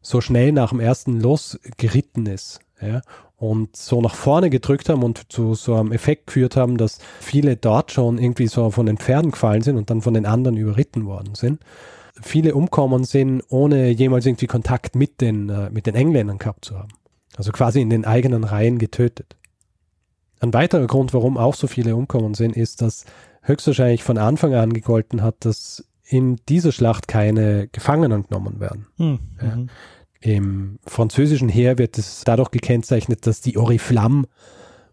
so 0.00 0.20
schnell 0.20 0.52
nach 0.52 0.70
dem 0.70 0.80
ersten 0.80 1.20
losgeritten 1.20 2.26
ist. 2.26 2.60
Ja, 2.80 3.02
und 3.36 3.76
so 3.76 4.00
nach 4.00 4.14
vorne 4.14 4.50
gedrückt 4.50 4.88
haben 4.88 5.02
und 5.02 5.32
zu 5.32 5.54
so 5.54 5.74
einem 5.74 5.92
Effekt 5.92 6.28
geführt 6.28 6.56
haben, 6.56 6.76
dass 6.76 6.98
viele 7.20 7.56
dort 7.56 7.92
schon 7.92 8.18
irgendwie 8.18 8.46
so 8.46 8.70
von 8.70 8.86
den 8.86 8.98
Pferden 8.98 9.32
gefallen 9.32 9.62
sind 9.62 9.76
und 9.76 9.90
dann 9.90 10.02
von 10.02 10.14
den 10.14 10.26
anderen 10.26 10.56
überritten 10.56 11.06
worden 11.06 11.34
sind. 11.34 11.60
Viele 12.22 12.54
umkommen 12.54 13.04
sind, 13.04 13.42
ohne 13.48 13.90
jemals 13.90 14.24
irgendwie 14.24 14.46
Kontakt 14.46 14.94
mit 14.94 15.20
den, 15.20 15.48
äh, 15.50 15.70
mit 15.70 15.86
den 15.86 15.94
Engländern 15.94 16.38
gehabt 16.38 16.64
zu 16.64 16.78
haben. 16.78 16.92
Also 17.36 17.50
quasi 17.50 17.80
in 17.80 17.90
den 17.90 18.04
eigenen 18.04 18.44
Reihen 18.44 18.78
getötet. 18.78 19.36
Ein 20.40 20.54
weiterer 20.54 20.86
Grund, 20.86 21.12
warum 21.12 21.36
auch 21.36 21.54
so 21.54 21.66
viele 21.66 21.96
umkommen 21.96 22.34
sind, 22.34 22.56
ist, 22.56 22.82
dass 22.82 23.04
höchstwahrscheinlich 23.44 24.02
von 24.02 24.18
Anfang 24.18 24.54
an 24.54 24.72
gegolten 24.72 25.22
hat, 25.22 25.44
dass 25.44 25.84
in 26.04 26.36
dieser 26.48 26.72
Schlacht 26.72 27.08
keine 27.08 27.68
Gefangenen 27.68 28.24
genommen 28.24 28.60
werden. 28.60 28.86
Hm. 28.96 29.18
Ja. 29.40 29.56
Mhm. 29.56 29.70
Im 30.20 30.78
französischen 30.86 31.50
Heer 31.50 31.76
wird 31.76 31.98
es 31.98 32.22
dadurch 32.24 32.50
gekennzeichnet, 32.50 33.26
dass 33.26 33.42
die 33.42 33.58
Oriflamme 33.58 34.24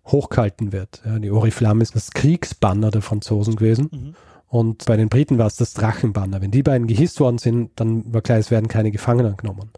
hochgehalten 0.06 0.74
wird. 0.74 1.02
Ja, 1.06 1.20
die 1.20 1.32
Oriflamme 1.32 1.84
ist 1.84 1.96
das 1.96 2.12
Kriegsbanner 2.12 2.92
der 2.92 3.02
Franzosen 3.02 3.56
gewesen. 3.56 3.90
Mhm. 3.92 4.16
Und 4.48 4.86
bei 4.86 4.98
den 4.98 5.08
Briten 5.08 5.38
war 5.38 5.48
es 5.48 5.56
das 5.56 5.74
Drachenbanner. 5.74 6.42
Wenn 6.42 6.52
die 6.52 6.64
beiden 6.64 6.86
gehisst 6.88 7.22
worden 7.22 7.38
sind, 7.38 7.72
dann 7.78 8.14
war 8.14 8.22
klar, 8.22 8.40
es 8.40 8.52
werden 8.52 8.68
keine 8.68 8.92
Gefangenen 8.92 9.38
genommen. 9.38 9.70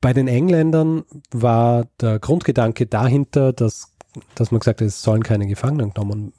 Bei 0.00 0.14
den 0.14 0.28
Engländern 0.28 1.04
war 1.30 1.86
der 2.00 2.18
Grundgedanke 2.18 2.86
dahinter, 2.86 3.52
dass, 3.52 3.92
dass 4.34 4.50
man 4.50 4.60
gesagt 4.60 4.80
hat, 4.80 4.86
es 4.86 5.02
sollen 5.02 5.22
keine 5.22 5.46
Gefangenen 5.46 5.92
genommen 5.92 6.32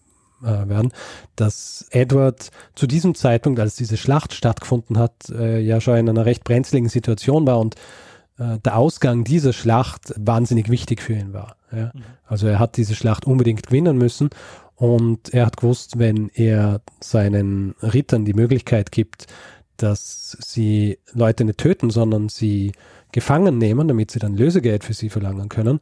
äh, 0.44 0.68
werden, 0.68 0.92
dass 1.36 1.86
Edward 1.92 2.50
zu 2.76 2.88
diesem 2.88 3.16
Zeitpunkt, 3.16 3.60
als 3.60 3.76
diese 3.76 3.98
Schlacht 3.98 4.34
stattgefunden 4.34 4.98
hat, 4.98 5.30
äh, 5.30 5.60
ja 5.60 5.82
schon 5.82 5.98
in 5.98 6.10
einer 6.10 6.26
recht 6.26 6.44
brenzligen 6.44 6.90
Situation 6.90 7.48
war 7.48 7.60
und 7.60 7.76
äh, 8.38 8.60
der 8.60 8.78
Ausgang 8.78 9.24
dieser 9.24 9.54
Schlacht 9.54 10.14
wahnsinnig 10.18 10.70
wichtig 10.70 11.02
für 11.02 11.14
ihn 11.14 11.34
war. 11.34 11.56
Ja? 11.72 11.92
Mhm. 11.94 12.04
Also 12.26 12.48
er 12.48 12.60
hat 12.60 12.78
diese 12.78 12.96
Schlacht 12.96 13.26
unbedingt 13.26 13.64
gewinnen 13.68 13.98
müssen 13.98 14.30
und 14.76 15.34
er 15.34 15.48
hat 15.48 15.58
gewusst, 15.58 15.98
wenn 15.98 16.30
er 16.34 16.82
seinen 17.00 17.74
Rittern 17.82 18.26
die 18.26 18.34
Möglichkeit 18.34 18.92
gibt, 18.92 19.28
dass 19.78 20.38
sie 20.40 21.00
Leute 21.14 21.46
nicht 21.46 21.58
töten, 21.60 21.90
sondern 21.90 22.30
sie 22.30 22.74
gefangen 23.12 23.58
nehmen, 23.58 23.88
damit 23.88 24.12
sie 24.12 24.20
dann 24.20 24.36
Lösegeld 24.36 24.84
für 24.84 24.94
sie 24.94 25.10
verlangen 25.10 25.50
können, 25.50 25.80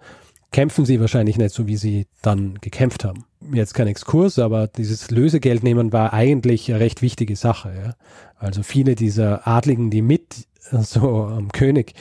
kämpfen 0.52 0.86
sie 0.86 1.00
wahrscheinlich 1.00 1.38
nicht 1.38 1.54
so, 1.54 1.68
wie 1.68 1.78
sie 1.78 2.08
dann 2.22 2.56
gekämpft 2.62 3.04
haben. 3.04 3.26
Jetzt 3.54 3.74
kein 3.74 3.88
Exkurs, 3.88 4.40
aber 4.40 4.68
dieses 4.68 5.12
Lösegeld 5.12 5.64
nehmen 5.64 5.94
war 5.94 6.14
eigentlich 6.14 6.70
eine 6.70 6.80
recht 6.80 7.02
wichtige 7.02 7.36
Sache. 7.36 7.74
Ja? 7.76 7.96
Also 8.38 8.64
viele 8.64 8.96
dieser 8.96 9.48
Adligen, 9.48 9.90
die 9.90 10.02
mit 10.02 10.48
so 10.82 11.24
am 11.26 11.52
König 11.52 11.94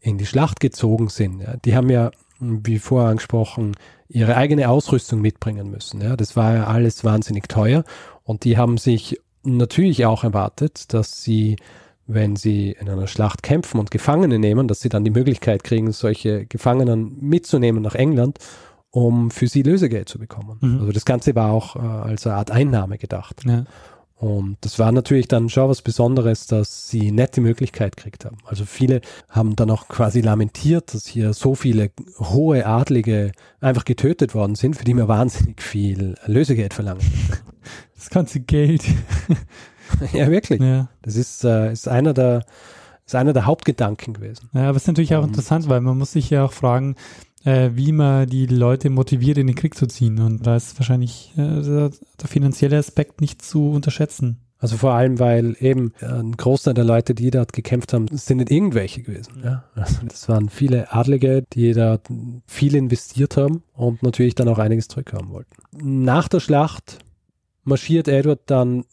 in 0.00 0.18
die 0.18 0.26
Schlacht 0.26 0.60
gezogen 0.60 1.08
sind, 1.08 1.40
ja, 1.40 1.56
die 1.58 1.76
haben 1.76 1.90
ja, 1.90 2.10
wie 2.40 2.78
vorher 2.78 3.10
angesprochen, 3.10 3.76
ihre 4.08 4.36
eigene 4.36 4.68
Ausrüstung 4.68 5.20
mitbringen 5.20 5.70
müssen. 5.70 6.00
Ja. 6.00 6.16
Das 6.16 6.36
war 6.36 6.54
ja 6.54 6.66
alles 6.66 7.04
wahnsinnig 7.04 7.48
teuer 7.48 7.84
und 8.24 8.44
die 8.44 8.56
haben 8.56 8.78
sich 8.78 9.20
natürlich 9.42 10.06
auch 10.06 10.24
erwartet, 10.24 10.92
dass 10.92 11.22
sie, 11.22 11.56
wenn 12.12 12.36
sie 12.36 12.72
in 12.72 12.88
einer 12.88 13.06
Schlacht 13.06 13.42
kämpfen 13.42 13.78
und 13.78 13.90
Gefangene 13.90 14.38
nehmen, 14.38 14.68
dass 14.68 14.80
sie 14.80 14.88
dann 14.88 15.04
die 15.04 15.10
Möglichkeit 15.10 15.64
kriegen, 15.64 15.92
solche 15.92 16.46
Gefangenen 16.46 17.16
mitzunehmen 17.20 17.82
nach 17.82 17.94
England, 17.94 18.38
um 18.90 19.30
für 19.30 19.46
sie 19.46 19.62
Lösegeld 19.62 20.08
zu 20.08 20.18
bekommen. 20.18 20.58
Mhm. 20.60 20.80
Also 20.80 20.92
das 20.92 21.04
Ganze 21.04 21.34
war 21.34 21.52
auch 21.52 21.76
äh, 21.76 21.78
als 21.78 22.26
eine 22.26 22.36
Art 22.36 22.50
Einnahme 22.50 22.98
gedacht. 22.98 23.42
Ja. 23.46 23.64
Und 24.16 24.58
das 24.60 24.78
war 24.78 24.92
natürlich 24.92 25.28
dann 25.28 25.48
schon 25.48 25.70
was 25.70 25.80
Besonderes, 25.80 26.46
dass 26.46 26.88
sie 26.90 27.10
nette 27.10 27.40
Möglichkeit 27.40 27.96
gekriegt 27.96 28.26
haben. 28.26 28.36
Also 28.44 28.66
viele 28.66 29.00
haben 29.30 29.56
dann 29.56 29.70
auch 29.70 29.88
quasi 29.88 30.20
lamentiert, 30.20 30.92
dass 30.92 31.06
hier 31.06 31.32
so 31.32 31.54
viele 31.54 31.90
hohe 32.18 32.66
Adlige 32.66 33.32
einfach 33.62 33.86
getötet 33.86 34.34
worden 34.34 34.56
sind, 34.56 34.76
für 34.76 34.84
die 34.84 34.92
man 34.92 35.08
wahnsinnig 35.08 35.62
viel 35.62 36.16
Lösegeld 36.26 36.74
verlangt. 36.74 37.02
Das 37.94 38.10
ganze 38.10 38.40
Geld. 38.40 38.82
ja, 40.12 40.30
wirklich. 40.30 40.60
Ja. 40.60 40.88
Das 41.02 41.16
ist, 41.16 41.44
äh, 41.44 41.72
ist 41.72 41.88
einer 41.88 42.14
der, 42.14 42.44
ist 43.06 43.14
einer 43.14 43.32
der 43.32 43.46
Hauptgedanken 43.46 44.14
gewesen. 44.14 44.50
Ja, 44.52 44.68
aber 44.68 44.76
es 44.76 44.84
ist 44.84 44.88
natürlich 44.88 45.14
auch 45.14 45.24
interessant, 45.24 45.68
weil 45.68 45.80
man 45.80 45.98
muss 45.98 46.12
sich 46.12 46.30
ja 46.30 46.44
auch 46.44 46.52
fragen, 46.52 46.96
äh, 47.44 47.70
wie 47.74 47.92
man 47.92 48.28
die 48.28 48.46
Leute 48.46 48.90
motiviert, 48.90 49.38
in 49.38 49.46
den 49.46 49.56
Krieg 49.56 49.74
zu 49.74 49.86
ziehen. 49.86 50.18
Und 50.20 50.46
da 50.46 50.56
ist 50.56 50.78
wahrscheinlich 50.78 51.32
äh, 51.36 51.62
der, 51.62 51.90
der 52.20 52.28
finanzielle 52.28 52.78
Aspekt 52.78 53.20
nicht 53.20 53.42
zu 53.42 53.70
unterschätzen. 53.70 54.38
Also 54.60 54.76
vor 54.76 54.92
allem, 54.92 55.18
weil 55.18 55.56
eben 55.60 55.94
ein 56.02 56.36
Großteil 56.36 56.74
der 56.74 56.84
Leute, 56.84 57.14
die 57.14 57.30
dort 57.30 57.54
gekämpft 57.54 57.94
haben, 57.94 58.06
sind 58.08 58.38
nicht 58.38 58.50
irgendwelche 58.50 59.02
gewesen. 59.02 59.40
Ja? 59.42 59.64
Also 59.74 60.00
das 60.06 60.28
waren 60.28 60.50
viele 60.50 60.92
Adlige, 60.92 61.44
die 61.54 61.72
da 61.72 61.98
viel 62.46 62.74
investiert 62.74 63.38
haben 63.38 63.62
und 63.72 64.02
natürlich 64.02 64.34
dann 64.34 64.48
auch 64.48 64.58
einiges 64.58 64.88
zurückhaben 64.88 65.30
wollten. 65.30 65.56
Nach 65.72 66.28
der 66.28 66.40
Schlacht 66.40 66.98
marschiert 67.64 68.08
Edward 68.08 68.40
dann 68.46 68.84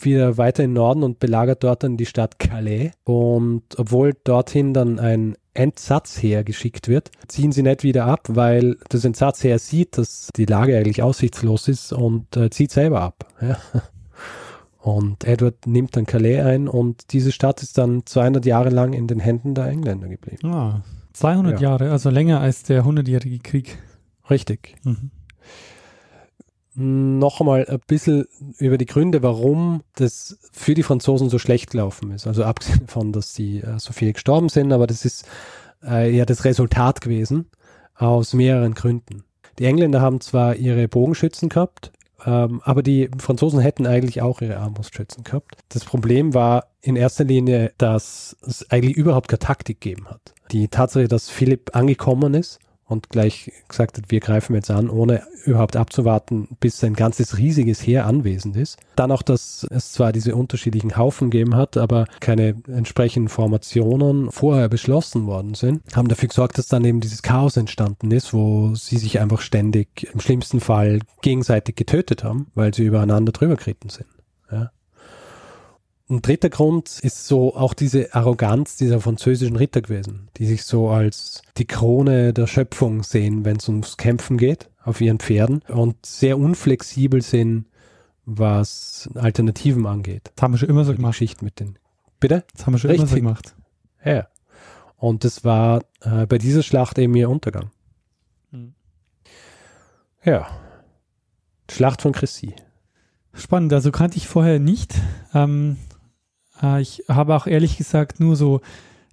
wieder 0.00 0.36
weiter 0.38 0.64
in 0.64 0.72
Norden 0.72 1.02
und 1.02 1.18
belagert 1.18 1.62
dort 1.64 1.82
dann 1.82 1.96
die 1.96 2.06
Stadt 2.06 2.38
Calais. 2.38 2.92
Und 3.04 3.62
obwohl 3.76 4.14
dorthin 4.24 4.74
dann 4.74 4.98
ein 4.98 5.36
Entsatzheer 5.54 6.44
geschickt 6.44 6.88
wird, 6.88 7.10
ziehen 7.28 7.52
sie 7.52 7.62
nicht 7.62 7.82
wieder 7.82 8.06
ab, 8.06 8.28
weil 8.28 8.76
das 8.88 9.04
Entsatzheer 9.04 9.58
sieht, 9.58 9.96
dass 9.96 10.28
die 10.36 10.44
Lage 10.44 10.76
eigentlich 10.76 11.02
aussichtslos 11.02 11.68
ist 11.68 11.92
und 11.92 12.36
äh, 12.36 12.50
zieht 12.50 12.70
selber 12.70 13.00
ab. 13.00 13.26
Ja. 13.40 13.58
Und 14.78 15.24
Edward 15.24 15.66
nimmt 15.66 15.96
dann 15.96 16.06
Calais 16.06 16.42
ein 16.42 16.68
und 16.68 17.12
diese 17.12 17.32
Stadt 17.32 17.60
ist 17.60 17.76
dann 17.76 18.06
200 18.06 18.46
Jahre 18.46 18.70
lang 18.70 18.92
in 18.92 19.08
den 19.08 19.18
Händen 19.18 19.56
der 19.56 19.66
Engländer 19.66 20.06
geblieben. 20.06 20.46
Ah, 20.46 20.84
200 21.12 21.54
ja. 21.54 21.70
Jahre, 21.70 21.90
also 21.90 22.08
länger 22.08 22.38
als 22.38 22.62
der 22.62 22.84
100-jährige 22.84 23.40
Krieg. 23.40 23.78
Richtig. 24.30 24.76
Mhm 24.84 25.10
noch 26.76 27.40
einmal 27.40 27.66
ein 27.66 27.80
bisschen 27.86 28.26
über 28.58 28.76
die 28.76 28.86
Gründe, 28.86 29.22
warum 29.22 29.82
das 29.94 30.38
für 30.52 30.74
die 30.74 30.82
Franzosen 30.82 31.30
so 31.30 31.38
schlecht 31.38 31.70
gelaufen 31.70 32.10
ist. 32.10 32.26
Also 32.26 32.44
abgesehen 32.44 32.80
davon, 32.86 33.12
dass 33.12 33.34
sie 33.34 33.60
äh, 33.60 33.78
so 33.78 33.92
viele 33.92 34.12
gestorben 34.12 34.48
sind, 34.48 34.72
aber 34.72 34.86
das 34.86 35.04
ist 35.04 35.26
äh, 35.82 36.14
ja 36.14 36.24
das 36.26 36.44
Resultat 36.44 37.00
gewesen 37.00 37.46
aus 37.94 38.34
mehreren 38.34 38.74
Gründen. 38.74 39.24
Die 39.58 39.64
Engländer 39.64 40.02
haben 40.02 40.20
zwar 40.20 40.56
ihre 40.56 40.86
Bogenschützen 40.86 41.48
gehabt, 41.48 41.92
ähm, 42.26 42.60
aber 42.64 42.82
die 42.82 43.08
Franzosen 43.18 43.60
hätten 43.60 43.86
eigentlich 43.86 44.20
auch 44.20 44.42
ihre 44.42 44.58
Armbrustschützen 44.58 45.24
gehabt. 45.24 45.56
Das 45.70 45.84
Problem 45.84 46.34
war 46.34 46.66
in 46.82 46.96
erster 46.96 47.24
Linie, 47.24 47.72
dass 47.78 48.36
es 48.46 48.70
eigentlich 48.70 48.96
überhaupt 48.96 49.28
keine 49.28 49.38
Taktik 49.38 49.80
gegeben 49.80 50.08
hat. 50.10 50.34
Die 50.52 50.68
Tatsache, 50.68 51.08
dass 51.08 51.30
Philipp 51.30 51.74
angekommen 51.74 52.34
ist 52.34 52.58
und 52.88 53.10
gleich 53.10 53.52
gesagt 53.68 53.98
hat, 53.98 54.10
wir 54.10 54.20
greifen 54.20 54.54
jetzt 54.54 54.70
an, 54.70 54.88
ohne 54.88 55.22
überhaupt 55.44 55.76
abzuwarten, 55.76 56.48
bis 56.60 56.78
sein 56.78 56.94
ganzes 56.94 57.36
riesiges 57.36 57.84
Heer 57.84 58.06
anwesend 58.06 58.56
ist. 58.56 58.78
Dann 58.94 59.10
auch, 59.10 59.22
dass 59.22 59.66
es 59.70 59.92
zwar 59.92 60.12
diese 60.12 60.36
unterschiedlichen 60.36 60.96
Haufen 60.96 61.30
gegeben 61.30 61.56
hat, 61.56 61.76
aber 61.76 62.06
keine 62.20 62.54
entsprechenden 62.68 63.28
Formationen 63.28 64.30
vorher 64.30 64.68
beschlossen 64.68 65.26
worden 65.26 65.54
sind, 65.54 65.82
haben 65.94 66.08
dafür 66.08 66.28
gesorgt, 66.28 66.58
dass 66.58 66.68
dann 66.68 66.84
eben 66.84 67.00
dieses 67.00 67.22
Chaos 67.22 67.56
entstanden 67.56 68.10
ist, 68.12 68.32
wo 68.32 68.74
sie 68.74 68.98
sich 68.98 69.18
einfach 69.20 69.40
ständig 69.40 70.08
im 70.12 70.20
schlimmsten 70.20 70.60
Fall 70.60 71.00
gegenseitig 71.22 71.74
getötet 71.74 72.22
haben, 72.22 72.52
weil 72.54 72.72
sie 72.72 72.84
übereinander 72.84 73.32
drüber 73.32 73.56
geritten 73.56 73.88
sind. 73.88 74.06
Ja. 74.50 74.70
Ein 76.08 76.22
dritter 76.22 76.50
Grund 76.50 77.00
ist 77.02 77.26
so 77.26 77.56
auch 77.56 77.74
diese 77.74 78.14
Arroganz 78.14 78.76
dieser 78.76 79.00
französischen 79.00 79.56
Ritter 79.56 79.82
gewesen, 79.82 80.28
die 80.36 80.46
sich 80.46 80.62
so 80.62 80.88
als 80.88 81.42
die 81.56 81.66
Krone 81.66 82.32
der 82.32 82.46
Schöpfung 82.46 83.02
sehen, 83.02 83.44
wenn 83.44 83.56
es 83.56 83.68
ums 83.68 83.96
Kämpfen 83.96 84.38
geht, 84.38 84.70
auf 84.84 85.00
ihren 85.00 85.18
Pferden 85.18 85.62
und 85.66 86.06
sehr 86.06 86.38
unflexibel 86.38 87.22
sind, 87.22 87.66
was 88.24 89.10
Alternativen 89.14 89.84
angeht. 89.86 90.30
Das 90.36 90.42
haben 90.42 90.52
wir 90.52 90.58
schon 90.58 90.68
immer 90.68 90.84
so 90.84 90.94
gemacht. 90.94 91.14
Geschichte 91.14 91.44
mit 91.44 91.58
den. 91.58 91.76
Bitte? 92.20 92.44
Das 92.52 92.66
haben 92.66 92.74
wir 92.74 92.78
schon 92.78 92.90
Richtig. 92.90 93.10
immer 93.10 93.16
so 93.16 93.16
gemacht. 93.16 93.56
Ja. 94.04 94.28
Und 94.96 95.24
das 95.24 95.44
war 95.44 95.82
äh, 96.02 96.26
bei 96.26 96.38
dieser 96.38 96.62
Schlacht 96.62 96.98
eben 96.98 97.16
ihr 97.16 97.28
Untergang. 97.28 97.70
Mhm. 98.52 98.74
Ja. 100.24 100.46
Schlacht 101.68 102.02
von 102.02 102.12
Chrissy. 102.12 102.54
Spannend, 103.34 103.72
also 103.72 103.90
kannte 103.90 104.16
ich 104.16 104.28
vorher 104.28 104.60
nicht. 104.60 104.94
Ähm, 105.34 105.76
äh, 106.62 106.80
ich 106.80 107.04
habe 107.08 107.34
auch 107.34 107.46
ehrlich 107.46 107.76
gesagt 107.76 108.20
nur 108.20 108.36
so 108.36 108.60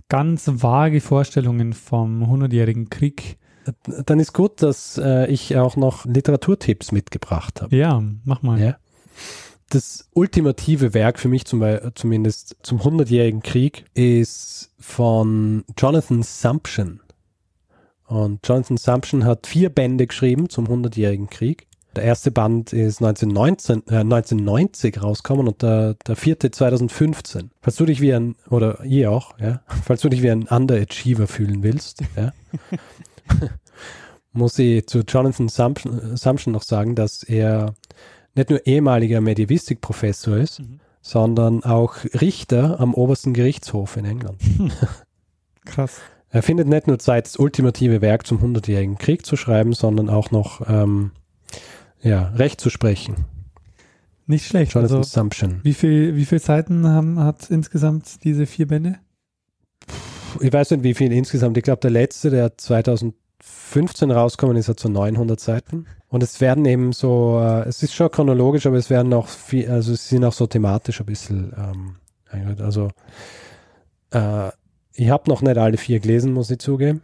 ganz 0.09 0.49
vage 0.51 1.01
Vorstellungen 1.01 1.73
vom 1.73 2.27
Hundertjährigen 2.27 2.89
Krieg. 2.89 3.37
Dann 4.05 4.19
ist 4.19 4.33
gut, 4.33 4.61
dass 4.61 4.97
äh, 4.97 5.27
ich 5.31 5.55
auch 5.57 5.75
noch 5.75 6.05
Literaturtipps 6.05 6.91
mitgebracht 6.91 7.61
habe. 7.61 7.75
Ja, 7.75 8.03
mach 8.25 8.41
mal. 8.41 8.59
Ja. 8.59 8.77
Das 9.69 10.09
ultimative 10.13 10.93
Werk 10.93 11.17
für 11.17 11.29
mich 11.29 11.45
zum, 11.45 11.63
zumindest 11.95 12.57
zum 12.61 12.83
Hundertjährigen 12.83 13.41
Krieg 13.41 13.85
ist 13.93 14.71
von 14.79 15.63
Jonathan 15.77 16.21
Sumption. 16.21 16.99
Und 18.05 18.47
Jonathan 18.47 18.77
Sumption 18.77 19.25
hat 19.25 19.47
vier 19.47 19.69
Bände 19.69 20.05
geschrieben 20.05 20.49
zum 20.49 20.67
Hundertjährigen 20.67 21.29
Krieg. 21.29 21.67
Der 21.95 22.03
erste 22.03 22.31
Band 22.31 22.73
ist 22.73 23.01
1919, 23.01 23.83
äh, 23.87 23.99
1990 23.99 25.01
rausgekommen 25.01 25.47
und 25.47 25.61
der, 25.61 25.95
der 26.07 26.15
vierte 26.15 26.49
2015. 26.51 27.51
Falls 27.61 27.75
du 27.75 27.85
dich 27.85 28.01
wie 28.01 28.13
ein, 28.13 28.35
oder 28.49 28.83
ihr 28.83 29.11
auch, 29.11 29.37
ja, 29.39 29.61
falls 29.83 30.01
du 30.01 30.09
dich 30.09 30.21
wie 30.21 30.31
ein 30.31 30.47
Underachiever 30.47 31.27
fühlen 31.27 31.61
willst, 31.63 32.01
ja, 32.15 32.33
muss 34.31 34.57
ich 34.57 34.87
zu 34.87 35.01
Jonathan 35.01 35.49
Sumption, 35.49 36.51
noch 36.51 36.63
sagen, 36.63 36.95
dass 36.95 37.21
er 37.23 37.75
nicht 38.35 38.49
nur 38.49 38.65
ehemaliger 38.65 39.21
Medievistik-Professor 39.21 40.37
ist, 40.37 40.59
Mhm. 40.59 40.79
sondern 41.01 41.63
auch 41.63 41.97
Richter 42.19 42.79
am 42.79 42.93
obersten 42.93 43.33
Gerichtshof 43.33 43.97
in 43.97 44.05
England. 44.05 44.41
Krass. 45.65 46.01
Er 46.29 46.41
findet 46.41 46.67
nicht 46.67 46.87
nur 46.87 46.97
Zeit, 46.97 47.27
das 47.27 47.35
ultimative 47.37 48.01
Werk 48.01 48.25
zum 48.25 48.41
Hundertjährigen 48.41 48.97
Krieg 48.97 49.25
zu 49.25 49.35
schreiben, 49.35 49.73
sondern 49.73 50.09
auch 50.09 50.31
noch 50.31 50.67
ähm, 50.67 51.11
ja, 52.03 52.27
Recht 52.29 52.61
zu 52.61 52.69
sprechen. 52.69 53.25
Nicht 54.25 54.45
schlecht. 54.45 54.73
Jonathan 54.73 54.97
Also, 54.97 55.09
Sumption. 55.09 55.59
wie 55.63 55.73
viel, 55.73 56.15
wie 56.15 56.25
viele 56.25 56.39
Seiten 56.39 56.87
haben, 56.87 57.19
hat 57.19 57.49
insgesamt 57.49 58.23
diese 58.23 58.45
vier 58.45 58.67
Bände? 58.67 58.97
Ich 60.39 60.51
weiß 60.51 60.71
nicht, 60.71 60.83
wie 60.83 60.93
viel 60.93 61.11
insgesamt. 61.11 61.57
Ich 61.57 61.63
glaube, 61.63 61.81
der 61.81 61.91
letzte, 61.91 62.29
der 62.29 62.57
2015 62.57 64.11
rauskommen 64.11 64.55
ist, 64.55 64.69
hat 64.69 64.79
so 64.79 64.89
900 64.89 65.39
Seiten. 65.39 65.85
Und 66.07 66.23
es 66.23 66.39
werden 66.41 66.63
eben 66.65 66.93
so, 66.93 67.39
äh, 67.41 67.67
es 67.67 67.83
ist 67.83 67.93
schon 67.93 68.09
chronologisch, 68.11 68.65
aber 68.65 68.77
es 68.77 68.89
werden 68.89 69.13
auch 69.13 69.27
viel, 69.27 69.69
also 69.69 69.93
es 69.93 70.09
sind 70.09 70.23
auch 70.23 70.33
so 70.33 70.47
thematisch 70.47 70.99
ein 70.99 71.05
bisschen 71.05 71.53
ähm. 71.57 71.95
Also 72.59 72.89
äh, 74.09 74.49
ich 74.95 75.09
habe 75.09 75.29
noch 75.29 75.43
nicht 75.43 75.57
alle 75.57 75.77
vier 75.77 75.99
gelesen, 75.99 76.33
muss 76.33 76.49
ich 76.49 76.57
zugeben. 76.59 77.01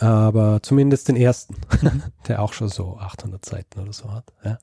Aber 0.00 0.60
zumindest 0.62 1.08
den 1.08 1.16
ersten, 1.16 1.56
der 2.28 2.40
auch 2.42 2.54
schon 2.54 2.68
so 2.70 2.96
800 2.98 3.44
Seiten 3.44 3.80
oder 3.80 3.92
so 3.92 4.10
hat. 4.10 4.32
Ja. 4.42 4.58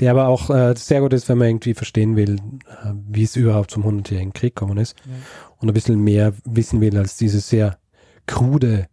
Der 0.00 0.10
aber 0.10 0.26
auch 0.26 0.50
äh, 0.50 0.74
sehr 0.76 1.00
gut 1.00 1.12
ist, 1.12 1.28
wenn 1.28 1.38
man 1.38 1.48
irgendwie 1.48 1.74
verstehen 1.74 2.16
will, 2.16 2.36
äh, 2.68 2.92
wie 3.08 3.22
es 3.22 3.36
überhaupt 3.36 3.70
zum 3.70 3.84
100-jährigen 3.84 4.32
Krieg 4.32 4.56
gekommen 4.56 4.78
ist 4.78 4.96
Ja. 5.06 5.12
und 5.58 5.68
ein 5.68 5.74
bisschen 5.74 6.00
mehr 6.00 6.34
wissen 6.44 6.80
will 6.80 6.96
als 6.98 7.16
diese 7.16 7.38
sehr 7.40 7.78
krude 8.26 8.88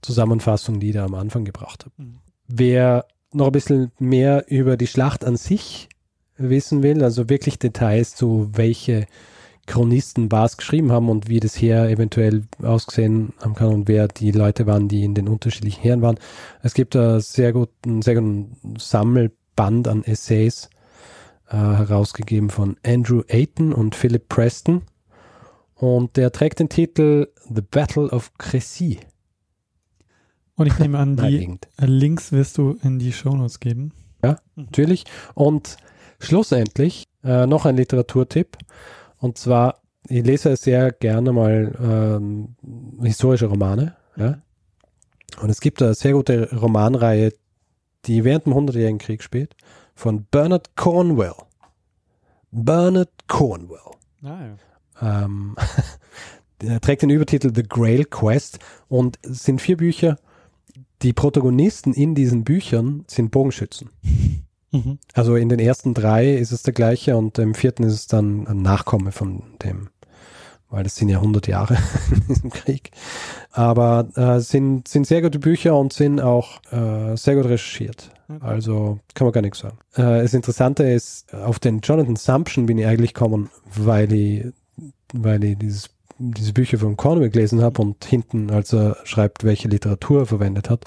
Zusammenfassung, 0.00 0.80
die 0.80 0.88
ich 0.88 0.94
da 0.94 1.04
am 1.04 1.14
Anfang 1.14 1.44
gebracht 1.44 1.84
habe. 1.84 1.94
Mhm. 1.98 2.18
Wer 2.48 3.06
noch 3.32 3.46
ein 3.46 3.52
bisschen 3.52 3.92
mehr 3.98 4.44
über 4.48 4.76
die 4.76 4.86
Schlacht 4.88 5.24
an 5.24 5.36
sich 5.36 5.88
wissen 6.36 6.82
will, 6.82 7.02
also 7.04 7.28
wirklich 7.28 7.58
Details 7.58 8.16
zu 8.16 8.50
welche 8.52 9.06
Chronisten 9.66 10.32
was 10.32 10.56
geschrieben 10.56 10.90
haben 10.90 11.08
und 11.08 11.28
wie 11.28 11.40
das 11.40 11.60
Heer 11.60 11.88
eventuell 11.88 12.42
ausgesehen 12.62 13.32
haben 13.40 13.54
kann 13.54 13.68
und 13.68 13.88
wer 13.88 14.08
die 14.08 14.32
Leute 14.32 14.66
waren, 14.66 14.88
die 14.88 15.04
in 15.04 15.14
den 15.14 15.28
unterschiedlichen 15.28 15.80
Heeren 15.80 16.02
waren. 16.02 16.18
Es 16.62 16.74
gibt 16.74 16.96
einen 16.96 17.20
sehr 17.20 17.52
guten, 17.52 18.02
sehr 18.02 18.16
guten 18.16 18.56
Sammelband 18.78 19.86
an 19.86 20.02
Essays 20.04 20.68
äh, 21.48 21.56
herausgegeben 21.56 22.50
von 22.50 22.76
Andrew 22.84 23.22
Ayton 23.28 23.72
und 23.72 23.94
Philip 23.94 24.28
Preston. 24.28 24.82
Und 25.74 26.16
der 26.16 26.32
trägt 26.32 26.60
den 26.60 26.68
Titel 26.68 27.28
The 27.52 27.62
Battle 27.62 28.08
of 28.08 28.32
Crécy. 28.38 28.98
Und 30.54 30.66
ich 30.66 30.78
nehme 30.78 30.98
an, 30.98 31.16
die. 31.18 31.58
Links 31.78 32.32
wirst 32.32 32.58
du 32.58 32.78
in 32.82 32.98
die 32.98 33.12
Shownotes 33.12 33.60
geben. 33.60 33.92
Natürlich. 34.54 35.04
Und 35.34 35.76
schlussendlich 36.20 37.04
äh, 37.24 37.46
noch 37.46 37.66
ein 37.66 37.76
Literaturtipp. 37.76 38.56
Und 39.22 39.38
zwar, 39.38 39.80
ich 40.08 40.26
lese 40.26 40.56
sehr 40.56 40.90
gerne 40.90 41.32
mal 41.32 41.72
ähm, 41.80 42.56
historische 43.00 43.46
Romane. 43.46 43.96
Ja? 44.16 44.42
Und 45.40 45.48
es 45.48 45.60
gibt 45.60 45.80
eine 45.80 45.94
sehr 45.94 46.12
gute 46.14 46.50
Romanreihe, 46.52 47.32
die 48.06 48.24
während 48.24 48.46
dem 48.46 48.54
Hundertjährigen 48.54 48.98
Krieg 48.98 49.22
spielt, 49.22 49.54
von 49.94 50.24
Bernard 50.24 50.74
Cornwell. 50.74 51.36
Bernard 52.50 53.12
Cornwell. 53.28 53.78
Ah, 54.24 54.56
ja. 55.00 55.24
Ähm, 55.24 55.54
der 56.60 56.80
trägt 56.80 57.02
den 57.02 57.10
Übertitel 57.10 57.52
The 57.54 57.62
Grail 57.62 58.04
Quest 58.04 58.58
und 58.88 59.20
es 59.22 59.44
sind 59.44 59.60
vier 59.60 59.76
Bücher. 59.76 60.18
Die 61.02 61.12
Protagonisten 61.12 61.92
in 61.92 62.16
diesen 62.16 62.42
Büchern 62.42 63.04
sind 63.06 63.30
Bogenschützen. 63.30 63.90
Mhm. 64.72 64.98
Also 65.14 65.36
in 65.36 65.48
den 65.48 65.58
ersten 65.58 65.94
drei 65.94 66.34
ist 66.34 66.50
es 66.50 66.62
der 66.62 66.72
gleiche 66.72 67.16
und 67.16 67.38
im 67.38 67.54
vierten 67.54 67.84
ist 67.84 67.92
es 67.92 68.06
dann 68.06 68.46
ein 68.46 68.62
Nachkomme 68.62 69.12
von 69.12 69.42
dem, 69.62 69.88
weil 70.70 70.82
das 70.82 70.96
sind 70.96 71.10
ja 71.10 71.18
100 71.18 71.46
Jahre 71.46 71.76
in 72.10 72.26
diesem 72.26 72.50
Krieg. 72.50 72.90
Aber 73.52 74.08
äh, 74.16 74.40
sind, 74.40 74.88
sind 74.88 75.06
sehr 75.06 75.22
gute 75.22 75.38
Bücher 75.38 75.76
und 75.76 75.92
sind 75.92 76.20
auch 76.20 76.60
äh, 76.72 77.16
sehr 77.16 77.36
gut 77.36 77.44
recherchiert. 77.44 78.10
Also 78.40 78.98
kann 79.14 79.26
man 79.26 79.32
gar 79.32 79.42
nichts 79.42 79.58
sagen. 79.58 79.78
Äh, 79.94 80.22
das 80.22 80.32
Interessante 80.32 80.84
ist, 80.84 81.34
auf 81.34 81.58
den 81.58 81.80
Jonathan 81.80 82.16
Sumption 82.16 82.66
bin 82.66 82.78
ich 82.78 82.86
eigentlich 82.86 83.14
gekommen, 83.14 83.50
weil 83.76 84.12
ich, 84.12 84.46
weil 85.12 85.44
ich 85.44 85.58
dieses, 85.58 85.90
diese 86.18 86.52
Bücher 86.52 86.78
von 86.78 86.96
Cornwell 86.96 87.30
gelesen 87.30 87.60
habe 87.60 87.82
und 87.82 88.04
hinten, 88.04 88.50
als 88.50 88.72
er 88.72 88.96
schreibt, 89.04 89.44
welche 89.44 89.68
Literatur 89.68 90.20
er 90.20 90.26
verwendet 90.26 90.70
hat, 90.70 90.84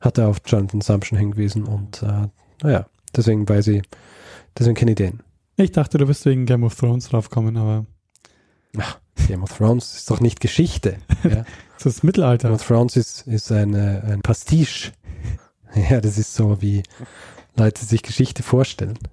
hat 0.00 0.16
er 0.16 0.28
auf 0.28 0.38
Jonathan 0.46 0.80
Sumption 0.80 1.18
hingewiesen 1.18 1.64
und 1.64 2.02
äh, 2.02 2.28
naja, 2.62 2.86
deswegen 3.14 3.48
weiß 3.48 3.68
ich, 3.68 3.82
deswegen 4.58 4.76
kenne 4.76 4.92
ich 4.92 4.96
den. 4.96 5.22
Ich 5.56 5.72
dachte, 5.72 5.98
du 5.98 6.06
bist 6.06 6.24
wegen 6.26 6.46
Game 6.46 6.64
of 6.64 6.74
Thrones 6.74 7.08
draufkommen, 7.08 7.56
aber 7.56 7.86
Ach, 8.78 8.98
Game 9.26 9.42
of 9.42 9.56
Thrones 9.56 9.96
ist 9.96 10.10
doch 10.10 10.20
nicht 10.20 10.40
Geschichte. 10.40 10.96
Ja? 11.24 11.44
das 11.76 11.86
ist 11.86 12.00
Game 12.00 12.08
Mittelalter. 12.08 12.52
of 12.52 12.66
Thrones 12.66 12.96
ist, 12.96 13.26
ist 13.26 13.50
eine, 13.52 14.02
ein 14.04 14.20
Pastiche. 14.22 14.92
Ja, 15.88 16.00
das 16.00 16.18
ist 16.18 16.34
so, 16.34 16.60
wie 16.60 16.82
Leute 17.56 17.84
sich 17.84 18.02
Geschichte 18.02 18.42
vorstellen. 18.42 18.98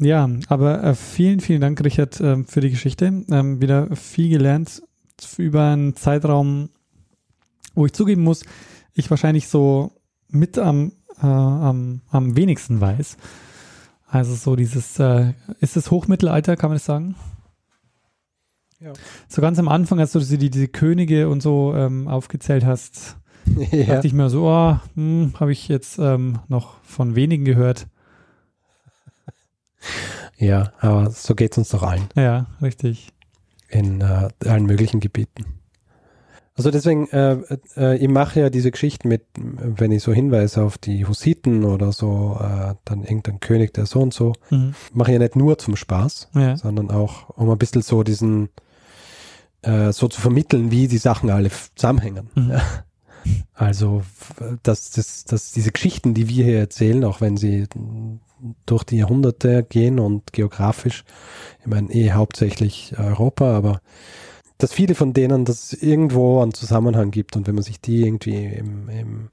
Ja, 0.00 0.28
aber 0.48 0.82
äh, 0.82 0.94
vielen, 0.94 1.40
vielen 1.40 1.60
Dank, 1.60 1.82
Richard, 1.84 2.20
ähm, 2.20 2.46
für 2.46 2.60
die 2.60 2.70
Geschichte. 2.70 3.24
Ähm, 3.30 3.60
wieder 3.60 3.94
viel 3.94 4.28
gelernt 4.28 4.82
über 5.38 5.68
einen 5.70 5.94
Zeitraum, 5.94 6.70
wo 7.74 7.86
ich 7.86 7.92
zugeben 7.92 8.22
muss, 8.22 8.42
ich 8.94 9.08
wahrscheinlich 9.10 9.48
so 9.48 9.92
mit 10.28 10.58
am, 10.58 10.92
äh, 11.22 11.26
am, 11.26 12.00
am 12.10 12.36
wenigsten 12.36 12.80
weiß. 12.80 13.16
Also 14.06 14.34
so 14.34 14.56
dieses, 14.56 14.98
äh, 14.98 15.32
ist 15.60 15.76
es 15.76 15.90
Hochmittelalter, 15.90 16.56
kann 16.56 16.70
man 16.70 16.76
das 16.76 16.84
sagen? 16.84 17.16
Ja. 18.80 18.92
So 19.28 19.40
ganz 19.40 19.58
am 19.58 19.68
Anfang, 19.68 19.98
als 19.98 20.12
du 20.12 20.20
die, 20.20 20.50
diese 20.50 20.68
Könige 20.68 21.28
und 21.28 21.42
so 21.42 21.74
ähm, 21.74 22.06
aufgezählt 22.06 22.64
hast, 22.64 23.16
ja. 23.72 23.84
dachte 23.86 24.06
ich 24.06 24.12
mir 24.12 24.30
so, 24.30 24.46
oh, 24.46 24.76
hm, 24.94 25.32
habe 25.40 25.52
ich 25.52 25.68
jetzt 25.68 25.98
ähm, 25.98 26.38
noch 26.48 26.80
von 26.82 27.14
wenigen 27.14 27.44
gehört. 27.44 27.88
ja, 30.36 30.72
aber 30.80 31.10
so 31.10 31.34
geht 31.34 31.52
es 31.52 31.58
uns 31.58 31.68
doch 31.70 31.82
allen 31.82 32.08
Ja, 32.14 32.46
richtig. 32.62 33.12
in 33.68 34.00
äh, 34.00 34.28
allen 34.44 34.66
möglichen 34.66 35.00
Gebieten. 35.00 35.44
Also 36.56 36.70
deswegen, 36.70 37.08
äh, 37.08 37.36
äh, 37.76 37.96
ich 37.96 38.08
mache 38.08 38.38
ja 38.40 38.48
diese 38.50 38.70
Geschichten 38.70 39.08
mit, 39.08 39.22
wenn 39.34 39.90
ich 39.90 40.02
so 40.04 40.12
hinweise 40.12 40.62
auf 40.62 40.78
die 40.78 41.04
Hussiten 41.04 41.64
oder 41.64 41.90
so, 41.90 42.38
äh, 42.40 42.74
dann 42.84 43.02
irgendein 43.02 43.40
König, 43.40 43.74
der 43.74 43.86
so 43.86 44.00
und 44.00 44.14
so, 44.14 44.34
Mhm. 44.50 44.74
mache 44.92 45.10
ich 45.10 45.14
ja 45.14 45.18
nicht 45.18 45.34
nur 45.34 45.58
zum 45.58 45.74
Spaß, 45.74 46.28
Ja. 46.34 46.56
sondern 46.56 46.90
auch, 46.92 47.30
um 47.30 47.50
ein 47.50 47.58
bisschen 47.58 47.82
so 47.82 48.04
diesen, 48.04 48.50
äh, 49.62 49.92
so 49.92 50.06
zu 50.06 50.20
vermitteln, 50.20 50.70
wie 50.70 50.86
die 50.86 50.98
Sachen 50.98 51.28
alle 51.30 51.50
zusammenhängen. 51.74 52.30
Mhm. 52.36 52.50
Ja. 52.52 52.62
Also, 53.54 54.02
dass, 54.62 54.90
dass, 54.90 55.24
dass 55.24 55.52
diese 55.52 55.72
Geschichten, 55.72 56.12
die 56.14 56.28
wir 56.28 56.44
hier 56.44 56.58
erzählen, 56.58 57.02
auch 57.04 57.20
wenn 57.22 57.36
sie 57.38 57.66
durch 58.66 58.84
die 58.84 58.98
Jahrhunderte 58.98 59.64
gehen 59.64 59.98
und 59.98 60.32
geografisch, 60.32 61.04
ich 61.60 61.66
meine 61.66 61.90
eh 61.90 62.12
hauptsächlich 62.12 62.94
Europa, 62.98 63.56
aber 63.56 63.80
dass 64.58 64.72
viele 64.72 64.94
von 64.94 65.12
denen 65.12 65.44
das 65.44 65.72
irgendwo 65.72 66.40
einen 66.40 66.54
Zusammenhang 66.54 67.10
gibt 67.10 67.36
und 67.36 67.46
wenn 67.46 67.54
man 67.54 67.64
sich 67.64 67.80
die 67.80 68.02
irgendwie 68.02 68.44
im, 68.44 68.88
im, 68.88 69.28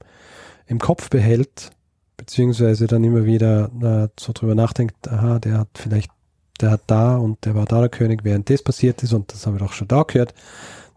im 0.66 0.78
Kopf 0.78 1.10
behält, 1.10 1.70
beziehungsweise 2.16 2.86
dann 2.86 3.04
immer 3.04 3.24
wieder 3.24 3.70
äh, 3.82 4.08
so 4.18 4.32
drüber 4.32 4.54
nachdenkt, 4.54 5.08
aha, 5.08 5.38
der 5.38 5.58
hat 5.58 5.68
vielleicht, 5.74 6.10
der 6.60 6.72
hat 6.72 6.82
da 6.86 7.16
und 7.16 7.44
der 7.44 7.54
war 7.54 7.66
da 7.66 7.80
der 7.80 7.88
König, 7.88 8.24
während 8.24 8.50
das 8.50 8.62
passiert 8.62 9.02
ist 9.02 9.12
und 9.12 9.32
das 9.32 9.46
habe 9.46 9.56
ich 9.56 9.62
doch 9.62 9.72
schon 9.72 9.88
da 9.88 10.02
gehört, 10.02 10.34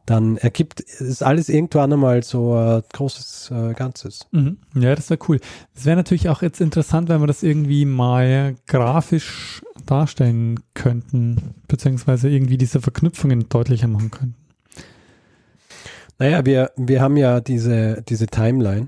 dann 0.06 0.38
ergibt 0.38 0.82
es 0.82 1.22
alles 1.22 1.50
irgendwann 1.50 1.92
einmal 1.92 2.24
so 2.24 2.54
ein 2.54 2.84
großes 2.94 3.52
äh, 3.52 3.74
Ganzes. 3.74 4.28
Mhm. 4.32 4.58
Ja, 4.76 4.96
das 4.96 5.10
wäre 5.10 5.20
cool. 5.28 5.40
Es 5.74 5.86
wäre 5.86 5.96
natürlich 5.96 6.30
auch 6.30 6.42
jetzt 6.42 6.62
interessant, 6.62 7.10
wenn 7.10 7.22
wir 7.22 7.28
das 7.28 7.42
irgendwie 7.42 7.86
mal 7.86 8.56
grafisch 8.68 9.62
darstellen 9.86 10.60
könnten, 10.74 11.56
beziehungsweise 11.68 12.30
irgendwie 12.30 12.58
diese 12.58 12.82
Verknüpfungen 12.82 13.50
deutlicher 13.50 13.88
machen 13.88 14.12
könnten. 14.12 14.36
Naja, 16.18 16.46
wir, 16.46 16.72
wir 16.78 17.02
haben 17.02 17.18
ja 17.18 17.42
diese, 17.42 18.02
diese 18.08 18.28
Timeline 18.28 18.88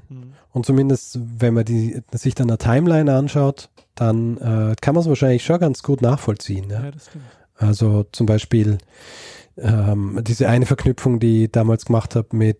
und 0.51 0.65
zumindest, 0.65 1.19
wenn 1.39 1.53
man 1.53 1.65
die, 1.65 2.01
sich 2.13 2.35
dann 2.35 2.49
eine 2.49 2.57
Timeline 2.57 3.13
anschaut, 3.13 3.69
dann 3.95 4.37
äh, 4.37 4.75
kann 4.79 4.95
man 4.95 5.01
es 5.01 5.09
wahrscheinlich 5.09 5.43
schon 5.43 5.59
ganz 5.59 5.83
gut 5.83 6.01
nachvollziehen. 6.01 6.69
Ja? 6.69 6.91
das 6.91 7.07
stimmt. 7.07 7.25
Also 7.57 8.05
zum 8.11 8.27
Beispiel 8.27 8.77
ähm, 9.57 10.19
diese 10.23 10.47
eine 10.49 10.65
Verknüpfung, 10.65 11.19
die 11.19 11.45
ich 11.45 11.51
damals 11.51 11.85
gemacht 11.85 12.15
habe 12.15 12.35
mit, 12.35 12.59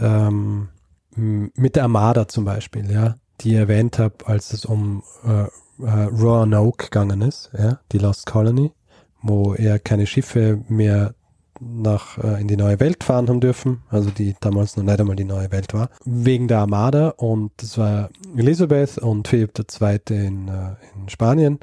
ähm, 0.00 0.68
mit 1.14 1.76
der 1.76 1.84
Armada 1.84 2.28
zum 2.28 2.44
Beispiel, 2.44 2.90
ja, 2.90 3.16
die 3.40 3.50
ich 3.50 3.56
erwähnt 3.56 3.98
habe, 3.98 4.14
als 4.26 4.52
es 4.52 4.64
um 4.64 5.02
äh, 5.24 5.44
äh, 5.84 6.04
Roanoke 6.04 6.84
gegangen 6.84 7.22
ist, 7.22 7.50
ja, 7.56 7.80
die 7.92 7.98
Lost 7.98 8.26
Colony, 8.26 8.72
wo 9.22 9.54
er 9.54 9.78
keine 9.78 10.06
Schiffe 10.06 10.62
mehr 10.68 11.14
nach 11.60 12.18
äh, 12.18 12.40
in 12.40 12.48
die 12.48 12.56
neue 12.56 12.80
Welt 12.80 13.02
fahren 13.02 13.28
haben 13.28 13.40
dürfen, 13.40 13.82
also 13.88 14.10
die 14.10 14.34
damals 14.40 14.76
noch 14.76 14.84
nicht 14.84 15.00
einmal 15.00 15.16
die 15.16 15.24
neue 15.24 15.50
Welt 15.52 15.72
war, 15.74 15.90
wegen 16.04 16.48
der 16.48 16.58
Armada 16.58 17.10
und 17.10 17.52
das 17.56 17.78
war 17.78 18.10
Elisabeth 18.36 18.98
und 18.98 19.28
Philipp 19.28 19.52
II. 19.58 19.98
in, 20.10 20.48
äh, 20.48 20.74
in 20.94 21.08
Spanien 21.08 21.58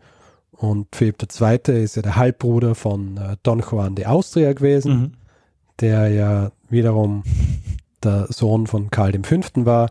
und 0.64 0.88
Philipp 0.96 1.18
II. 1.22 1.84
ist 1.84 1.96
ja 1.96 2.02
der 2.02 2.16
Halbbruder 2.16 2.74
von 2.76 3.18
äh, 3.18 3.36
Don 3.44 3.60
Juan 3.60 3.96
de 3.96 4.06
Austria 4.06 4.54
gewesen, 4.54 4.94
Mhm. 5.02 5.12
der 5.82 6.08
ja 6.10 6.52
wiederum 6.70 7.24
der 8.04 8.28
Sohn 8.30 8.68
von 8.68 8.90
Karl 8.90 9.14
V. 9.24 9.42
war, 9.66 9.90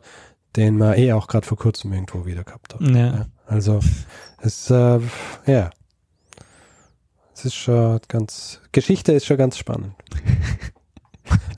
den 0.56 0.78
man 0.78 0.94
eh 0.98 1.12
auch 1.12 1.28
gerade 1.28 1.46
vor 1.46 1.58
kurzem 1.58 1.92
irgendwo 1.92 2.24
wieder 2.26 2.44
gehabt 2.44 2.74
hat. 2.74 2.80
Ja. 2.82 2.96
Ja, 2.96 3.26
also 3.46 3.80
es, 4.40 4.70
äh, 4.70 4.98
ja, 5.46 5.70
es 7.34 7.44
ist 7.44 7.54
schon 7.54 8.00
ganz, 8.08 8.60
Geschichte 8.72 9.12
ist 9.12 9.26
schon 9.26 9.36
ganz 9.36 9.58
spannend. 9.58 9.92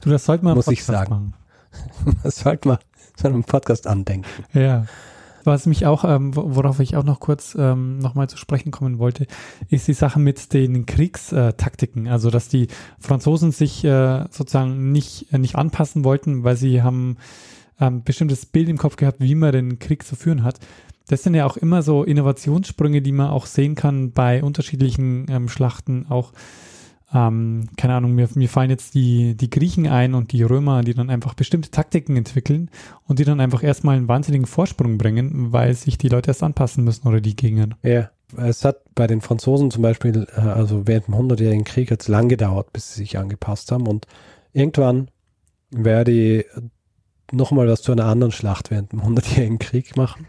Du, 0.02 0.10
das 0.10 0.26
sollte 0.26 0.44
man 0.44 0.54
Muss 0.56 0.68
ich 0.68 0.84
sagen. 0.84 1.34
machen. 2.04 2.16
Das 2.22 2.36
sollte 2.40 2.68
man 2.68 2.78
so 3.16 3.26
einem 3.28 3.42
Podcast 3.44 3.86
andenken. 3.86 4.28
Ja. 4.52 4.84
Was 5.44 5.66
mich 5.66 5.86
auch, 5.86 6.04
ähm, 6.04 6.34
wo- 6.34 6.56
worauf 6.56 6.80
ich 6.80 6.96
auch 6.96 7.04
noch 7.04 7.20
kurz 7.20 7.54
ähm, 7.58 7.98
nochmal 7.98 8.28
zu 8.28 8.36
sprechen 8.36 8.72
kommen 8.72 8.98
wollte, 8.98 9.26
ist 9.68 9.86
die 9.86 9.92
Sache 9.92 10.18
mit 10.18 10.52
den 10.52 10.86
Kriegstaktiken. 10.86 12.08
Also, 12.08 12.30
dass 12.30 12.48
die 12.48 12.68
Franzosen 12.98 13.52
sich 13.52 13.84
äh, 13.84 14.24
sozusagen 14.30 14.90
nicht, 14.90 15.32
äh, 15.32 15.38
nicht 15.38 15.56
anpassen 15.56 16.02
wollten, 16.04 16.44
weil 16.44 16.56
sie 16.56 16.82
haben 16.82 17.18
ähm, 17.78 18.02
bestimmtes 18.04 18.46
Bild 18.46 18.68
im 18.68 18.78
Kopf 18.78 18.96
gehabt, 18.96 19.20
wie 19.20 19.34
man 19.34 19.52
den 19.52 19.78
Krieg 19.78 20.04
zu 20.06 20.16
führen 20.16 20.42
hat. 20.44 20.60
Das 21.08 21.22
sind 21.22 21.34
ja 21.34 21.44
auch 21.44 21.58
immer 21.58 21.82
so 21.82 22.02
Innovationssprünge, 22.02 23.02
die 23.02 23.12
man 23.12 23.28
auch 23.28 23.44
sehen 23.44 23.74
kann 23.74 24.12
bei 24.12 24.42
unterschiedlichen 24.42 25.26
ähm, 25.28 25.48
Schlachten. 25.50 26.06
Auch, 26.08 26.32
ähm, 27.14 27.68
keine 27.76 27.94
Ahnung, 27.94 28.12
mir, 28.12 28.28
mir 28.34 28.48
fallen 28.48 28.70
jetzt 28.70 28.94
die, 28.94 29.36
die 29.36 29.48
Griechen 29.48 29.86
ein 29.86 30.14
und 30.14 30.32
die 30.32 30.42
Römer, 30.42 30.82
die 30.82 30.94
dann 30.94 31.10
einfach 31.10 31.34
bestimmte 31.34 31.70
Taktiken 31.70 32.16
entwickeln 32.16 32.70
und 33.06 33.20
die 33.20 33.24
dann 33.24 33.38
einfach 33.38 33.62
erstmal 33.62 33.96
einen 33.96 34.08
wahnsinnigen 34.08 34.46
Vorsprung 34.46 34.98
bringen, 34.98 35.52
weil 35.52 35.74
sich 35.74 35.96
die 35.96 36.08
Leute 36.08 36.30
erst 36.30 36.42
anpassen 36.42 36.82
müssen 36.82 37.06
oder 37.06 37.20
die 37.20 37.36
Gegner. 37.36 37.68
Ja, 37.82 38.10
es 38.36 38.64
hat 38.64 38.78
bei 38.96 39.06
den 39.06 39.20
Franzosen 39.20 39.70
zum 39.70 39.82
Beispiel, 39.82 40.26
äh, 40.36 40.40
also 40.40 40.88
während 40.88 41.06
dem 41.06 41.16
Hundertjährigen 41.16 41.64
Krieg 41.64 41.92
hat 41.92 42.02
es 42.02 42.08
lang 42.08 42.28
gedauert, 42.28 42.72
bis 42.72 42.94
sie 42.94 43.00
sich 43.00 43.16
angepasst 43.16 43.70
haben 43.70 43.86
und 43.86 44.08
irgendwann 44.52 45.08
werde 45.70 46.10
ich 46.10 46.46
nochmal 47.30 47.68
was 47.68 47.82
zu 47.82 47.92
einer 47.92 48.06
anderen 48.06 48.32
Schlacht 48.32 48.72
während 48.72 48.90
dem 48.90 49.04
Hundertjährigen 49.04 49.60
Krieg 49.60 49.96
machen 49.96 50.26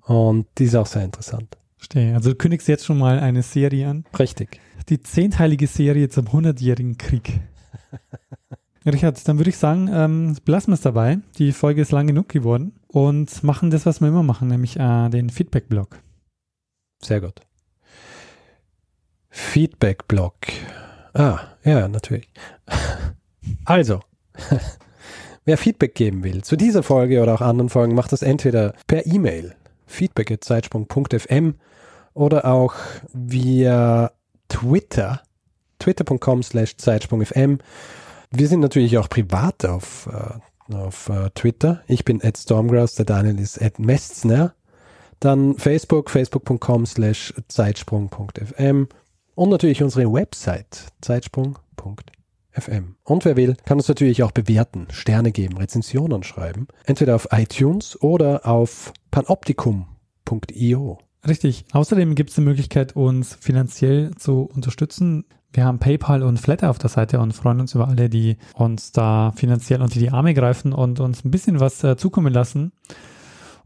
und 0.00 0.46
die 0.56 0.64
ist 0.64 0.76
auch 0.76 0.86
sehr 0.86 1.04
interessant. 1.04 1.58
Verstehe. 1.76 2.14
Also 2.14 2.30
du 2.30 2.36
kündigst 2.36 2.68
jetzt 2.68 2.84
schon 2.84 2.98
mal 2.98 3.18
eine 3.20 3.42
Serie 3.42 3.88
an. 3.88 4.04
Richtig. 4.18 4.60
Die 4.90 5.00
zehnteilige 5.00 5.68
Serie 5.68 6.08
zum 6.08 6.26
100-jährigen 6.26 6.98
Krieg. 6.98 7.40
Richard, 8.84 9.28
dann 9.28 9.38
würde 9.38 9.50
ich 9.50 9.56
sagen, 9.56 9.88
ähm, 9.92 10.36
belassen 10.44 10.72
wir 10.72 10.74
es 10.74 10.80
dabei. 10.80 11.20
Die 11.38 11.52
Folge 11.52 11.82
ist 11.82 11.92
lang 11.92 12.08
genug 12.08 12.28
geworden 12.28 12.74
und 12.88 13.44
machen 13.44 13.70
das, 13.70 13.86
was 13.86 14.00
wir 14.00 14.08
immer 14.08 14.24
machen, 14.24 14.48
nämlich 14.48 14.80
äh, 14.80 15.08
den 15.08 15.30
Feedback-Blog. 15.30 16.00
Sehr 17.00 17.20
gut. 17.20 17.40
Feedback-Blog. 19.28 20.34
Ah, 21.14 21.38
ja, 21.64 21.88
natürlich. 21.88 22.28
Also, 23.64 24.00
wer 25.44 25.56
Feedback 25.56 25.94
geben 25.94 26.22
will 26.22 26.44
zu 26.44 26.56
dieser 26.56 26.82
Folge 26.82 27.22
oder 27.22 27.34
auch 27.34 27.40
anderen 27.40 27.70
Folgen, 27.70 27.94
macht 27.94 28.12
das 28.12 28.22
entweder 28.22 28.74
per 28.86 29.06
E-Mail, 29.06 29.54
feedback.zeitsprung.fm 29.86 31.54
oder 32.12 32.44
auch 32.44 32.74
via 33.12 34.12
Twitter, 34.50 35.22
twitter.com 35.78 36.42
slash 36.42 36.76
zeitsprung.fm. 36.76 37.58
Wir 38.30 38.48
sind 38.48 38.60
natürlich 38.60 38.98
auch 38.98 39.08
privat 39.08 39.64
auf, 39.64 40.08
äh, 40.12 40.74
auf 40.74 41.08
äh, 41.08 41.30
Twitter. 41.30 41.82
Ich 41.88 42.04
bin 42.04 42.22
at 42.22 42.36
Stormgrass, 42.36 42.94
der 42.94 43.06
Daniel 43.06 43.40
ist 43.40 43.60
at 43.60 43.78
Mestner. 43.78 44.54
Dann 45.20 45.56
Facebook, 45.56 46.10
facebook.com 46.10 46.86
slash 46.86 47.34
zeitsprung.fm 47.48 48.88
und 49.34 49.48
natürlich 49.48 49.82
unsere 49.82 50.12
Website 50.12 50.86
zeitsprung.fm. 51.00 52.96
Und 53.04 53.24
wer 53.24 53.36
will, 53.36 53.56
kann 53.64 53.78
uns 53.78 53.88
natürlich 53.88 54.22
auch 54.22 54.32
bewerten, 54.32 54.88
Sterne 54.90 55.32
geben, 55.32 55.56
Rezensionen 55.58 56.22
schreiben. 56.22 56.68
Entweder 56.84 57.16
auf 57.16 57.28
iTunes 57.32 58.00
oder 58.00 58.46
auf 58.46 58.92
panoptikum.io. 59.10 60.98
Richtig. 61.26 61.64
Außerdem 61.72 62.14
gibt 62.14 62.30
es 62.30 62.36
die 62.36 62.42
Möglichkeit, 62.42 62.96
uns 62.96 63.34
finanziell 63.34 64.12
zu 64.16 64.42
unterstützen. 64.42 65.24
Wir 65.52 65.64
haben 65.64 65.78
PayPal 65.78 66.22
und 66.22 66.38
Flatter 66.38 66.70
auf 66.70 66.78
der 66.78 66.90
Seite 66.90 67.18
und 67.18 67.32
freuen 67.32 67.60
uns 67.60 67.74
über 67.74 67.88
alle, 67.88 68.08
die 68.08 68.36
uns 68.54 68.92
da 68.92 69.32
finanziell 69.34 69.82
unter 69.82 69.98
die 69.98 70.10
Arme 70.10 70.32
greifen 70.32 70.72
und 70.72 71.00
uns 71.00 71.24
ein 71.24 71.30
bisschen 71.30 71.60
was 71.60 71.82
äh, 71.82 71.96
zukommen 71.96 72.32
lassen. 72.32 72.72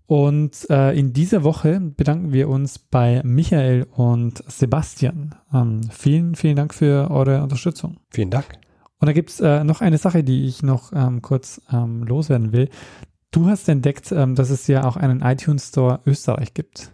Und 0.07 0.69
äh, 0.71 0.99
in 0.99 1.13
dieser 1.13 1.45
Woche 1.45 1.81
bedanken 1.81 2.33
wir 2.33 2.49
uns 2.49 2.79
bei 2.79 3.23
Michael 3.25 3.87
und 3.93 4.43
Sebastian. 4.49 5.35
Ähm, 5.53 5.83
vielen, 5.91 6.35
vielen 6.35 6.57
Dank 6.57 6.75
für 6.75 7.11
eure 7.11 7.43
Unterstützung. 7.43 7.99
Vielen 8.11 8.31
Dank. 8.31 8.47
Und 8.99 9.07
da 9.07 9.13
gibt 9.13 9.31
es 9.31 9.41
äh, 9.41 9.65
noch 9.65 9.81
eine 9.81 9.99
Sache, 9.99 10.25
die 10.25 10.47
ich 10.47 10.63
noch 10.63 10.93
ähm, 10.95 11.23
kurz 11.23 11.61
ähm, 11.73 12.05
loswerden 12.05 12.53
will. 12.53 12.69
Du 13.31 13.47
hast 13.47 13.69
entdeckt, 13.69 14.13
ähm, 14.13 14.35
dass 14.35 14.51
es 14.51 14.67
ja 14.67 14.85
auch 14.85 14.97
einen 14.97 15.21
iTunes 15.21 15.69
Store 15.69 16.01
Österreich 16.07 16.55
gibt. 16.55 16.94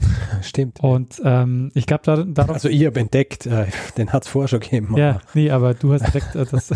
Stimmt. 0.42 0.80
Und 0.80 1.20
ähm, 1.24 1.70
ich 1.74 1.86
glaube, 1.86 2.02
da, 2.04 2.16
darauf. 2.24 2.54
Also 2.54 2.68
ich 2.68 2.84
habe 2.86 3.00
entdeckt, 3.00 3.46
äh, 3.46 3.66
den 3.96 4.12
hat 4.12 4.24
es 4.24 4.28
vorher 4.28 4.48
schon 4.48 4.60
gegeben. 4.60 4.96
ja, 4.96 5.10
aber 5.10 5.20
nee, 5.34 5.50
aber 5.50 5.74
du 5.74 5.92
hast 5.92 6.06
direkt 6.06 6.34
äh, 6.34 6.44
das. 6.50 6.70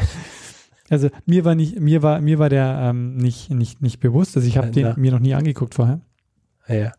also 0.90 1.08
mir 1.26 1.44
war 1.44 1.54
nicht, 1.54 1.78
mir 1.80 2.02
war, 2.02 2.20
mir 2.20 2.38
war 2.38 2.48
der 2.48 2.78
ähm, 2.90 3.16
nicht, 3.16 3.50
nicht, 3.50 3.82
nicht 3.82 4.00
bewusst. 4.00 4.36
Also 4.36 4.48
ich 4.48 4.56
habe 4.56 4.68
Äh, 4.68 4.72
den 4.72 4.86
ja. 4.86 4.94
mir 4.96 5.12
noch 5.12 5.20
nie 5.20 5.34
angeguckt 5.34 5.74
vorher. 5.74 6.00
Ja. 6.68 6.92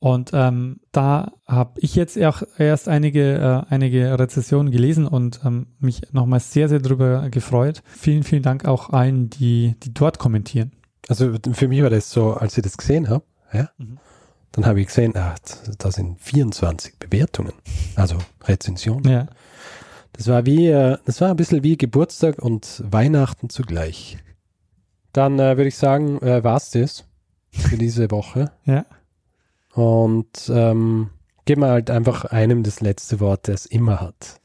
Und 0.00 0.30
ähm, 0.32 0.78
da 0.92 1.32
habe 1.48 1.80
ich 1.80 1.96
jetzt 1.96 2.16
auch 2.22 2.42
erst 2.56 2.88
einige, 2.88 3.64
äh, 3.68 3.74
einige 3.74 4.16
Rezessionen 4.16 4.70
gelesen 4.70 5.08
und 5.08 5.40
ähm, 5.44 5.66
mich 5.80 6.02
nochmal 6.12 6.38
sehr, 6.38 6.68
sehr 6.68 6.78
drüber 6.78 7.28
gefreut. 7.30 7.82
Vielen, 7.84 8.22
vielen 8.22 8.44
Dank 8.44 8.64
auch 8.64 8.90
allen, 8.90 9.28
die, 9.28 9.74
die 9.82 9.92
dort 9.92 10.20
kommentieren. 10.20 10.70
Also 11.08 11.34
für 11.52 11.66
mich 11.66 11.82
war 11.82 11.90
das 11.90 12.10
so, 12.12 12.34
als 12.34 12.56
ich 12.56 12.62
das 12.62 12.76
gesehen 12.76 13.08
habe, 13.08 13.24
ja, 13.52 13.70
Mhm. 13.78 13.98
Dann 14.52 14.66
habe 14.66 14.80
ich 14.80 14.88
gesehen, 14.88 15.16
ah, 15.16 15.34
da 15.78 15.90
sind 15.90 16.20
24 16.20 16.98
Bewertungen, 16.98 17.52
also 17.96 18.16
Rezensionen. 18.44 19.10
Ja. 19.10 19.26
Das 20.12 20.26
war 20.26 20.46
wie, 20.46 20.66
äh, 20.66 20.98
das 21.04 21.20
war 21.20 21.30
ein 21.30 21.36
bisschen 21.36 21.62
wie 21.62 21.76
Geburtstag 21.76 22.38
und 22.40 22.82
Weihnachten 22.84 23.50
zugleich. 23.50 24.18
Dann 25.12 25.38
äh, 25.38 25.56
würde 25.56 25.68
ich 25.68 25.76
sagen, 25.76 26.20
äh, 26.22 26.42
war's 26.42 26.70
das 26.70 27.04
für 27.50 27.76
diese 27.76 28.10
Woche. 28.10 28.50
Ja. 28.64 28.84
Und 29.74 30.50
ähm, 30.52 31.10
geben 31.44 31.62
wir 31.62 31.68
halt 31.68 31.90
einfach 31.90 32.24
einem 32.24 32.64
das 32.64 32.80
letzte 32.80 33.20
Wort, 33.20 33.46
der 33.46 33.54
es 33.54 33.64
immer 33.64 34.00
hat. 34.00 34.40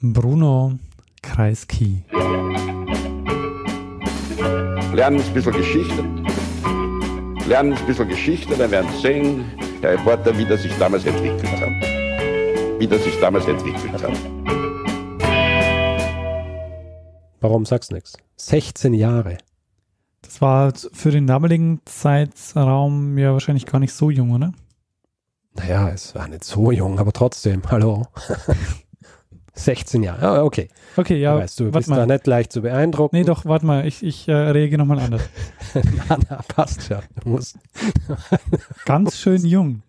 Bruno 0.00 0.78
Kreisky. 1.22 2.04
Lernen 4.94 5.20
ein 5.20 5.34
bisschen 5.34 5.52
Geschichte. 5.52 6.04
Lernen 7.50 7.76
ein 7.76 7.84
bisschen 7.84 8.08
Geschichte, 8.08 8.56
dann 8.56 8.70
werden 8.70 8.88
Sie 8.92 9.00
sehen, 9.00 9.44
der 9.82 9.94
Reporter, 9.94 10.38
wie 10.38 10.44
das 10.44 10.62
sich 10.62 10.72
damals 10.78 11.04
entwickelt 11.04 11.50
hat. 11.60 11.68
Wie 12.78 12.86
das 12.86 13.02
sich 13.02 13.18
damals 13.18 13.44
entwickelt 13.48 13.92
hat. 13.92 14.12
Warum 17.40 17.64
sagst 17.64 17.90
du 17.90 17.96
nichts? 17.96 18.16
16 18.36 18.94
Jahre. 18.94 19.38
Das 20.22 20.40
war 20.40 20.72
für 20.92 21.10
den 21.10 21.26
damaligen 21.26 21.80
Zeitraum 21.86 23.18
ja 23.18 23.32
wahrscheinlich 23.32 23.66
gar 23.66 23.80
nicht 23.80 23.94
so 23.94 24.10
jung, 24.10 24.30
oder? 24.30 24.52
Naja, 25.56 25.88
es 25.88 26.14
war 26.14 26.28
nicht 26.28 26.44
so 26.44 26.70
jung, 26.70 27.00
aber 27.00 27.12
trotzdem, 27.12 27.62
hallo. 27.68 28.06
16 29.54 30.02
Jahre, 30.02 30.26
ah, 30.26 30.44
okay. 30.44 30.68
Okay, 30.96 31.18
ja, 31.18 31.36
weißt 31.36 31.60
du, 31.60 31.70
bist 31.70 31.88
mal. 31.88 31.96
da 31.96 32.06
nicht 32.06 32.26
leicht 32.26 32.52
zu 32.52 32.62
beeindrucken. 32.62 33.16
Nee, 33.16 33.24
doch, 33.24 33.44
warte 33.44 33.66
mal, 33.66 33.86
ich, 33.86 34.02
ich 34.02 34.28
äh, 34.28 34.32
reagiere 34.32 34.78
nochmal 34.78 35.00
anders. 35.00 35.22
na, 36.08 36.18
na, 36.28 36.40
passt 36.48 36.84
schon. 36.84 37.02
Du 37.22 37.30
musst, 37.30 37.56
Ganz 38.84 39.16
schön 39.16 39.44
jung. 39.44 39.82